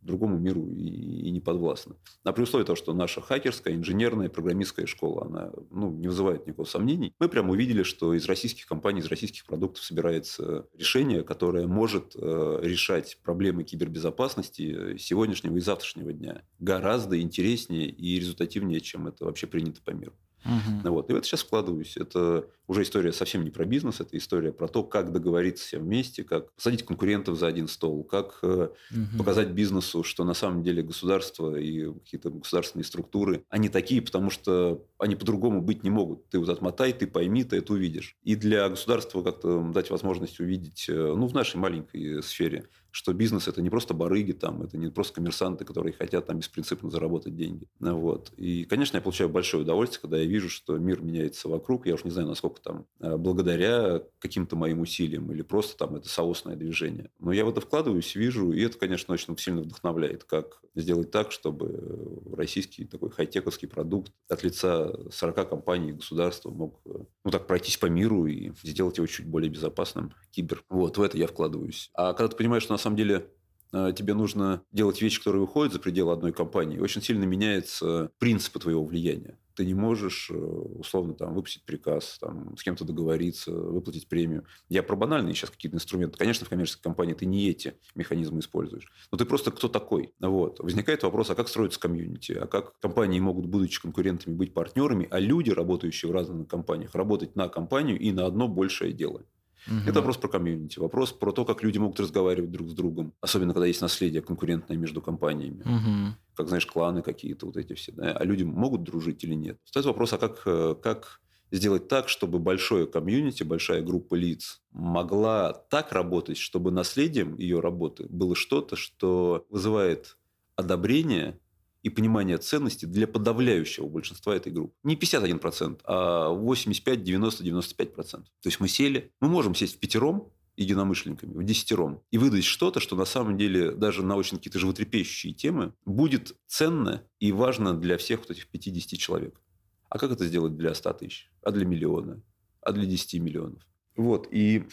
другому 0.08 0.38
миру 0.38 0.66
и, 0.66 1.28
и 1.28 1.30
не 1.30 1.40
подвластна. 1.40 1.94
А 2.24 2.32
при 2.32 2.42
условии 2.42 2.64
того, 2.64 2.76
что 2.76 2.92
наша 2.92 3.20
хакерская, 3.20 3.74
инженерная, 3.74 4.28
программистская 4.28 4.86
школа, 4.86 5.26
она 5.26 5.52
ну, 5.70 5.92
не 5.92 6.08
вызывает 6.08 6.46
никакого 6.46 6.66
сомнений, 6.66 7.14
мы 7.20 7.28
прямо 7.28 7.52
увидели, 7.52 7.84
что 7.84 8.14
из 8.14 8.26
российских 8.26 8.66
компаний, 8.66 9.00
из 9.00 9.06
российских 9.06 9.44
продуктов 9.44 9.84
собирается 9.84 10.66
решение, 10.76 11.22
которое 11.22 11.66
может 11.66 12.16
э, 12.16 12.58
решать 12.62 13.18
проблемы 13.22 13.62
кибербезопасности 13.62 14.96
сегодняшнего 14.98 15.56
и 15.56 15.60
завтрашнего 15.60 16.12
дня 16.12 16.42
гораздо 16.58 17.20
интереснее 17.20 17.88
и 17.88 18.18
результативнее, 18.18 18.80
чем 18.80 19.06
это 19.06 19.24
вообще 19.24 19.46
принято 19.46 19.80
по 19.82 19.90
миру. 19.90 20.14
Угу. 20.44 20.90
Вот. 20.90 21.10
И 21.10 21.12
в 21.12 21.16
это 21.16 21.26
сейчас 21.26 21.42
вкладываюсь. 21.42 21.96
Это 21.96 22.46
уже 22.66 22.82
история 22.82 23.12
совсем 23.12 23.44
не 23.44 23.50
про 23.50 23.64
бизнес, 23.64 24.00
это 24.00 24.16
история 24.16 24.52
про 24.52 24.68
то, 24.68 24.82
как 24.82 25.12
договориться 25.12 25.64
все 25.64 25.78
вместе, 25.78 26.22
как 26.22 26.52
посадить 26.52 26.84
конкурентов 26.84 27.38
за 27.38 27.46
один 27.46 27.66
стол, 27.66 28.04
как 28.04 28.38
угу. 28.42 28.70
показать 29.16 29.48
бизнесу, 29.50 30.04
что 30.04 30.24
на 30.24 30.34
самом 30.34 30.62
деле 30.62 30.82
государство 30.82 31.56
и 31.56 31.92
какие-то 31.92 32.30
государственные 32.30 32.84
структуры, 32.84 33.44
они 33.48 33.68
такие, 33.68 34.02
потому 34.02 34.30
что 34.30 34.84
они 34.98 35.16
по-другому 35.16 35.62
быть 35.62 35.82
не 35.82 35.90
могут. 35.90 36.28
Ты 36.28 36.38
вот 36.38 36.48
отмотай, 36.48 36.92
ты 36.92 37.06
пойми, 37.06 37.44
ты 37.44 37.56
это 37.56 37.72
увидишь. 37.72 38.16
И 38.22 38.36
для 38.36 38.68
государства 38.68 39.22
как-то 39.22 39.60
дать 39.72 39.90
возможность 39.90 40.40
увидеть, 40.40 40.86
э, 40.88 41.14
ну, 41.16 41.26
в 41.26 41.34
нашей 41.34 41.56
маленькой 41.56 42.22
сфере, 42.22 42.66
что 42.98 43.12
бизнес– 43.12 43.46
это 43.46 43.62
не 43.62 43.70
просто 43.70 43.94
барыги, 43.94 44.32
там, 44.32 44.60
это 44.60 44.76
не 44.76 44.88
просто 44.88 45.14
коммерсанты, 45.14 45.64
которые 45.64 45.92
хотят 45.92 46.26
там 46.26 46.38
беспринципно 46.38 46.90
заработать 46.90 47.36
деньги. 47.36 47.68
Вот. 47.78 48.32
И, 48.36 48.64
конечно, 48.64 48.96
я 48.96 49.00
получаю 49.00 49.30
большое 49.30 49.62
удовольствие, 49.62 50.00
когда 50.00 50.18
я 50.18 50.24
вижу, 50.24 50.48
что 50.48 50.76
мир 50.78 51.00
меняется 51.00 51.48
вокруг. 51.48 51.86
Я 51.86 51.94
уж 51.94 52.02
не 52.02 52.10
знаю, 52.10 52.26
насколько 52.26 52.60
там 52.60 52.86
э, 52.98 53.16
благодаря 53.16 54.02
каким-то 54.18 54.56
моим 54.56 54.80
усилиям 54.80 55.30
или 55.30 55.42
просто 55.42 55.78
там 55.78 55.94
это 55.94 56.08
соосное 56.08 56.56
движение. 56.56 57.12
Но 57.20 57.30
я 57.30 57.44
в 57.44 57.50
это 57.50 57.60
вкладываюсь, 57.60 58.16
вижу, 58.16 58.50
и 58.50 58.62
это, 58.62 58.76
конечно, 58.76 59.14
очень 59.14 59.38
сильно 59.38 59.62
вдохновляет, 59.62 60.24
как 60.24 60.60
сделать 60.74 61.12
так, 61.12 61.30
чтобы 61.30 62.20
российский 62.32 62.84
такой 62.84 63.10
хай-тековский 63.10 63.68
продукт 63.68 64.12
от 64.28 64.42
лица 64.42 64.92
40 65.12 65.48
компаний 65.48 65.90
и 65.90 65.92
государства 65.92 66.50
мог 66.50 66.80
э, 66.84 66.90
ну, 67.24 67.30
так 67.30 67.46
пройтись 67.46 67.76
по 67.76 67.86
миру 67.86 68.26
и 68.26 68.52
сделать 68.62 68.96
его 68.96 69.06
чуть 69.06 69.26
более 69.26 69.50
безопасным. 69.50 70.12
Кибер. 70.30 70.64
Вот, 70.68 70.98
в 70.98 71.02
это 71.02 71.16
я 71.16 71.26
вкладываюсь. 71.26 71.90
А 71.94 72.12
когда 72.12 72.28
ты 72.28 72.36
понимаешь, 72.36 72.62
что 72.64 72.74
на 72.74 72.78
самом 72.78 72.87
деле 72.96 73.30
э, 73.72 73.92
тебе 73.96 74.14
нужно 74.14 74.62
делать 74.72 75.00
вещи, 75.02 75.18
которые 75.18 75.40
выходят 75.40 75.72
за 75.72 75.80
пределы 75.80 76.12
одной 76.12 76.32
компании, 76.32 76.78
очень 76.78 77.02
сильно 77.02 77.24
меняются 77.24 78.10
принципы 78.18 78.58
твоего 78.58 78.84
влияния. 78.84 79.38
Ты 79.54 79.66
не 79.66 79.74
можешь, 79.74 80.30
э, 80.30 80.34
условно, 80.34 81.14
там, 81.14 81.34
выпустить 81.34 81.64
приказ, 81.64 82.18
там, 82.20 82.56
с 82.56 82.62
кем-то 82.62 82.84
договориться, 82.84 83.50
выплатить 83.50 84.08
премию. 84.08 84.44
Я 84.68 84.84
про 84.84 84.94
банальные 84.94 85.34
сейчас 85.34 85.50
какие-то 85.50 85.76
инструменты. 85.76 86.16
Конечно, 86.16 86.46
в 86.46 86.48
коммерческой 86.48 86.82
компании 86.82 87.14
ты 87.14 87.26
не 87.26 87.48
эти 87.48 87.74
механизмы 87.96 88.38
используешь. 88.38 88.88
Но 89.10 89.18
ты 89.18 89.24
просто 89.24 89.50
кто 89.50 89.68
такой? 89.68 90.14
Вот. 90.20 90.60
Возникает 90.60 91.02
вопрос, 91.02 91.30
а 91.30 91.34
как 91.34 91.48
строится 91.48 91.80
комьюнити? 91.80 92.32
А 92.32 92.46
как 92.46 92.78
компании 92.78 93.18
могут, 93.18 93.46
будучи 93.46 93.82
конкурентами, 93.82 94.34
быть 94.34 94.54
партнерами, 94.54 95.08
а 95.10 95.18
люди, 95.18 95.50
работающие 95.50 96.08
в 96.08 96.12
разных 96.12 96.46
компаниях, 96.46 96.94
работать 96.94 97.34
на 97.34 97.48
компанию 97.48 97.98
и 97.98 98.12
на 98.12 98.26
одно 98.26 98.46
большее 98.46 98.92
дело? 98.92 99.24
Угу. 99.68 99.90
Это 99.90 100.00
вопрос 100.00 100.16
про 100.16 100.28
комьюнити, 100.28 100.78
вопрос 100.78 101.12
про 101.12 101.32
то, 101.32 101.44
как 101.44 101.62
люди 101.62 101.78
могут 101.78 102.00
разговаривать 102.00 102.50
друг 102.50 102.68
с 102.70 102.72
другом, 102.72 103.12
особенно 103.20 103.52
когда 103.52 103.66
есть 103.66 103.82
наследие 103.82 104.22
конкурентное 104.22 104.76
между 104.76 105.00
компаниями. 105.02 105.60
Угу. 105.60 106.16
Как, 106.34 106.48
знаешь, 106.48 106.66
кланы 106.66 107.02
какие-то 107.02 107.46
вот 107.46 107.56
эти 107.56 107.74
все. 107.74 107.92
Да? 107.92 108.12
А 108.12 108.24
люди 108.24 108.44
могут 108.44 108.82
дружить 108.82 109.22
или 109.24 109.34
нет? 109.34 109.58
Стоит 109.64 109.86
вопрос, 109.86 110.12
а 110.12 110.18
как, 110.18 110.42
э, 110.46 110.74
как 110.82 111.20
сделать 111.50 111.88
так, 111.88 112.08
чтобы 112.08 112.38
большое 112.38 112.86
комьюнити, 112.86 113.42
большая 113.42 113.82
группа 113.82 114.14
лиц 114.14 114.60
могла 114.70 115.52
так 115.52 115.92
работать, 115.92 116.36
чтобы 116.36 116.70
наследием 116.70 117.36
ее 117.36 117.60
работы 117.60 118.06
было 118.08 118.34
что-то, 118.34 118.76
что 118.76 119.46
вызывает 119.50 120.16
одобрение 120.56 121.38
и 121.82 121.90
понимание 121.90 122.38
ценности 122.38 122.84
для 122.84 123.06
подавляющего 123.06 123.86
большинства 123.86 124.34
этой 124.34 124.52
группы. 124.52 124.74
Не 124.82 124.96
51%, 124.96 125.80
а 125.84 126.30
85, 126.30 127.02
90, 127.02 127.44
95%. 127.44 127.94
То 127.94 128.24
есть 128.44 128.60
мы 128.60 128.68
сели, 128.68 129.12
мы 129.20 129.28
можем 129.28 129.54
сесть 129.54 129.76
в 129.76 129.78
пятером, 129.78 130.32
единомышленниками, 130.56 131.34
в 131.34 131.44
десятером, 131.44 132.02
и 132.10 132.18
выдать 132.18 132.44
что-то, 132.44 132.80
что 132.80 132.96
на 132.96 133.04
самом 133.04 133.38
деле 133.38 133.70
даже 133.70 134.02
на 134.02 134.16
очень 134.16 134.38
какие-то 134.38 134.58
животрепещущие 134.58 135.32
темы 135.32 135.72
будет 135.84 136.36
ценно 136.48 137.04
и 137.20 137.30
важно 137.30 137.74
для 137.74 137.96
всех 137.96 138.20
вот 138.20 138.32
этих 138.32 138.48
50 138.48 138.98
человек. 138.98 139.40
А 139.88 139.98
как 139.98 140.10
это 140.10 140.24
сделать 140.24 140.56
для 140.56 140.74
100 140.74 140.92
тысяч? 140.94 141.30
А 141.42 141.52
для 141.52 141.64
миллиона? 141.64 142.20
А 142.60 142.72
для 142.72 142.86
10 142.86 143.20
миллионов? 143.20 143.62
Вот. 143.96 144.26
И 144.32 144.64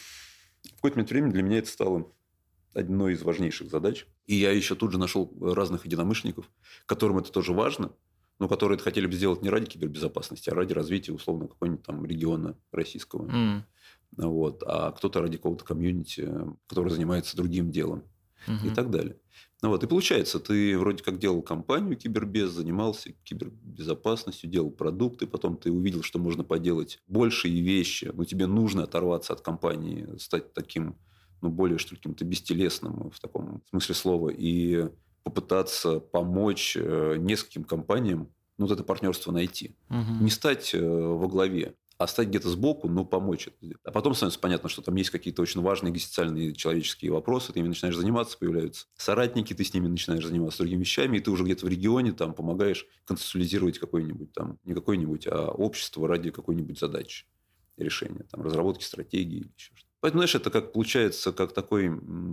в 0.64 0.76
какой-то 0.76 0.98
момент 0.98 1.10
времени 1.12 1.32
для 1.32 1.44
меня 1.44 1.60
это 1.60 1.70
стало 1.70 2.12
одной 2.76 3.14
из 3.14 3.24
важнейших 3.24 3.70
задач. 3.70 4.06
И 4.28 4.36
я 4.36 4.52
еще 4.52 4.76
тут 4.76 4.92
же 4.92 5.00
нашел 5.00 5.32
разных 5.40 5.86
единомышленников, 5.86 6.50
которым 6.86 7.18
это 7.18 7.32
тоже 7.32 7.54
важно, 7.54 7.92
но 8.40 8.48
которые 8.48 8.76
это 8.76 8.84
хотели 8.84 9.08
бы 9.08 9.14
сделать 9.14 9.42
не 9.42 9.50
ради 9.50 9.66
кибербезопасности, 9.66 10.50
а 10.50 10.56
ради 10.56 10.74
развития, 10.74 11.14
условно, 11.14 11.48
какого-нибудь 11.48 11.86
там 11.86 12.06
региона 12.06 12.58
российского. 12.72 13.28
Mm. 13.28 13.64
Вот. 14.18 14.64
А 14.66 14.92
кто-то 14.92 15.22
ради 15.22 15.38
какого-то 15.38 15.66
комьюнити, 15.66 16.30
который 16.68 16.92
занимается 16.92 17.38
другим 17.38 17.72
делом. 17.72 18.04
и 18.64 18.70
так 18.70 18.90
далее. 18.90 19.18
Ну 19.62 19.70
вот, 19.70 19.84
и 19.84 19.88
получается, 19.88 20.40
ты 20.40 20.78
вроде 20.78 21.04
как 21.04 21.18
делал 21.18 21.42
компанию 21.42 21.98
Кибербез, 21.98 22.52
занимался 22.52 23.14
кибербезопасностью, 23.24 24.50
делал 24.50 24.70
продукты, 24.70 25.26
потом 25.28 25.58
ты 25.58 25.72
увидел, 25.72 26.04
что 26.04 26.20
можно 26.20 26.44
поделать 26.44 27.02
большие 27.08 27.62
вещи, 27.62 28.12
но 28.14 28.26
тебе 28.26 28.48
нужно 28.48 28.84
оторваться 28.84 29.34
от 29.34 29.42
компании, 29.42 30.08
стать 30.18 30.54
таким, 30.54 30.98
ну, 31.42 31.50
более, 31.50 31.78
что 31.78 31.92
ли, 31.92 31.98
каким-то 31.98 32.26
бестелесным 32.26 33.12
в 33.12 33.20
таком 33.20 33.62
смысле 33.70 33.96
слова, 33.96 34.30
и 34.30 34.90
попытаться 35.24 36.00
помочь 36.00 36.78
э, 36.80 37.16
нескольким 37.18 37.64
компаниям 37.64 38.30
ну, 38.58 38.68
вот 38.68 38.74
это 38.74 38.84
партнерство 38.84 39.32
найти. 39.32 39.76
Мгм. 39.90 40.24
Не 40.24 40.30
стать 40.30 40.74
э, 40.74 40.82
во 40.82 41.28
главе, 41.28 41.76
а 41.98 42.08
стать 42.08 42.28
где-то 42.28 42.50
сбоку, 42.50 42.90
но 42.90 43.06
помочь 43.06 43.48
это 43.48 43.58
сделать. 43.62 43.82
А 43.84 43.92
потом 43.92 44.14
становится 44.14 44.40
понятно, 44.40 44.70
что 44.70 44.82
там 44.82 44.96
есть 44.96 45.10
какие-то 45.10 45.42
очень 45.42 45.62
важные 45.62 45.92
экзистенциальные 45.92 46.54
человеческие 46.54 47.12
вопросы, 47.12 47.54
ты 47.54 47.60
ими 47.60 47.70
начинаешь 47.70 47.96
заниматься, 47.96 48.38
появляются 48.38 48.88
соратники, 48.98 49.54
ты 49.54 49.64
с 49.64 49.74
ними 49.74 49.88
начинаешь 49.88 50.26
заниматься 50.26 50.60
другими 50.60 50.82
вещами, 50.82 51.18
и 51.18 51.20
ты 51.22 51.32
уже 51.32 51.44
где-то 51.44 51.66
в 51.66 51.70
регионе 51.70 52.12
там 52.12 52.34
помогаешь 52.34 52.86
концептуализировать 53.06 53.80
какой-нибудь 53.80 54.34
там, 54.34 54.60
не 54.66 54.74
какой-нибудь, 54.74 55.28
а 55.28 55.50
общество 55.52 56.08
ради 56.08 56.32
какой-нибудь 56.32 56.80
задачи 56.80 57.26
решения, 57.78 58.26
там, 58.30 58.42
разработки 58.42 58.84
стратегии 58.84 59.40
или 59.40 59.52
еще 59.58 59.72
что-то. 59.76 59.85
Поэтому, 60.06 60.20
знаешь, 60.22 60.36
это 60.36 60.52
как 60.52 60.72
получается, 60.72 61.32
как 61.32 61.52
такой 61.52 61.90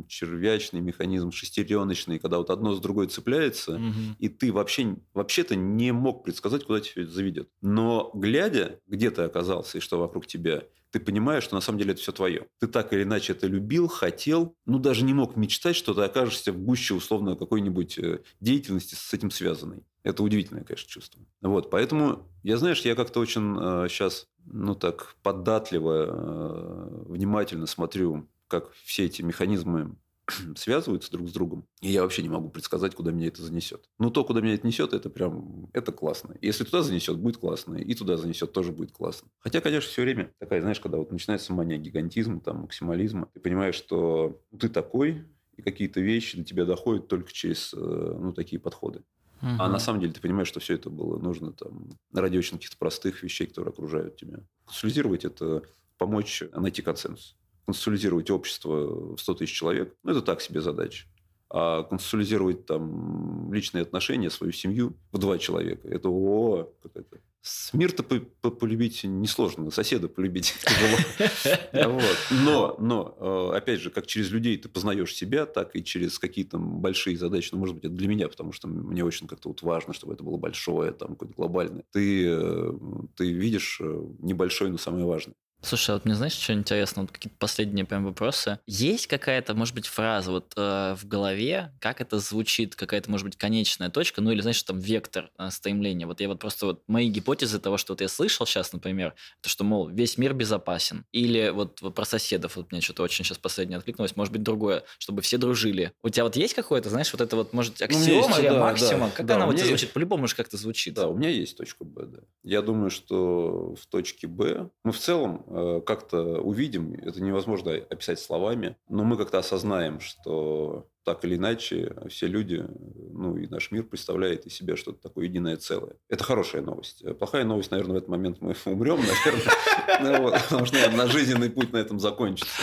червячный 0.07 0.83
механизм, 0.83 1.31
шестереночный, 1.33 2.19
когда 2.19 2.37
вот 2.37 2.51
одно 2.51 2.75
с 2.75 2.81
другой 2.81 3.07
цепляется, 3.07 3.79
Мгм. 3.79 4.17
и 4.19 4.29
ты 4.29 4.53
вообще, 4.53 4.97
вообще-то 5.15 5.57
не 5.57 5.91
мог 5.91 6.23
предсказать, 6.23 6.65
куда 6.65 6.81
тебя 6.81 7.05
это 7.05 7.13
заведет. 7.13 7.49
Но 7.63 8.11
глядя, 8.13 8.79
где 8.87 9.11
ты 9.11 9.23
оказался 9.23 9.79
и 9.79 9.81
что 9.81 9.99
вокруг 9.99 10.27
тебя, 10.27 10.65
ты 10.91 11.01
понимаешь, 11.01 11.45
что 11.45 11.55
на 11.55 11.63
самом 11.63 11.79
деле 11.79 11.93
это 11.93 12.03
все 12.03 12.13
твое. 12.13 12.47
Ты 12.61 12.67
так 12.67 12.93
или 12.93 13.05
иначе 13.05 13.33
это 13.33 13.47
любил, 13.47 13.89
хотел, 13.89 14.55
ну 14.67 14.79
даже 14.79 15.03
не 15.05 15.15
мог 15.15 15.37
мечтать, 15.37 15.75
что 15.75 15.95
ты 15.95 16.03
окажешься 16.03 16.53
в 16.53 16.59
гуще 16.59 16.93
условно 16.93 17.37
какой-нибудь 17.37 17.99
э, 17.99 18.21
деятельности 18.41 18.95
с 18.97 19.15
этим 19.15 19.31
связанной. 19.31 19.85
Это 20.03 20.23
удивительное, 20.23 20.65
конечно, 20.65 20.89
чувство. 20.89 21.23
Вот, 21.41 21.71
поэтому, 21.71 22.29
я, 22.43 22.57
знаешь, 22.57 22.81
я 22.83 22.95
как-то 22.95 23.21
очень 23.21 23.55
сейчас, 23.89 24.27
ну 24.45 24.75
так, 24.75 25.17
податливо, 25.23 26.07
э, 26.09 27.05
внимательно 27.09 27.67
смотрю, 27.67 28.29
как 28.49 28.73
все 28.85 29.07
эти 29.07 29.23
механизмы 29.23 29.97
связываются 30.57 31.11
друг 31.11 31.29
с 31.29 31.33
другом. 31.33 31.67
И 31.81 31.91
я 31.91 32.03
вообще 32.03 32.23
не 32.23 32.29
могу 32.29 32.49
предсказать, 32.49 32.95
куда 32.95 33.13
меня 33.13 33.29
это 33.29 33.43
занесет. 33.43 33.89
Но 33.99 34.11
то, 34.11 34.25
куда 34.25 34.41
меня 34.41 34.55
это 34.55 34.67
несет, 34.67 34.93
это 34.93 35.11
прям, 35.11 35.69
это 35.73 35.93
классно. 35.93 36.37
Если 36.41 36.65
туда 36.65 36.83
занесет, 36.83 37.19
будет 37.19 37.39
классно. 37.39 37.77
И 37.77 37.95
туда 37.95 38.17
занесет, 38.17 38.53
тоже 38.53 38.73
будет 38.73 38.93
классно. 38.93 39.29
Хотя, 39.39 39.61
конечно, 39.61 39.91
все 39.91 40.03
время 40.03 40.33
такая, 40.39 40.61
знаешь, 40.61 40.81
когда 40.81 40.99
вот 40.99 41.11
начинается 41.11 41.53
мания 41.53 41.79
гигантизма, 41.79 42.41
там, 42.41 42.63
максимализма, 42.63 43.29
ты 43.33 43.41
понимаешь, 43.41 43.75
что 43.75 44.41
ты 44.59 44.69
такой, 44.69 45.25
и 45.57 45.63
какие-то 45.63 46.01
вещи 46.01 46.39
до 46.39 46.45
тебя 46.45 46.65
доходят 46.65 47.09
только 47.09 47.33
через, 47.33 47.75
э, 47.75 47.77
ну, 47.77 48.33
такие 48.33 48.61
подходы. 48.61 49.03
А 49.43 49.47
Мгм. 49.47 49.73
на 49.73 49.79
самом 49.81 50.01
деле 50.01 50.13
ты 50.13 50.21
понимаешь, 50.21 50.47
что 50.49 50.61
все 50.61 50.75
это 50.75 50.89
было 50.89 51.19
нужно 51.19 51.53
там 51.53 51.91
ради 52.15 52.39
очень 52.39 52.59
каких-то 52.59 52.77
простых 52.79 53.23
вещей, 53.25 53.47
которые 53.49 53.73
окружают 53.73 54.17
тебя. 54.17 54.39
Консолидировать– 54.67 55.25
это 55.27 55.63
помочь 55.99 56.43
найти 56.55 56.81
консенсус. 56.81 57.37
Консолидировать 57.67 58.31
общество 58.31 59.17
в 59.17 59.19
100 59.19 59.35
тысяч 59.35 59.53
человек– 59.53 59.97
ну, 60.05 60.13
это 60.13 60.23
так 60.23 60.41
себе 60.41 60.61
задача. 60.61 61.07
А 61.51 61.83
консолидировать 61.83 62.67
там 62.67 63.53
личные 63.53 63.83
отношения, 63.83 64.31
свою 64.31 64.53
семью 64.53 64.97
в 65.11 65.19
два 65.19 65.39
человека– 65.39 65.89
это 65.91 66.09
о, 66.09 66.73
как 66.83 66.97
это. 66.97 67.19
С- 67.43 67.73
Мир-то 67.75 68.05
по- 68.05 68.21
по- 68.41 68.51
полюбить 68.53 69.03
несложно, 69.03 69.71
соседа 69.73 70.09
полюбить 70.09 70.55
тяжело. 70.65 71.99
Но, 72.31 72.77
но, 72.79 73.51
э, 73.53 73.57
опять 73.57 73.81
же, 73.81 73.91
как 73.91 74.07
через 74.07 74.31
людей 74.31 74.57
ты 74.59 74.69
познаешь 74.69 75.13
себя, 75.15 75.45
так 75.47 75.75
и 75.75 75.83
через 75.83 76.19
какие-то 76.21 76.59
большие 76.59 77.17
задачи, 77.19 77.49
ну, 77.53 77.59
может 77.59 77.75
быть, 77.75 77.85
это 77.85 77.95
для 77.95 78.07
меня, 78.07 78.29
потому 78.29 78.53
что 78.53 78.69
мне 78.69 79.05
очень 79.05 79.27
как-то 79.27 79.49
вот 79.49 79.61
важно, 79.63 79.93
чтобы 79.93 80.15
это 80.15 80.23
было 80.23 80.37
большое, 80.37 80.93
там, 80.93 81.11
какое-то 81.11 81.35
глобальное. 81.35 81.85
Ты, 81.91 82.29
э, 82.29 82.73
ты 83.17 83.33
видишь 83.33 83.79
э, 83.81 84.03
небольшое, 84.21 84.71
но 84.71 84.79
самое 84.79 85.05
важное. 85.05 85.35
Слушай, 85.65 85.91
а 85.91 85.95
вот 85.95 86.05
мне 86.05 86.15
знаешь, 86.17 86.33
что 86.33 86.53
интересно? 86.53 87.03
Вот 87.03 87.13
какие-то 87.13 87.37
последние 87.39 87.85
прям 87.85 88.05
вопросы. 88.05 88.59
Есть 88.67 89.07
какая-то, 89.07 89.55
может 89.55 89.75
быть, 89.77 89.87
фраза 89.87 90.33
вот 90.33 90.53
э, 90.57 90.97
в 90.99 91.07
голове, 91.07 91.73
как 91.81 92.01
это 92.01 92.19
звучит, 92.19 92.75
какая-то, 92.75 93.09
может 93.11 93.25
быть, 93.27 93.37
конечная 93.37 93.89
точка, 93.89 94.21
ну 94.21 94.33
или, 94.33 94.41
знаешь, 94.41 94.61
там 94.65 94.81
вектор 94.81 95.31
э, 95.39 95.51
стремления. 95.51 96.07
Вот 96.07 96.21
я 96.21 96.27
вот 96.29 96.41
просто 96.41 96.67
вот 96.67 96.83
мои 96.89 97.09
гипотезы 97.09 97.61
того, 97.61 97.77
что 97.77 97.93
вот 97.93 98.01
я 98.01 98.09
слышал 98.09 98.45
сейчас, 98.45 98.73
например, 98.73 99.15
то, 99.41 99.49
что, 99.49 99.63
мол, 99.63 99.89
весь 99.89 100.19
мир 100.19 100.35
безопасен. 100.35 101.05
Или 101.13 101.51
вот, 101.51 101.81
вот 101.81 101.95
про 101.95 102.05
соседов, 102.05 102.57
вот 102.57 102.73
мне 102.73 102.81
что-то 102.81 103.05
очень 103.05 103.25
сейчас 103.25 103.39
последнее 103.39 103.79
откликнулось, 103.79 104.17
может 104.17 104.33
быть, 104.33 104.43
другое, 104.43 104.83
чтобы 104.99 105.23
все 105.23 105.39
дружили. 105.39 105.93
У 106.03 106.09
тебя 106.09 106.25
вот 106.25 106.35
есть 106.35 106.55
какое-то, 106.55 106.91
знаешь, 106.91 107.13
вот 107.13 107.21
это 107.21 107.37
вот, 107.37 107.53
может, 107.53 107.79
Ну, 107.79 107.87
аксиома 107.87 108.27
есть, 108.27 108.39
или 108.41 108.49
да, 108.49 108.61
максима? 108.61 109.07
да. 109.07 109.11
Как 109.15 109.27
Да, 109.27 109.37
она 109.37 109.47
у 109.47 109.53
меня 109.53 109.65
звучит? 109.65 109.93
По-любому 109.93 110.27
же 110.27 110.35
как-то 110.35 110.57
звучит. 110.57 110.95
Да, 110.95 111.07
у 111.07 111.17
меня 111.17 111.29
есть 111.29 111.57
точка 111.57 111.85
Б, 111.85 112.07
да. 112.07 112.19
Я 112.43 112.63
думаю, 112.63 112.91
что 112.91 113.77
в 113.81 113.87
точке 113.87 114.27
Б 114.27 114.69
мы 114.83 114.91
в 114.91 114.99
целом 114.99 115.45
как-то 115.87 116.41
увидим, 116.41 116.95
это 116.95 117.23
невозможно 117.23 117.73
описать 117.73 118.19
словами, 118.19 118.77
но 118.89 119.05
мы 119.05 119.17
как-то 119.17 119.39
осознаем, 119.39 120.01
что 120.01 120.89
так 121.05 121.25
или 121.25 121.37
иначе 121.37 121.95
все 122.09 122.27
люди, 122.27 122.65
ну 123.13 123.37
и 123.37 123.47
наш 123.49 123.71
мир 123.71 123.83
представляет 123.85 124.47
из 124.47 124.55
себя 124.55 124.77
что-то 124.77 125.03
такое 125.03 125.27
единое 125.27 125.57
целое. 125.57 125.97
Это 126.09 126.25
хорошая 126.25 126.63
новость. 126.63 127.05
Плохая 127.19 127.45
новость, 127.45 127.71
наверное, 127.71 127.95
в 127.95 127.97
этот 127.97 128.09
момент 128.09 128.41
мы 128.41 128.55
умрем, 128.67 129.01
наверное, 129.01 129.53
Ну 130.23 130.31
потому 130.31 130.67
что 130.67 130.91
наш 130.91 131.11
жизненный 131.11 131.51
путь 131.51 131.73
на 131.73 131.79
этом 131.79 131.99
закончится. 131.99 132.63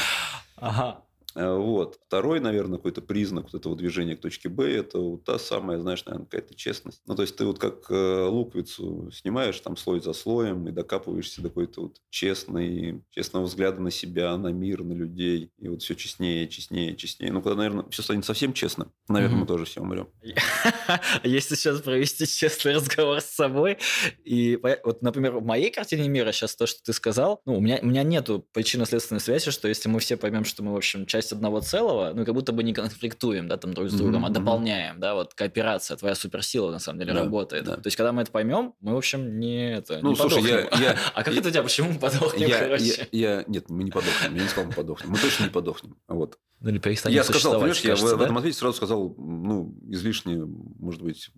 Ага. 0.56 1.04
Э, 1.36 1.55
Вот. 1.55 1.99
Второй, 2.07 2.39
наверное, 2.39 2.77
какой-то 2.77 3.01
признак 3.01 3.45
вот 3.45 3.55
этого 3.55 3.75
движения 3.75 4.15
к 4.15 4.21
точке 4.21 4.49
Б– 4.49 4.63
это 4.75 4.99
вот 4.99 5.23
та 5.25 5.38
самая, 5.39 5.80
знаешь, 5.80 6.03
наверное, 6.05 6.25
какая-то 6.25 6.55
честность. 6.55 7.01
Ну, 7.05 7.15
то 7.15 7.21
есть, 7.21 7.36
ты 7.36 7.45
вот 7.45 7.59
как 7.59 7.89
э, 7.91 8.23
луковицу 8.25 9.11
снимаешь 9.13 9.59
там 9.59 9.77
слой 9.77 9.99
за 10.01 10.13
слоем 10.13 10.67
и 10.67 10.71
докапываешься 10.71 11.41
до 11.41 11.49
какой-то 11.49 11.82
вот 11.82 11.97
честной, 12.09 13.03
честного 13.11 13.45
взгляда 13.45 13.82
на 13.82 13.91
себя, 13.91 14.36
на 14.38 14.47
мир, 14.49 14.84
на 14.84 14.93
людей. 14.93 15.51
И 15.59 15.67
вот 15.67 15.82
все 15.82 15.95
честнее, 15.95 16.47
честнее, 16.47 16.95
честнее. 16.95 17.32
Ну, 17.32 17.41
когда, 17.41 17.57
наверное, 17.57 17.86
все 17.89 18.01
станет 18.01 18.25
совсем 18.25 18.53
честно, 18.53 18.91
наверное, 19.07 19.34
Мгм. 19.36 19.41
мы 19.41 19.47
тоже 19.47 19.65
все 19.65 19.82
умрем. 19.82 20.09
Если 21.23 21.55
сейчас 21.55 21.82
провести 21.82 22.25
честный 22.25 22.73
разговор 22.75 23.21
с 23.21 23.25
собой, 23.25 23.77
и 24.23 24.57
вот, 24.84 25.01
например, 25.01 25.38
в 25.38 25.45
моей 25.45 25.69
картине 25.71 26.07
мира 26.09 26.32
сейчас 26.32 26.55
то, 26.55 26.65
что 26.65 26.82
ты 26.84 26.93
сказал, 26.93 27.41
ну, 27.45 27.57
у 27.57 27.61
меня, 27.61 27.80
у 27.82 27.86
меня 27.86 28.03
нету 28.03 28.47
причинно-следственной 28.53 29.21
связи, 29.21 29.51
что 29.51 29.67
если 29.67 29.89
мы 29.89 29.99
все 29.99 30.17
поймем, 30.17 30.45
что 30.45 30.63
мы, 30.63 30.73
в 30.73 30.77
общем, 30.77 31.05
часть 31.05 31.18
одного 31.32 31.59
целого, 31.61 32.13
ну, 32.15 32.26
как 32.26 32.34
будто 32.34 32.51
бы 32.51 32.63
не 32.63 32.74
конфликтуем, 32.74 33.47
да, 33.47 33.57
там, 33.57 33.74
друг 33.74 33.89
с 33.89 33.93
другом, 33.93 34.22
Мгм, 34.22 34.26
а 34.26 34.30
дополняем, 34.30 34.99
да, 34.99 35.15
вот 35.15 35.34
кооперация, 35.34 35.97
твоя 35.97 36.15
суперсила, 36.15 36.72
на 36.72 36.80
самом 36.80 36.99
деле, 36.99 37.13
Да, 37.13 37.24
работает. 37.24 37.65
да. 37.65 37.76
То 37.76 37.88
есть, 37.88 37.97
когда 37.97 38.11
мы 38.11 38.22
это 38.24 38.32
поймем, 38.32 38.74
мы, 38.82 38.93
в 38.93 38.97
общем, 38.97 39.39
не 39.39 39.74
это, 39.76 39.99
Ну, 40.01 40.11
не 40.11 40.15
слушай, 40.15 40.41
я- 40.43 40.63
подохнем. 40.63 40.82
я- 40.84 40.97
А 41.15 41.24
как 41.24 41.34
я- 41.34 41.39
это 41.39 41.49
у 41.49 41.51
тебя, 41.51 41.63
почему 41.63 41.91
мы 41.91 41.99
подохнем, 41.99 42.47
Я, 42.49 42.59
короче? 42.59 43.07
я, 43.11 43.36
я- 43.38 43.43
нет, 43.47 43.70
мы 43.70 43.84
не 43.84 43.91
подохнем. 43.91 44.36
Я 44.36 44.41
не 44.43 44.47
сказал, 44.47 44.67
мы 44.70 44.74
подохнем. 44.74 45.09
Мы 45.11 45.17
точно 45.17 45.43
не 45.43 45.49
подохнем. 45.49 45.95
Вот. 46.07 46.38
Ну, 46.61 46.70
или 46.72 46.78
перестанем 46.78 47.15
Я 47.15 47.24
сказал, 47.24 47.53
понимаешь, 47.53 47.78
я 47.80 47.95
в, 47.95 47.99
кажется, 47.99 48.15
в 48.15 48.20
да? 48.20 48.26
этом 48.26 48.38
ответе 48.38 48.57
сразу 48.57 48.76
сказал, 48.76 49.15
ну, 49.17 49.74
излишне, 49.88 50.43
может 50.45 51.01
быть, 51.01 51.32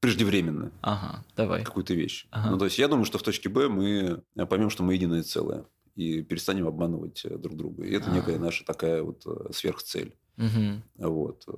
преждевременно 0.00 0.70
Ага, 0.82 1.24
давай. 1.36 1.64
какую-то 1.64 1.94
вещь. 1.94 2.26
Ага. 2.30 2.50
Ну, 2.50 2.58
то 2.58 2.64
есть, 2.66 2.78
я 2.78 2.86
думаю, 2.88 3.04
что 3.04 3.18
в 3.18 3.22
точке 3.22 3.48
Б 3.48 3.68
мы 3.68 4.22
поймем, 4.48 4.70
что 4.70 4.82
мы 4.84 4.94
единое 4.94 5.22
целое. 5.22 5.64
И 5.98 6.22
перестанем 6.22 6.68
обманывать 6.68 7.24
э, 7.24 7.36
друг 7.36 7.56
друга. 7.56 7.84
И 7.84 7.92
это 7.92 8.08
А. 8.08 8.14
некая 8.14 8.38
наша 8.38 8.64
такая 8.64 9.02
вот 9.02 9.24
э, 9.26 9.52
сверхцель. 9.52 10.14
Мгм. 10.36 10.84
Вот. 10.96 11.42
э, 11.48 11.52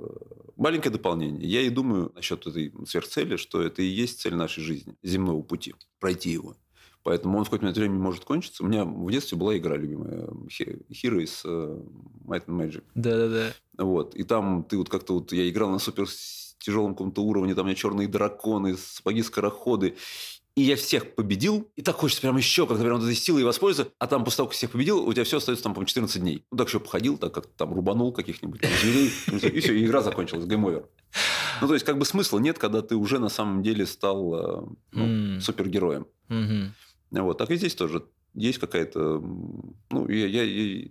Маленькое 0.56 0.90
дополнение. 0.90 1.46
Я 1.46 1.60
и 1.60 1.68
думаю 1.68 2.10
насчет 2.14 2.46
этой 2.46 2.72
сверхцели, 2.86 3.36
что 3.36 3.60
это 3.60 3.82
и 3.82 3.84
есть 3.84 4.20
цель 4.20 4.34
нашей 4.34 4.62
жизни, 4.64 4.96
земного 5.02 5.42
пути, 5.42 5.74
пройти 5.98 6.30
его. 6.30 6.56
Поэтому 7.02 7.36
он 7.36 7.44
в 7.44 7.48
какой-то 7.48 7.64
момент 7.64 7.76
времени 7.76 7.98
может 7.98 8.24
кончиться. 8.24 8.64
У 8.64 8.66
меня 8.66 8.86
в 8.86 9.10
детстве 9.10 9.36
была 9.36 9.58
игра 9.58 9.76
любимая, 9.76 10.28
Heroes 10.48 11.22
of 11.22 11.44
Might 11.44 12.46
and 12.46 12.58
Magic. 12.58 12.84
Да-да-да. 12.94 13.52
Вот. 13.76 14.14
И 14.14 14.22
там 14.24 14.64
ты 14.64 14.78
вот 14.78 14.88
как-то 14.88 15.14
вот... 15.14 15.32
Я 15.32 15.48
играл 15.50 15.70
на 15.70 15.78
супер 15.78 16.06
тяжелом 16.58 16.92
каком-то 16.92 17.22
уровне, 17.22 17.54
там 17.54 17.64
у 17.64 17.66
меня 17.66 17.76
черные 17.76 18.08
драконы, 18.08 18.76
сапоги-скороходы. 18.76 19.96
И 20.60 20.62
я 20.62 20.76
всех 20.76 21.14
победил, 21.14 21.70
и 21.74 21.80
так 21.80 21.96
хочется 21.96 22.20
прям 22.20 22.36
еще 22.36 22.66
как-то 22.66 22.82
прям 22.84 22.96
вот 22.98 23.04
этой 23.04 23.14
силой 23.14 23.44
воспользоваться. 23.44 23.94
А 23.98 24.06
там 24.06 24.24
после 24.24 24.36
того, 24.38 24.48
как 24.48 24.56
всех 24.56 24.70
победил, 24.72 25.02
у 25.08 25.10
тебя 25.14 25.24
все 25.24 25.38
остается 25.38 25.62
там, 25.64 25.72
по 25.72 25.82
14 25.82 26.20
дней. 26.20 26.44
Ну, 26.50 26.58
так 26.58 26.68
еще 26.68 26.80
походил, 26.80 27.16
так 27.16 27.32
как 27.32 27.46
там 27.46 27.72
рубанул 27.72 28.12
каких-нибудь 28.12 28.60
там 28.60 28.70
зверей, 28.78 29.10
и 29.56 29.60
все, 29.60 29.72
и 29.74 29.86
игра 29.86 30.02
закончилась, 30.02 30.44
game 30.44 30.62
over. 30.62 30.84
Ну, 31.62 31.66
то 31.66 31.72
есть, 31.72 31.86
как 31.86 31.96
бы 31.96 32.04
смысла 32.04 32.38
нет, 32.40 32.58
когда 32.58 32.82
ты 32.82 32.94
уже 32.94 33.18
на 33.18 33.30
самом 33.30 33.62
деле 33.62 33.86
стал 33.86 34.34
э, 34.34 34.66
ну, 34.92 35.02
М. 35.36 35.40
супергероем. 35.40 36.06
Мгм. 36.28 36.74
Вот. 37.12 37.38
Так 37.38 37.50
и 37.50 37.56
здесь 37.56 37.74
тоже 37.74 38.04
есть 38.34 38.58
какая-то... 38.58 39.18
Ну, 39.90 40.08
я, 40.10 40.26
я- 40.26 40.42
я- 40.44 40.88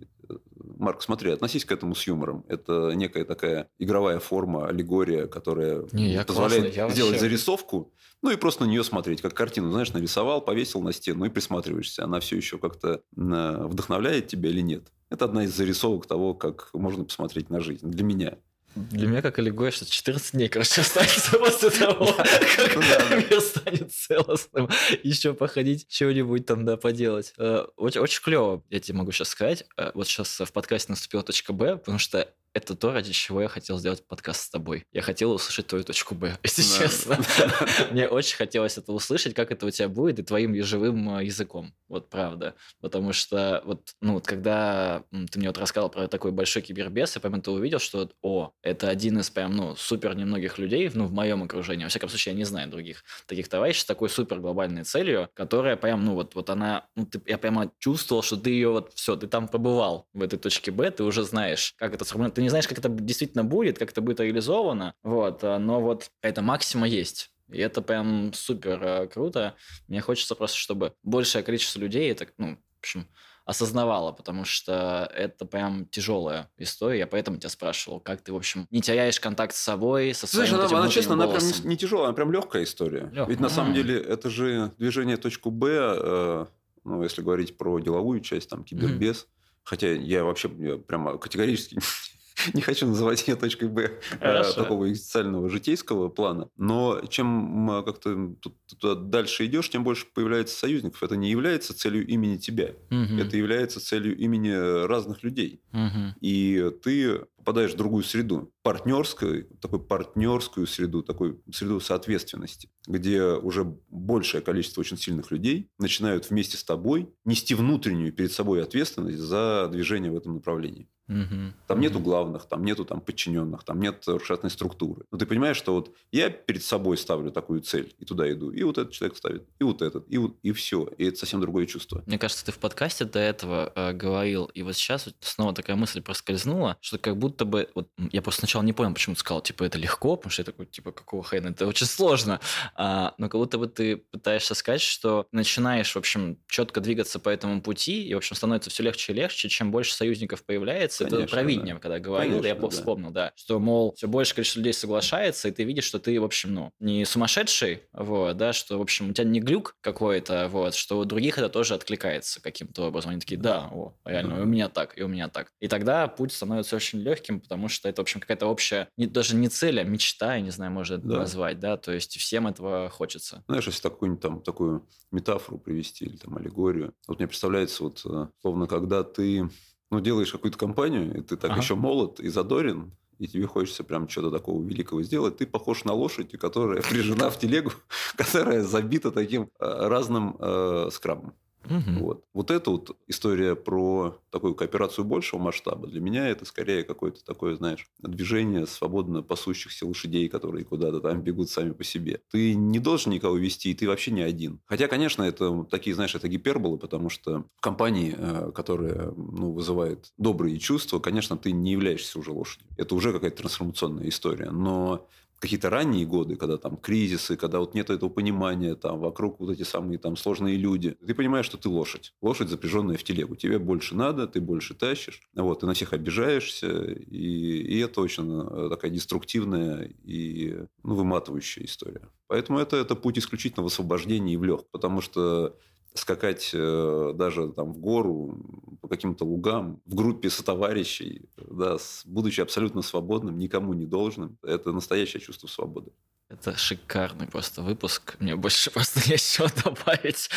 Марк, 0.80 1.02
смотри, 1.02 1.30
относись 1.30 1.64
к 1.64 1.72
этому 1.72 1.94
с 1.94 2.06
юмором. 2.06 2.44
Это 2.48 2.92
некая 2.94 3.24
такая 3.24 3.68
игровая 3.78 4.18
форма, 4.18 4.66
аллегория, 4.66 5.26
которая 5.26 5.84
Не, 5.92 6.12
я 6.12 6.24
позволяет 6.24 6.62
классный, 6.64 6.76
я 6.82 6.90
сделать 6.90 7.12
вообще- 7.12 7.20
зарисовку, 7.20 7.92
ну 8.22 8.30
и 8.30 8.36
просто 8.36 8.64
на 8.64 8.68
нее 8.68 8.82
смотреть, 8.82 9.20
как 9.22 9.34
картину, 9.34 9.70
знаешь, 9.70 9.92
нарисовал, 9.92 10.40
повесил 10.42 10.80
на 10.82 10.92
стену 10.92 11.24
и 11.24 11.28
присматриваешься. 11.28 12.04
Она 12.04 12.20
все 12.20 12.36
еще 12.36 12.58
как-то 12.58 13.02
э, 13.16 13.64
вдохновляет 13.66 14.26
тебя 14.28 14.48
или 14.50 14.60
нет. 14.60 14.88
Это 15.10 15.24
одна 15.26 15.44
из 15.44 15.54
зарисовок 15.56 16.06
того, 16.06 16.34
как 16.34 16.70
можно 16.72 17.04
посмотреть 17.04 17.50
на 17.50 17.60
жизнь. 17.60 17.88
Для 17.90 18.04
меня. 18.04 18.38
Для 18.74 19.08
меня 19.08 19.20
как 19.20 19.38
аллегория, 19.38 19.72
что 19.72 19.84
14 19.84 20.32
дней, 20.32 20.48
короче, 20.48 20.80
останется 20.80 21.38
после 21.38 21.70
того, 21.78 22.12
как 22.12 23.30
мир 23.30 23.40
станет 23.40 23.92
целостным. 23.92 24.68
Еще 25.02 25.34
походить, 25.34 25.88
чего-нибудь 25.88 26.46
там, 26.46 26.64
да, 26.64 26.76
поделать. 26.76 27.34
Э, 27.36 27.66
очень, 27.76 28.00
очень 28.00 28.22
клево, 28.22 28.62
я 28.70 28.78
тебе 28.78 28.98
могу 28.98 29.10
сейчас 29.10 29.30
сказать. 29.30 29.64
Э, 29.76 29.90
вот 29.94 30.06
сейчас 30.06 30.40
в 30.40 30.52
подкасте 30.52 30.92
наступила 30.92 31.22
точка 31.24 31.52
Б, 31.52 31.76
потому 31.76 31.98
что 31.98 32.32
это 32.52 32.74
то, 32.74 32.92
ради 32.92 33.12
чего 33.12 33.42
я 33.42 33.48
хотел 33.48 33.78
сделать 33.78 34.06
подкаст 34.06 34.42
с 34.42 34.50
тобой. 34.50 34.84
Я 34.92 35.02
хотел 35.02 35.32
услышать 35.32 35.66
твою 35.66 35.84
точку 35.84 36.14
Б, 36.14 36.36
если 36.42 36.62
да. 36.62 36.84
честно. 36.84 37.18
Мне 37.90 38.08
очень 38.08 38.36
хотелось 38.36 38.76
это 38.78 38.92
услышать, 38.92 39.34
как 39.34 39.52
это 39.52 39.66
у 39.66 39.70
тебя 39.70 39.88
будет, 39.88 40.18
и 40.18 40.22
твоим 40.22 40.60
живым 40.62 41.18
э, 41.18 41.24
языком. 41.24 41.72
Вот 41.88 42.08
правда. 42.08 42.54
Потому 42.80 43.12
что 43.12 43.62
вот, 43.64 43.94
ну, 44.00 44.14
вот 44.14 44.26
когда 44.26 45.04
ты 45.10 45.38
мне 45.38 45.48
вот 45.48 45.58
рассказал 45.58 45.90
про 45.90 46.08
такой 46.08 46.32
большой 46.32 46.62
кибербес, 46.62 47.14
я 47.14 47.20
прям 47.20 47.36
это 47.36 47.52
увидел, 47.52 47.78
что, 47.78 48.10
о, 48.22 48.52
это 48.62 48.88
один 48.88 49.18
из 49.18 49.30
прям, 49.30 49.56
ну, 49.56 49.76
супер 49.76 50.14
немногих 50.14 50.58
людей, 50.58 50.90
ну, 50.92 51.06
в 51.06 51.12
моем 51.12 51.42
окружении. 51.42 51.84
Во 51.84 51.90
всяком 51.90 52.08
случае, 52.08 52.32
я 52.32 52.38
не 52.38 52.44
знаю 52.44 52.70
других 52.70 53.04
таких 53.26 53.48
товарищей 53.48 53.80
с 53.80 53.84
такой 53.84 54.08
супер 54.08 54.40
глобальной 54.40 54.84
целью, 54.84 55.28
которая 55.34 55.76
прям, 55.76 56.04
ну, 56.04 56.14
вот, 56.14 56.34
вот 56.34 56.50
она, 56.50 56.86
ну, 56.96 57.06
ты, 57.06 57.20
я 57.26 57.38
прямо 57.38 57.70
чувствовал, 57.78 58.22
что 58.22 58.36
ты 58.36 58.50
ее 58.50 58.70
вот, 58.70 58.92
все, 58.94 59.16
ты 59.16 59.26
там 59.26 59.48
побывал 59.48 60.06
в 60.12 60.22
этой 60.22 60.38
точке 60.38 60.70
Б, 60.70 60.90
ты 60.90 61.04
уже 61.04 61.22
знаешь, 61.22 61.74
как 61.76 61.94
это 61.94 62.04
сформулировать 62.04 62.39
ты 62.40 62.44
не 62.44 62.48
знаешь, 62.48 62.66
как 62.66 62.78
это 62.78 62.88
действительно 62.88 63.44
будет, 63.44 63.78
как 63.78 63.90
это 63.90 64.00
будет 64.00 64.18
реализовано, 64.18 64.94
вот, 65.02 65.44
а, 65.44 65.58
но 65.58 65.82
вот 65.82 66.10
эта 66.22 66.40
максима 66.40 66.88
есть. 66.88 67.30
И 67.52 67.58
это 67.58 67.82
прям 67.82 68.32
супер 68.32 68.82
э, 68.82 69.06
круто. 69.08 69.56
Мне 69.88 70.00
хочется 70.00 70.34
просто, 70.34 70.56
чтобы 70.56 70.94
большее 71.02 71.42
количество 71.42 71.78
людей 71.80 72.10
это, 72.10 72.28
ну, 72.38 72.56
в 72.56 72.78
общем, 72.78 73.06
осознавала, 73.44 74.12
потому 74.12 74.46
что 74.46 75.12
это 75.14 75.44
прям 75.44 75.84
тяжелая 75.84 76.48
история. 76.56 77.00
Я 77.00 77.06
поэтому 77.06 77.36
тебя 77.36 77.50
спрашивал, 77.50 78.00
как 78.00 78.22
ты, 78.22 78.32
в 78.32 78.36
общем, 78.36 78.66
не 78.70 78.80
теряешь 78.80 79.20
контакт 79.20 79.54
с 79.54 79.60
собой, 79.60 80.14
со 80.14 80.26
своим 80.26 80.48
Слушай, 80.48 80.64
она, 80.64 80.78
она 80.78 80.88
честно, 80.88 81.16
голосом. 81.16 81.36
она 81.36 81.52
прям 81.52 81.62
не, 81.64 81.68
не 81.68 81.76
тяжелая, 81.76 82.06
она 82.06 82.14
прям 82.14 82.32
легкая 82.32 82.64
история. 82.64 83.02
Легкая. 83.02 83.26
Ведь 83.26 83.40
на 83.40 83.46
mm-hmm. 83.46 83.50
самом 83.50 83.74
деле 83.74 84.00
это 84.00 84.30
же 84.30 84.72
движение 84.78 85.18
точку 85.18 85.50
Б, 85.50 85.68
э, 85.68 86.46
ну, 86.84 87.02
если 87.02 87.20
говорить 87.20 87.58
про 87.58 87.78
деловую 87.80 88.20
часть, 88.20 88.48
там, 88.48 88.64
кибербез. 88.64 89.24
Mm-hmm. 89.24 89.36
Хотя 89.64 89.92
я 89.92 90.24
вообще 90.24 90.50
я 90.58 90.78
прямо 90.78 91.18
категорически 91.18 91.78
не 92.54 92.60
хочу 92.60 92.86
называть 92.86 93.26
ее 93.26 93.36
точкой 93.36 93.68
Б 93.68 94.00
э, 94.20 94.42
такого 94.54 94.90
экзистенциального 94.90 95.48
житейского 95.48 96.08
плана. 96.08 96.48
Но 96.56 97.00
чем 97.08 97.82
как-то 97.84 98.34
туда 98.66 98.94
дальше 98.94 99.46
идешь, 99.46 99.70
тем 99.70 99.84
больше 99.84 100.06
появляется 100.12 100.56
союзников. 100.56 101.02
Это 101.02 101.16
не 101.16 101.30
является 101.30 101.74
целью 101.74 102.06
имени 102.06 102.36
тебя. 102.36 102.74
Угу. 102.90 103.20
Это 103.20 103.36
является 103.36 103.80
целью 103.80 104.16
имени 104.16 104.86
разных 104.86 105.22
людей. 105.22 105.62
Угу. 105.72 106.16
И 106.20 106.70
ты 106.82 107.20
попадаешь 107.40 107.72
в 107.72 107.76
другую 107.76 108.04
среду, 108.04 108.52
партнерскую, 108.62 109.46
такую 109.60 109.80
партнерскую 109.80 110.66
среду, 110.66 111.02
такую 111.02 111.42
среду 111.50 111.80
соответственности, 111.80 112.68
где 112.86 113.22
уже 113.22 113.64
большее 113.88 114.42
количество 114.42 114.82
очень 114.82 114.98
сильных 114.98 115.30
людей 115.30 115.70
начинают 115.78 116.28
вместе 116.28 116.58
с 116.58 116.64
тобой 116.64 117.08
нести 117.24 117.54
внутреннюю 117.54 118.12
перед 118.12 118.32
собой 118.32 118.62
ответственность 118.62 119.18
за 119.18 119.68
движение 119.72 120.12
в 120.12 120.16
этом 120.16 120.34
направлении. 120.34 120.88
Угу. 121.10 121.52
Там 121.66 121.80
нету 121.80 121.98
главных, 121.98 122.46
там 122.46 122.64
нету 122.64 122.84
там 122.84 123.00
подчиненных, 123.00 123.64
там 123.64 123.80
нет 123.80 124.04
рушатной 124.06 124.50
структуры. 124.50 125.04
Но 125.10 125.18
ты 125.18 125.26
понимаешь, 125.26 125.56
что 125.56 125.74
вот 125.74 125.92
я 126.12 126.30
перед 126.30 126.62
собой 126.62 126.96
ставлю 126.96 127.32
такую 127.32 127.62
цель 127.62 127.92
и 127.98 128.04
туда 128.04 128.30
иду, 128.30 128.50
и 128.52 128.62
вот 128.62 128.78
этот 128.78 128.92
человек 128.92 129.16
ставит, 129.16 129.44
и 129.58 129.64
вот 129.64 129.82
этот, 129.82 130.04
и 130.08 130.18
вот 130.18 130.36
и 130.42 130.52
все, 130.52 130.88
и 130.98 131.06
это 131.06 131.18
совсем 131.18 131.40
другое 131.40 131.66
чувство. 131.66 132.04
Мне 132.06 132.16
кажется, 132.16 132.46
ты 132.46 132.52
в 132.52 132.58
подкасте 132.58 133.04
до 133.04 133.18
этого 133.18 133.72
э, 133.74 133.92
говорил, 133.92 134.44
и 134.54 134.62
вот 134.62 134.76
сейчас 134.76 135.08
снова 135.18 135.52
такая 135.52 135.74
мысль 135.74 136.00
проскользнула, 136.00 136.76
что 136.80 136.98
как 136.98 137.16
будто 137.16 137.44
бы 137.44 137.68
вот 137.74 137.88
я 138.12 138.22
просто 138.22 138.42
сначала 138.42 138.62
не 138.62 138.72
понял, 138.72 138.94
почему 138.94 139.16
ты 139.16 139.20
сказал, 139.20 139.42
типа 139.42 139.64
это 139.64 139.78
легко, 139.78 140.14
потому 140.14 140.30
что 140.30 140.42
я 140.42 140.44
такой 140.44 140.66
типа 140.66 140.92
какого 140.92 141.24
хрена, 141.24 141.48
это 141.48 141.66
очень 141.66 141.86
сложно, 141.86 142.40
а, 142.76 143.14
но 143.18 143.28
как 143.28 143.40
будто 143.40 143.58
бы 143.58 143.66
ты 143.66 143.96
пытаешься 143.96 144.54
сказать, 144.54 144.80
что 144.80 145.26
начинаешь 145.32 145.92
в 145.92 145.96
общем 145.96 146.38
четко 146.46 146.80
двигаться 146.80 147.18
по 147.18 147.30
этому 147.30 147.60
пути, 147.62 148.06
и 148.06 148.14
в 148.14 148.18
общем 148.18 148.36
становится 148.36 148.70
все 148.70 148.84
легче 148.84 149.12
и 149.12 149.16
легче, 149.16 149.48
чем 149.48 149.72
больше 149.72 149.92
союзников 149.92 150.44
появляется 150.44 150.99
Конечно, 151.04 151.24
это 151.24 151.30
про 151.30 151.42
видение, 151.42 151.74
да. 151.74 151.80
когда 151.80 151.98
говорил, 151.98 152.40
Конечно, 152.40 152.46
я 152.46 152.54
да. 152.54 152.68
вспомнил, 152.68 153.10
да, 153.10 153.32
что, 153.36 153.58
мол, 153.58 153.94
все 153.96 154.08
больше 154.08 154.34
количество 154.34 154.60
людей 154.60 154.72
соглашается, 154.72 155.48
и 155.48 155.50
ты 155.50 155.64
видишь, 155.64 155.84
что 155.84 155.98
ты, 155.98 156.20
в 156.20 156.24
общем, 156.24 156.54
ну, 156.54 156.72
не 156.80 157.04
сумасшедший, 157.04 157.82
вот, 157.92 158.36
да, 158.36 158.52
что, 158.52 158.78
в 158.78 158.82
общем, 158.82 159.10
у 159.10 159.12
тебя 159.12 159.24
не 159.24 159.40
глюк 159.40 159.76
какой-то, 159.80 160.48
вот, 160.48 160.74
что 160.74 160.98
у 160.98 161.04
других 161.04 161.38
это 161.38 161.48
тоже 161.48 161.74
откликается 161.74 162.40
каким-то 162.40 162.88
образом. 162.88 163.10
Они 163.10 163.20
такие, 163.20 163.40
да, 163.40 163.68
о, 163.72 163.94
реально, 164.04 164.36
да. 164.36 164.42
у 164.42 164.46
меня 164.46 164.68
так, 164.68 164.96
и 164.98 165.02
у 165.02 165.08
меня 165.08 165.28
так. 165.28 165.52
И 165.60 165.68
тогда 165.68 166.08
путь 166.08 166.32
становится 166.32 166.76
очень 166.76 167.00
легким, 167.00 167.40
потому 167.40 167.68
что 167.68 167.88
это, 167.88 168.00
в 168.00 168.04
общем, 168.04 168.20
какая-то 168.20 168.46
общая, 168.46 168.88
не, 168.96 169.06
даже 169.06 169.36
не 169.36 169.48
цель, 169.48 169.80
а 169.80 169.84
мечта, 169.84 170.36
я 170.36 170.40
не 170.40 170.50
знаю, 170.50 170.72
можно 170.72 170.98
да. 170.98 171.18
назвать, 171.18 171.60
да, 171.60 171.76
то 171.76 171.92
есть 171.92 172.16
всем 172.16 172.46
этого 172.46 172.88
хочется. 172.90 173.44
Знаешь, 173.48 173.66
если 173.66 173.82
такую-нибудь 173.82 174.22
там 174.22 174.42
такую 174.42 174.88
метафору 175.10 175.58
привести 175.58 176.04
или 176.04 176.16
там 176.16 176.36
аллегорию, 176.36 176.92
вот 177.08 177.18
мне 177.18 177.26
представляется, 177.26 177.82
вот, 177.82 178.02
э, 178.04 178.28
словно 178.40 178.66
когда 178.66 179.02
ты 179.02 179.48
ну, 179.90 180.00
делаешь 180.00 180.32
какую-то 180.32 180.58
компанию, 180.58 181.18
и 181.18 181.20
ты 181.20 181.36
так 181.36 181.50
ага. 181.52 181.60
еще 181.60 181.74
молод 181.74 182.20
и 182.20 182.28
задорен, 182.28 182.92
и 183.18 183.26
тебе 183.26 183.46
хочется 183.46 183.84
прям 183.84 184.08
что-то 184.08 184.30
такого 184.30 184.62
великого 184.62 185.02
сделать, 185.02 185.38
ты 185.38 185.46
похож 185.46 185.84
на 185.84 185.92
лошадь, 185.92 186.32
которая 186.38 186.82
прижена 186.88 187.30
в 187.30 187.38
телегу, 187.38 187.72
которая 188.16 188.62
забита 188.62 189.10
таким 189.10 189.50
э, 189.58 189.88
разным 189.88 190.36
э, 190.38 190.88
скрамом. 190.92 191.34
Угу. 191.64 192.00
Вот. 192.00 192.24
вот 192.32 192.50
эта 192.50 192.70
вот 192.70 192.96
история 193.06 193.54
про 193.54 194.18
такую 194.30 194.54
кооперацию 194.54 195.04
большего 195.04 195.38
масштаба, 195.38 195.86
для 195.86 196.00
меня 196.00 196.28
это 196.28 196.44
скорее 196.44 196.84
какое-то 196.84 197.24
такое, 197.24 197.56
знаешь, 197.56 197.86
движение 197.98 198.66
свободно 198.66 199.22
пасущихся 199.22 199.86
лошадей, 199.86 200.28
которые 200.28 200.64
куда-то 200.64 201.00
там 201.00 201.22
бегут 201.22 201.50
сами 201.50 201.72
по 201.72 201.84
себе. 201.84 202.20
Ты 202.30 202.54
не 202.54 202.78
должен 202.78 203.12
никого 203.12 203.36
вести, 203.36 203.70
и 203.70 203.74
ты 203.74 203.86
вообще 203.86 204.10
не 204.10 204.22
один. 204.22 204.60
Хотя, 204.66 204.88
конечно, 204.88 205.22
это 205.22 205.64
такие, 205.64 205.94
знаешь, 205.94 206.14
это 206.14 206.28
гиперболы, 206.28 206.78
потому 206.78 207.10
что 207.10 207.44
в 207.56 207.60
компании, 207.60 208.14
э, 208.16 208.52
которая 208.54 209.12
ну, 209.16 209.52
вызывает 209.52 210.12
добрые 210.16 210.58
чувства, 210.58 210.98
конечно, 210.98 211.36
ты 211.36 211.52
не 211.52 211.72
являешься 211.72 212.18
уже 212.18 212.32
лошадью. 212.32 212.66
Это 212.76 212.94
уже 212.94 213.12
какая-то 213.12 213.36
трансформационная 213.38 214.08
история. 214.08 214.50
Но 214.50 215.08
какие-то 215.40 215.70
ранние 215.70 216.06
годы, 216.06 216.36
когда 216.36 216.58
там 216.58 216.76
кризисы, 216.76 217.36
когда 217.36 217.58
вот 217.60 217.74
нет 217.74 217.88
этого 217.88 218.10
понимания, 218.10 218.74
там 218.74 219.00
вокруг 219.00 219.40
вот 219.40 219.50
эти 219.50 219.62
самые 219.62 219.98
там 219.98 220.16
сложные 220.16 220.56
люди, 220.56 220.96
ты 221.04 221.14
понимаешь, 221.14 221.46
что 221.46 221.56
ты 221.56 221.68
лошадь. 221.68 222.14
Лошадь, 222.20 222.50
запряженная 222.50 222.98
в 222.98 223.04
телегу. 223.04 223.36
Тебе 223.36 223.58
больше 223.58 223.96
надо, 223.96 224.26
ты 224.26 224.40
больше 224.40 224.74
тащишь. 224.74 225.22
Вот, 225.34 225.60
ты 225.60 225.66
на 225.66 225.72
всех 225.72 225.94
обижаешься. 225.94 226.84
И, 226.92 227.62
и 227.62 227.78
это 227.78 228.02
очень 228.02 228.24
э, 228.30 228.68
такая 228.68 228.90
деструктивная 228.90 229.90
и 230.04 230.58
ну, 230.82 230.94
выматывающая 230.94 231.64
история. 231.64 232.02
Поэтому 232.26 232.58
это, 232.58 232.76
это 232.76 232.94
путь 232.94 233.18
исключительно 233.18 233.62
в 233.64 233.66
освобождении 233.66 234.34
и 234.34 234.36
в 234.36 234.44
лег. 234.44 234.66
Потому 234.70 235.00
что 235.00 235.56
скакать 235.94 236.50
э, 236.52 237.12
даже 237.14 237.48
там 237.52 237.72
в 237.72 237.78
гору, 237.78 238.38
по 238.80 238.88
каким-то 238.88 239.24
лугам, 239.24 239.80
в 239.84 239.94
группе 239.94 240.30
сотоварищей, 240.30 241.28
да, 241.36 241.76
будучи 242.04 242.40
абсолютно 242.40 242.82
свободным, 242.82 243.38
никому 243.38 243.74
не 243.74 243.86
должным. 243.86 244.38
Это 244.42 244.72
настоящее 244.72 245.20
чувство 245.20 245.46
свободы. 245.46 245.92
Это 246.28 246.56
шикарный 246.56 247.26
просто 247.26 247.62
выпуск. 247.62 248.16
Мне 248.20 248.36
больше 248.36 248.70
просто 248.72 249.00
нечего 249.10 249.50
добавить, 249.64 250.30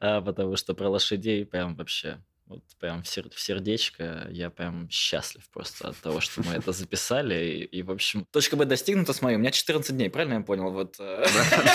а, 0.00 0.20
потому 0.20 0.56
что 0.56 0.74
про 0.74 0.88
лошадей 0.88 1.46
прям 1.46 1.76
вообще 1.76 2.20
вот 2.46 2.62
прям 2.78 3.02
в, 3.02 3.08
сер- 3.08 3.30
в 3.30 3.40
сердечко. 3.40 4.28
Я 4.30 4.50
прям 4.50 4.88
счастлив 4.88 5.48
просто 5.50 5.88
от 5.88 5.96
того, 5.96 6.20
что 6.20 6.42
мы 6.42 6.52
это 6.52 6.72
записали. 6.72 7.34
И, 7.34 7.64
и 7.64 7.82
в 7.82 7.90
общем, 7.90 8.24
точка 8.30 8.56
Б 8.56 8.64
достигнута 8.64 9.12
с 9.12 9.20
моей. 9.20 9.36
У 9.36 9.40
меня 9.40 9.50
14 9.50 9.96
дней, 9.96 10.08
правильно 10.10 10.34
я 10.34 10.40
понял? 10.40 10.70
Вот 10.70 10.96
э, 10.98 11.24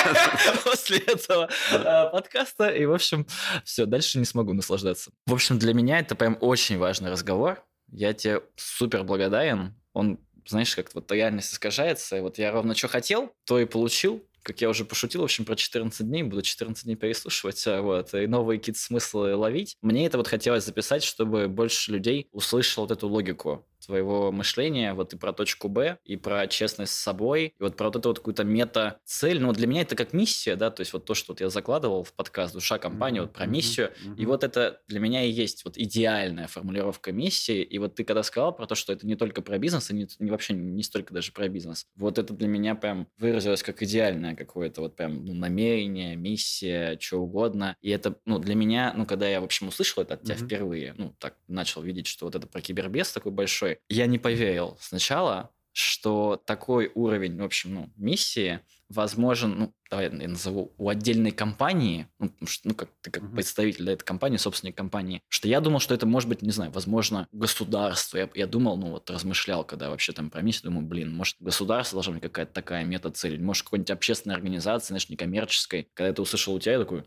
после 0.63 0.99
этого 0.99 1.49
э, 1.72 2.09
подкаста. 2.11 2.69
И, 2.69 2.86
в 2.86 2.93
общем, 2.93 3.28
все, 3.65 3.86
дальше 3.86 4.17
не 4.17 4.26
смогу 4.26 4.53
наслаждаться. 4.53 5.11
В 5.26 5.34
общем, 5.34 5.59
для 5.59 5.74
меня 5.74 5.99
это 5.99 6.15
прям 6.15 6.38
очень 6.39 6.78
важный 6.78 7.11
разговор. 7.11 7.63
Я 7.91 8.13
тебе 8.13 8.41
супер 8.55 9.03
благодарен. 9.03 9.76
Он 9.93 10.19
знаешь, 10.47 10.76
как-то 10.76 10.99
вот 10.99 11.11
реальность 11.11 11.53
искажается. 11.53 12.17
И 12.17 12.22
вот 12.22 12.38
я 12.38 12.51
ровно 12.51 12.76
что 12.76 12.88
хотел, 12.88 13.34
то 13.45 13.59
и 13.59 13.65
получил 13.65 14.26
как 14.43 14.61
я 14.61 14.69
уже 14.69 14.85
пошутил, 14.85 15.21
в 15.21 15.25
общем, 15.25 15.45
про 15.45 15.55
14 15.55 16.07
дней, 16.07 16.23
буду 16.23 16.41
14 16.41 16.83
дней 16.83 16.95
переслушивать, 16.95 17.65
а, 17.67 17.81
вот, 17.81 18.13
и 18.13 18.27
новые 18.27 18.59
какие-то 18.59 18.79
смыслы 18.79 19.35
ловить. 19.35 19.77
Мне 19.81 20.05
это 20.05 20.17
вот 20.17 20.27
хотелось 20.27 20.65
записать, 20.65 21.03
чтобы 21.03 21.47
больше 21.47 21.91
людей 21.91 22.27
услышал 22.31 22.83
вот 22.83 22.91
эту 22.91 23.07
логику 23.07 23.65
твоего 23.86 24.32
мышления, 24.32 24.93
вот 24.93 25.13
и 25.13 25.17
про 25.17 25.34
точку 25.34 25.67
Б, 25.67 25.97
и 26.03 26.15
про 26.15 26.47
честность 26.47 26.93
с 26.93 26.97
собой, 26.97 27.53
и 27.59 27.63
вот 27.63 27.75
про 27.75 27.86
вот 27.86 27.95
эту 27.95 28.09
вот 28.09 28.19
какую-то 28.19 28.43
мета-цель. 28.43 29.39
Ну, 29.39 29.47
вот 29.47 29.57
для 29.57 29.67
меня 29.67 29.82
это 29.82 29.95
как 29.95 30.13
миссия, 30.13 30.55
да, 30.55 30.71
то 30.71 30.82
есть 30.82 30.93
вот 30.93 31.05
то, 31.05 31.13
что 31.13 31.34
вот 31.34 31.41
я 31.41 31.49
закладывал 31.49 32.03
в 32.03 32.13
подкаст 32.13 32.53
«Душа 32.53 32.77
компании», 32.77 33.19
mm-hmm. 33.19 33.23
вот 33.23 33.34
про 33.34 33.45
миссию, 33.45 33.91
mm-hmm. 33.91 34.15
и 34.17 34.25
вот 34.25 34.43
это 34.43 34.82
для 34.88 34.99
меня 34.99 35.23
и 35.23 35.32
есть 35.32 35.65
вот 35.65 35.77
идеальная 35.77 36.47
формулировка 36.47 37.11
миссии, 37.11 37.61
и 37.61 37.77
вот 37.79 37.95
ты 37.95 38.03
когда 38.03 38.23
сказал 38.23 38.55
про 38.55 38.67
то, 38.67 38.75
что 38.75 38.93
это 38.93 39.05
не 39.05 39.15
только 39.15 39.41
про 39.41 39.57
бизнес, 39.57 39.89
и 39.89 39.93
не, 39.93 40.07
не 40.19 40.32
вообще 40.32 40.53
не 40.53 40.84
столько 40.84 41.13
даже 41.13 41.32
про 41.32 41.47
бизнес, 41.47 41.86
вот 41.95 42.17
это 42.17 42.34
для 42.34 42.47
меня 42.47 42.75
прям 42.75 43.07
выразилось 43.17 43.63
как 43.63 43.82
идеальное 43.84 44.36
какое-то 44.36 44.82
вот 44.82 44.95
прям 44.95 45.25
ну, 45.25 45.34
намерение, 45.34 46.15
миссия, 46.15 46.97
что 46.99 47.19
угодно, 47.19 47.75
и 47.82 47.89
это, 47.89 48.17
ну, 48.25 48.39
для 48.39 48.55
меня, 48.55 48.93
ну, 48.95 49.05
когда 49.05 49.27
я, 49.27 49.41
в 49.41 49.43
общем, 49.43 49.67
услышал 49.67 50.03
это 50.03 50.15
от 50.15 50.23
тебя 50.23 50.36
mm-hmm. 50.36 50.45
впервые, 50.45 50.93
ну, 50.97 51.15
так 51.19 51.36
начал 51.47 51.82
видеть, 51.82 52.07
что 52.07 52.25
вот 52.25 52.36
это 52.36 52.47
про 52.47 52.61
кибербес 52.61 53.11
такой 53.11 53.32
большой, 53.32 53.70
я 53.89 54.07
не 54.07 54.19
поверил 54.19 54.78
сначала, 54.80 55.51
что 55.74 56.41
такой 56.45 56.91
уровень, 56.95 57.38
в 57.38 57.43
общем, 57.43 57.74
ну, 57.74 57.89
миссии 57.95 58.59
возможен, 58.89 59.57
ну, 59.57 59.74
давай 59.89 60.11
я 60.11 60.28
назову, 60.28 60.74
у 60.78 60.89
отдельной 60.89 61.32
компании, 61.32 62.07
ну, 62.19 62.32
ну 62.63 62.76
как 62.76 62.89
ты 63.01 63.09
как 63.09 63.24
uh-huh. 63.24 63.36
представитель 63.36 63.86
да, 63.86 63.93
этой 63.93 64.03
компании, 64.03 64.38
собственной 64.38 64.74
компании, 64.74 65.22
что 65.30 65.47
я 65.47 65.61
думал, 65.61 65.80
что 65.80 65.95
это 65.95 66.05
может 66.05 66.28
быть, 66.28 66.41
не 66.41 66.51
знаю, 66.51 66.72
возможно, 66.72 67.28
государство. 67.32 68.17
Я, 68.17 68.30
я 68.36 68.47
думал, 68.47 68.78
ну 68.78 68.91
вот 68.91 69.09
размышлял, 69.09 69.63
когда 69.63 69.89
вообще 69.89 70.11
там 70.11 70.30
про 70.30 70.41
миссию, 70.41 70.72
думаю, 70.72 70.86
блин, 70.86 71.15
может, 71.15 71.38
государство 71.39 71.97
должна 71.97 72.13
быть 72.13 72.24
какая-то 72.24 72.53
такая 72.53 72.84
мета-цель, 72.84 73.41
может, 73.41 73.63
какой-нибудь 73.63 73.91
общественной 73.91 74.36
организации, 74.36 74.88
знаешь, 74.88 75.09
некоммерческой. 75.09 75.88
Когда 75.93 76.09
это 76.09 76.22
услышал 76.22 76.53
у 76.53 76.59
тебя, 76.59 76.74
я 76.74 76.80
такой, 76.80 77.05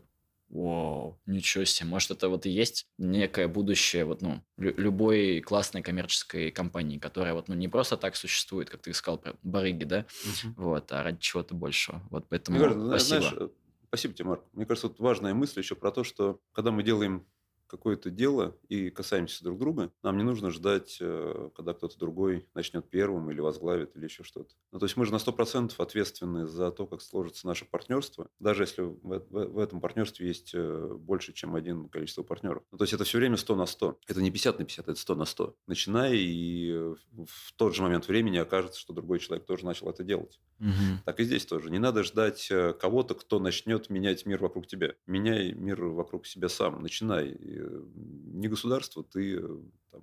Вау, 0.49 1.19
ничего 1.25 1.65
себе. 1.65 1.89
Может, 1.89 2.11
это 2.11 2.29
вот 2.29 2.45
и 2.45 2.49
есть 2.49 2.87
некое 2.97 3.47
будущее 3.47 4.05
вот, 4.05 4.21
ну, 4.21 4.41
лю- 4.57 4.75
любой 4.77 5.41
классной 5.41 5.81
коммерческой 5.81 6.51
компании, 6.51 6.97
которая 6.97 7.33
вот, 7.33 7.47
ну, 7.47 7.55
не 7.55 7.67
просто 7.67 7.97
так 7.97 8.15
существует, 8.15 8.69
как 8.69 8.81
ты 8.81 8.93
сказал 8.93 9.17
про 9.17 9.35
барыги, 9.43 9.83
да, 9.83 10.05
угу. 10.23 10.53
вот, 10.69 10.91
а 10.91 11.03
ради 11.03 11.19
чего-то 11.19 11.55
большего. 11.55 12.01
Вот 12.09 12.27
поэтому 12.29 12.57
Мне 12.57 12.67
кажется, 12.67 12.87
спасибо. 12.87 13.21
Знаешь, 13.21 13.37
э, 13.39 13.49
спасибо 13.87 14.13
тебе, 14.13 14.29
Марк. 14.29 14.43
Мне 14.53 14.65
кажется, 14.65 14.87
вот 14.87 14.99
важная 14.99 15.33
мысль 15.33 15.59
еще 15.59 15.75
про 15.75 15.91
то, 15.91 16.03
что 16.03 16.39
когда 16.53 16.71
мы 16.71 16.83
делаем 16.83 17.25
какое-то 17.75 18.09
дело 18.09 18.55
и 18.69 18.89
касаемся 18.89 19.43
друг 19.43 19.59
друга, 19.59 19.91
нам 20.03 20.17
не 20.17 20.23
нужно 20.23 20.49
ждать, 20.49 20.97
э, 21.01 21.49
когда 21.55 21.73
кто-то 21.73 21.97
другой 21.97 22.47
начнет 22.53 22.89
первым 22.89 23.29
или 23.31 23.39
возглавит, 23.39 23.95
или 23.95 24.05
еще 24.05 24.23
что-то. 24.23 24.55
Ну, 24.71 24.79
то 24.79 24.85
есть 24.85 24.97
мы 24.97 25.05
же 25.05 25.11
на 25.11 25.17
100% 25.17 25.73
ответственны 25.77 26.47
за 26.47 26.71
то, 26.71 26.87
как 26.87 27.01
сложится 27.01 27.47
наше 27.47 27.65
партнерство, 27.65 28.29
даже 28.39 28.63
если 28.63 28.81
в, 28.81 28.95
в, 29.01 29.29
в 29.29 29.59
этом 29.59 29.81
партнерстве 29.81 30.27
есть 30.27 30.51
э, 30.53 30.95
больше, 30.97 31.33
чем 31.33 31.55
один 31.55 31.89
количество 31.89 32.23
партнеров. 32.23 32.63
Ну, 32.71 32.77
то 32.77 32.83
есть 32.83 32.93
это 32.93 33.03
все 33.03 33.17
время 33.17 33.37
100 33.37 33.55
на 33.55 33.65
100. 33.65 33.99
Это 34.07 34.21
не 34.21 34.31
50 34.31 34.59
на 34.59 34.65
50, 34.65 34.87
это 34.87 34.99
100 34.99 35.15
на 35.15 35.25
100. 35.25 35.55
Начиная, 35.67 36.13
и 36.13 36.71
в 36.71 37.53
тот 37.55 37.75
же 37.75 37.81
момент 37.81 38.07
времени 38.07 38.37
окажется, 38.37 38.79
что 38.79 38.93
другой 38.93 39.19
человек 39.19 39.45
тоже 39.45 39.65
начал 39.65 39.89
это 39.89 40.03
делать. 40.03 40.39
Угу. 40.59 41.03
Так 41.05 41.19
и 41.19 41.23
здесь 41.23 41.45
тоже. 41.45 41.69
Не 41.69 41.79
надо 41.79 42.03
ждать 42.03 42.47
э, 42.49 42.73
кого-то, 42.73 43.15
кто 43.15 43.39
начнет 43.39 43.89
менять 43.89 44.25
мир 44.25 44.41
вокруг 44.41 44.67
тебя. 44.67 44.93
Меняй 45.05 45.53
мир 45.53 45.83
вокруг 45.85 46.25
себя 46.25 46.49
сам. 46.49 46.81
Начинай 46.81 47.31
не 47.67 48.47
государство, 48.47 49.03
ты 49.03 49.37
э, 49.37 49.57
там, 49.91 50.01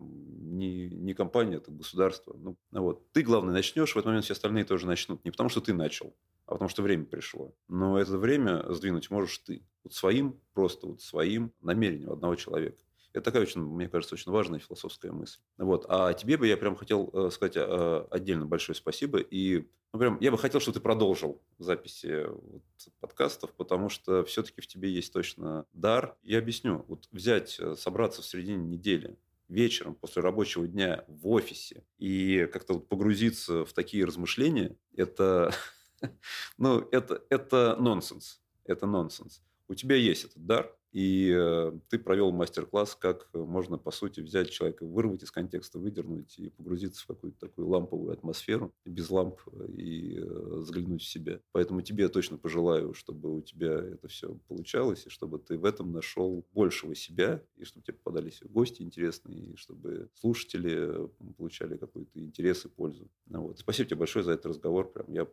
не, 0.58 0.88
не 0.88 1.14
компания, 1.14 1.56
это 1.56 1.70
государство. 1.70 2.36
Ну, 2.38 2.56
вот. 2.70 3.10
Ты, 3.12 3.22
главное, 3.22 3.52
начнешь, 3.52 3.92
в 3.92 3.96
этот 3.96 4.06
момент 4.06 4.24
все 4.24 4.34
остальные 4.34 4.64
тоже 4.64 4.86
начнут. 4.86 5.24
Не 5.24 5.30
потому, 5.30 5.48
что 5.48 5.60
ты 5.60 5.72
начал, 5.74 6.14
а 6.46 6.52
потому, 6.52 6.68
что 6.68 6.82
время 6.82 7.04
пришло. 7.04 7.54
Но 7.68 7.98
это 7.98 8.18
время 8.18 8.64
сдвинуть 8.72 9.10
можешь 9.10 9.38
ты. 9.38 9.62
Вот 9.84 9.94
своим, 9.94 10.40
просто 10.54 10.86
вот 10.86 11.00
своим 11.00 11.52
намерением 11.60 12.12
одного 12.12 12.36
человека. 12.36 12.82
Это 13.12 13.24
такая 13.24 13.42
очень, 13.42 13.60
мне 13.60 13.88
кажется, 13.88 14.14
очень 14.14 14.32
важная 14.32 14.58
философская 14.58 15.12
мысль. 15.12 15.38
Вот. 15.58 15.84
А 15.88 16.12
тебе 16.14 16.36
бы 16.36 16.46
я 16.46 16.56
прям 16.56 16.76
хотел 16.76 17.10
э, 17.12 17.30
сказать 17.30 17.56
э, 17.56 18.06
отдельно 18.10 18.46
большое 18.46 18.74
спасибо. 18.74 19.18
И 19.18 19.68
ну, 19.92 19.98
прям, 19.98 20.18
я 20.20 20.30
бы 20.30 20.38
хотел, 20.38 20.60
чтобы 20.60 20.78
ты 20.78 20.80
продолжил 20.80 21.42
записи 21.58 22.24
вот, 22.26 22.62
подкастов, 23.00 23.52
потому 23.52 23.90
что 23.90 24.24
все-таки 24.24 24.62
в 24.62 24.66
тебе 24.66 24.90
есть 24.90 25.12
точно 25.12 25.66
дар. 25.74 26.16
Я 26.22 26.38
объясню. 26.38 26.84
Вот 26.88 27.08
взять, 27.12 27.58
э, 27.60 27.74
собраться 27.76 28.22
в 28.22 28.26
середине 28.26 28.64
недели, 28.64 29.18
вечером 29.48 29.94
после 29.94 30.22
рабочего 30.22 30.66
дня 30.66 31.04
в 31.08 31.28
офисе 31.28 31.84
и 31.98 32.48
как-то 32.50 32.74
вот 32.74 32.88
погрузиться 32.88 33.66
в 33.66 33.74
такие 33.74 34.06
размышления, 34.06 34.76
это, 34.96 35.52
ну, 36.56 36.88
это, 36.90 37.22
это 37.28 37.76
нонсенс. 37.78 38.40
Это 38.64 38.86
нонсенс. 38.86 39.42
У 39.68 39.74
тебя 39.74 39.96
есть 39.96 40.24
этот 40.24 40.46
дар, 40.46 40.74
и 40.92 41.32
э, 41.34 41.72
ты 41.88 41.98
провел 41.98 42.32
мастер-класс, 42.32 42.96
как 42.96 43.28
можно, 43.32 43.78
по 43.78 43.90
сути, 43.90 44.20
взять 44.20 44.50
человека, 44.50 44.84
вырвать 44.84 45.22
из 45.22 45.30
контекста, 45.30 45.78
выдернуть 45.78 46.38
и 46.38 46.50
погрузиться 46.50 47.02
в 47.02 47.06
какую-то 47.06 47.38
такую 47.40 47.68
ламповую 47.68 48.12
атмосферу, 48.12 48.74
без 48.84 49.08
ламп, 49.08 49.40
э, 49.52 49.68
и 49.72 50.18
э, 50.18 50.24
взглянуть 50.58 51.02
в 51.02 51.08
себя. 51.08 51.40
Поэтому 51.52 51.80
тебе 51.80 52.08
точно 52.08 52.36
пожелаю, 52.36 52.92
чтобы 52.92 53.34
у 53.34 53.40
тебя 53.40 53.72
это 53.72 54.06
все 54.08 54.34
получалось, 54.48 55.06
и 55.06 55.08
чтобы 55.08 55.38
ты 55.38 55.56
в 55.56 55.64
этом 55.64 55.92
нашел 55.92 56.46
большего 56.52 56.94
себя, 56.94 57.42
и 57.56 57.64
чтобы 57.64 57.84
тебе 57.84 57.96
попадались 57.96 58.42
гости 58.42 58.82
интересные, 58.82 59.52
и 59.52 59.56
чтобы 59.56 60.10
слушатели 60.14 61.08
получали 61.38 61.78
какой-то 61.78 62.20
интерес 62.20 62.66
и 62.66 62.68
пользу. 62.68 63.08
Вот. 63.26 63.58
Спасибо 63.58 63.88
тебе 63.88 63.98
большое 63.98 64.24
за 64.24 64.32
этот 64.32 64.46
разговор. 64.46 64.92
Прям 64.92 65.10
я 65.12 65.26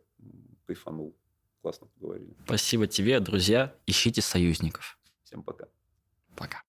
кайфанул. 0.65 1.17
Классно 1.61 1.87
поговорили. 1.87 2.33
Спасибо 2.45 2.87
тебе, 2.87 3.19
друзья. 3.19 3.75
Ищите 3.85 4.21
союзников. 4.21 4.98
Всем 5.29 5.43
пока. 5.43 5.67
Пока. 6.35 6.63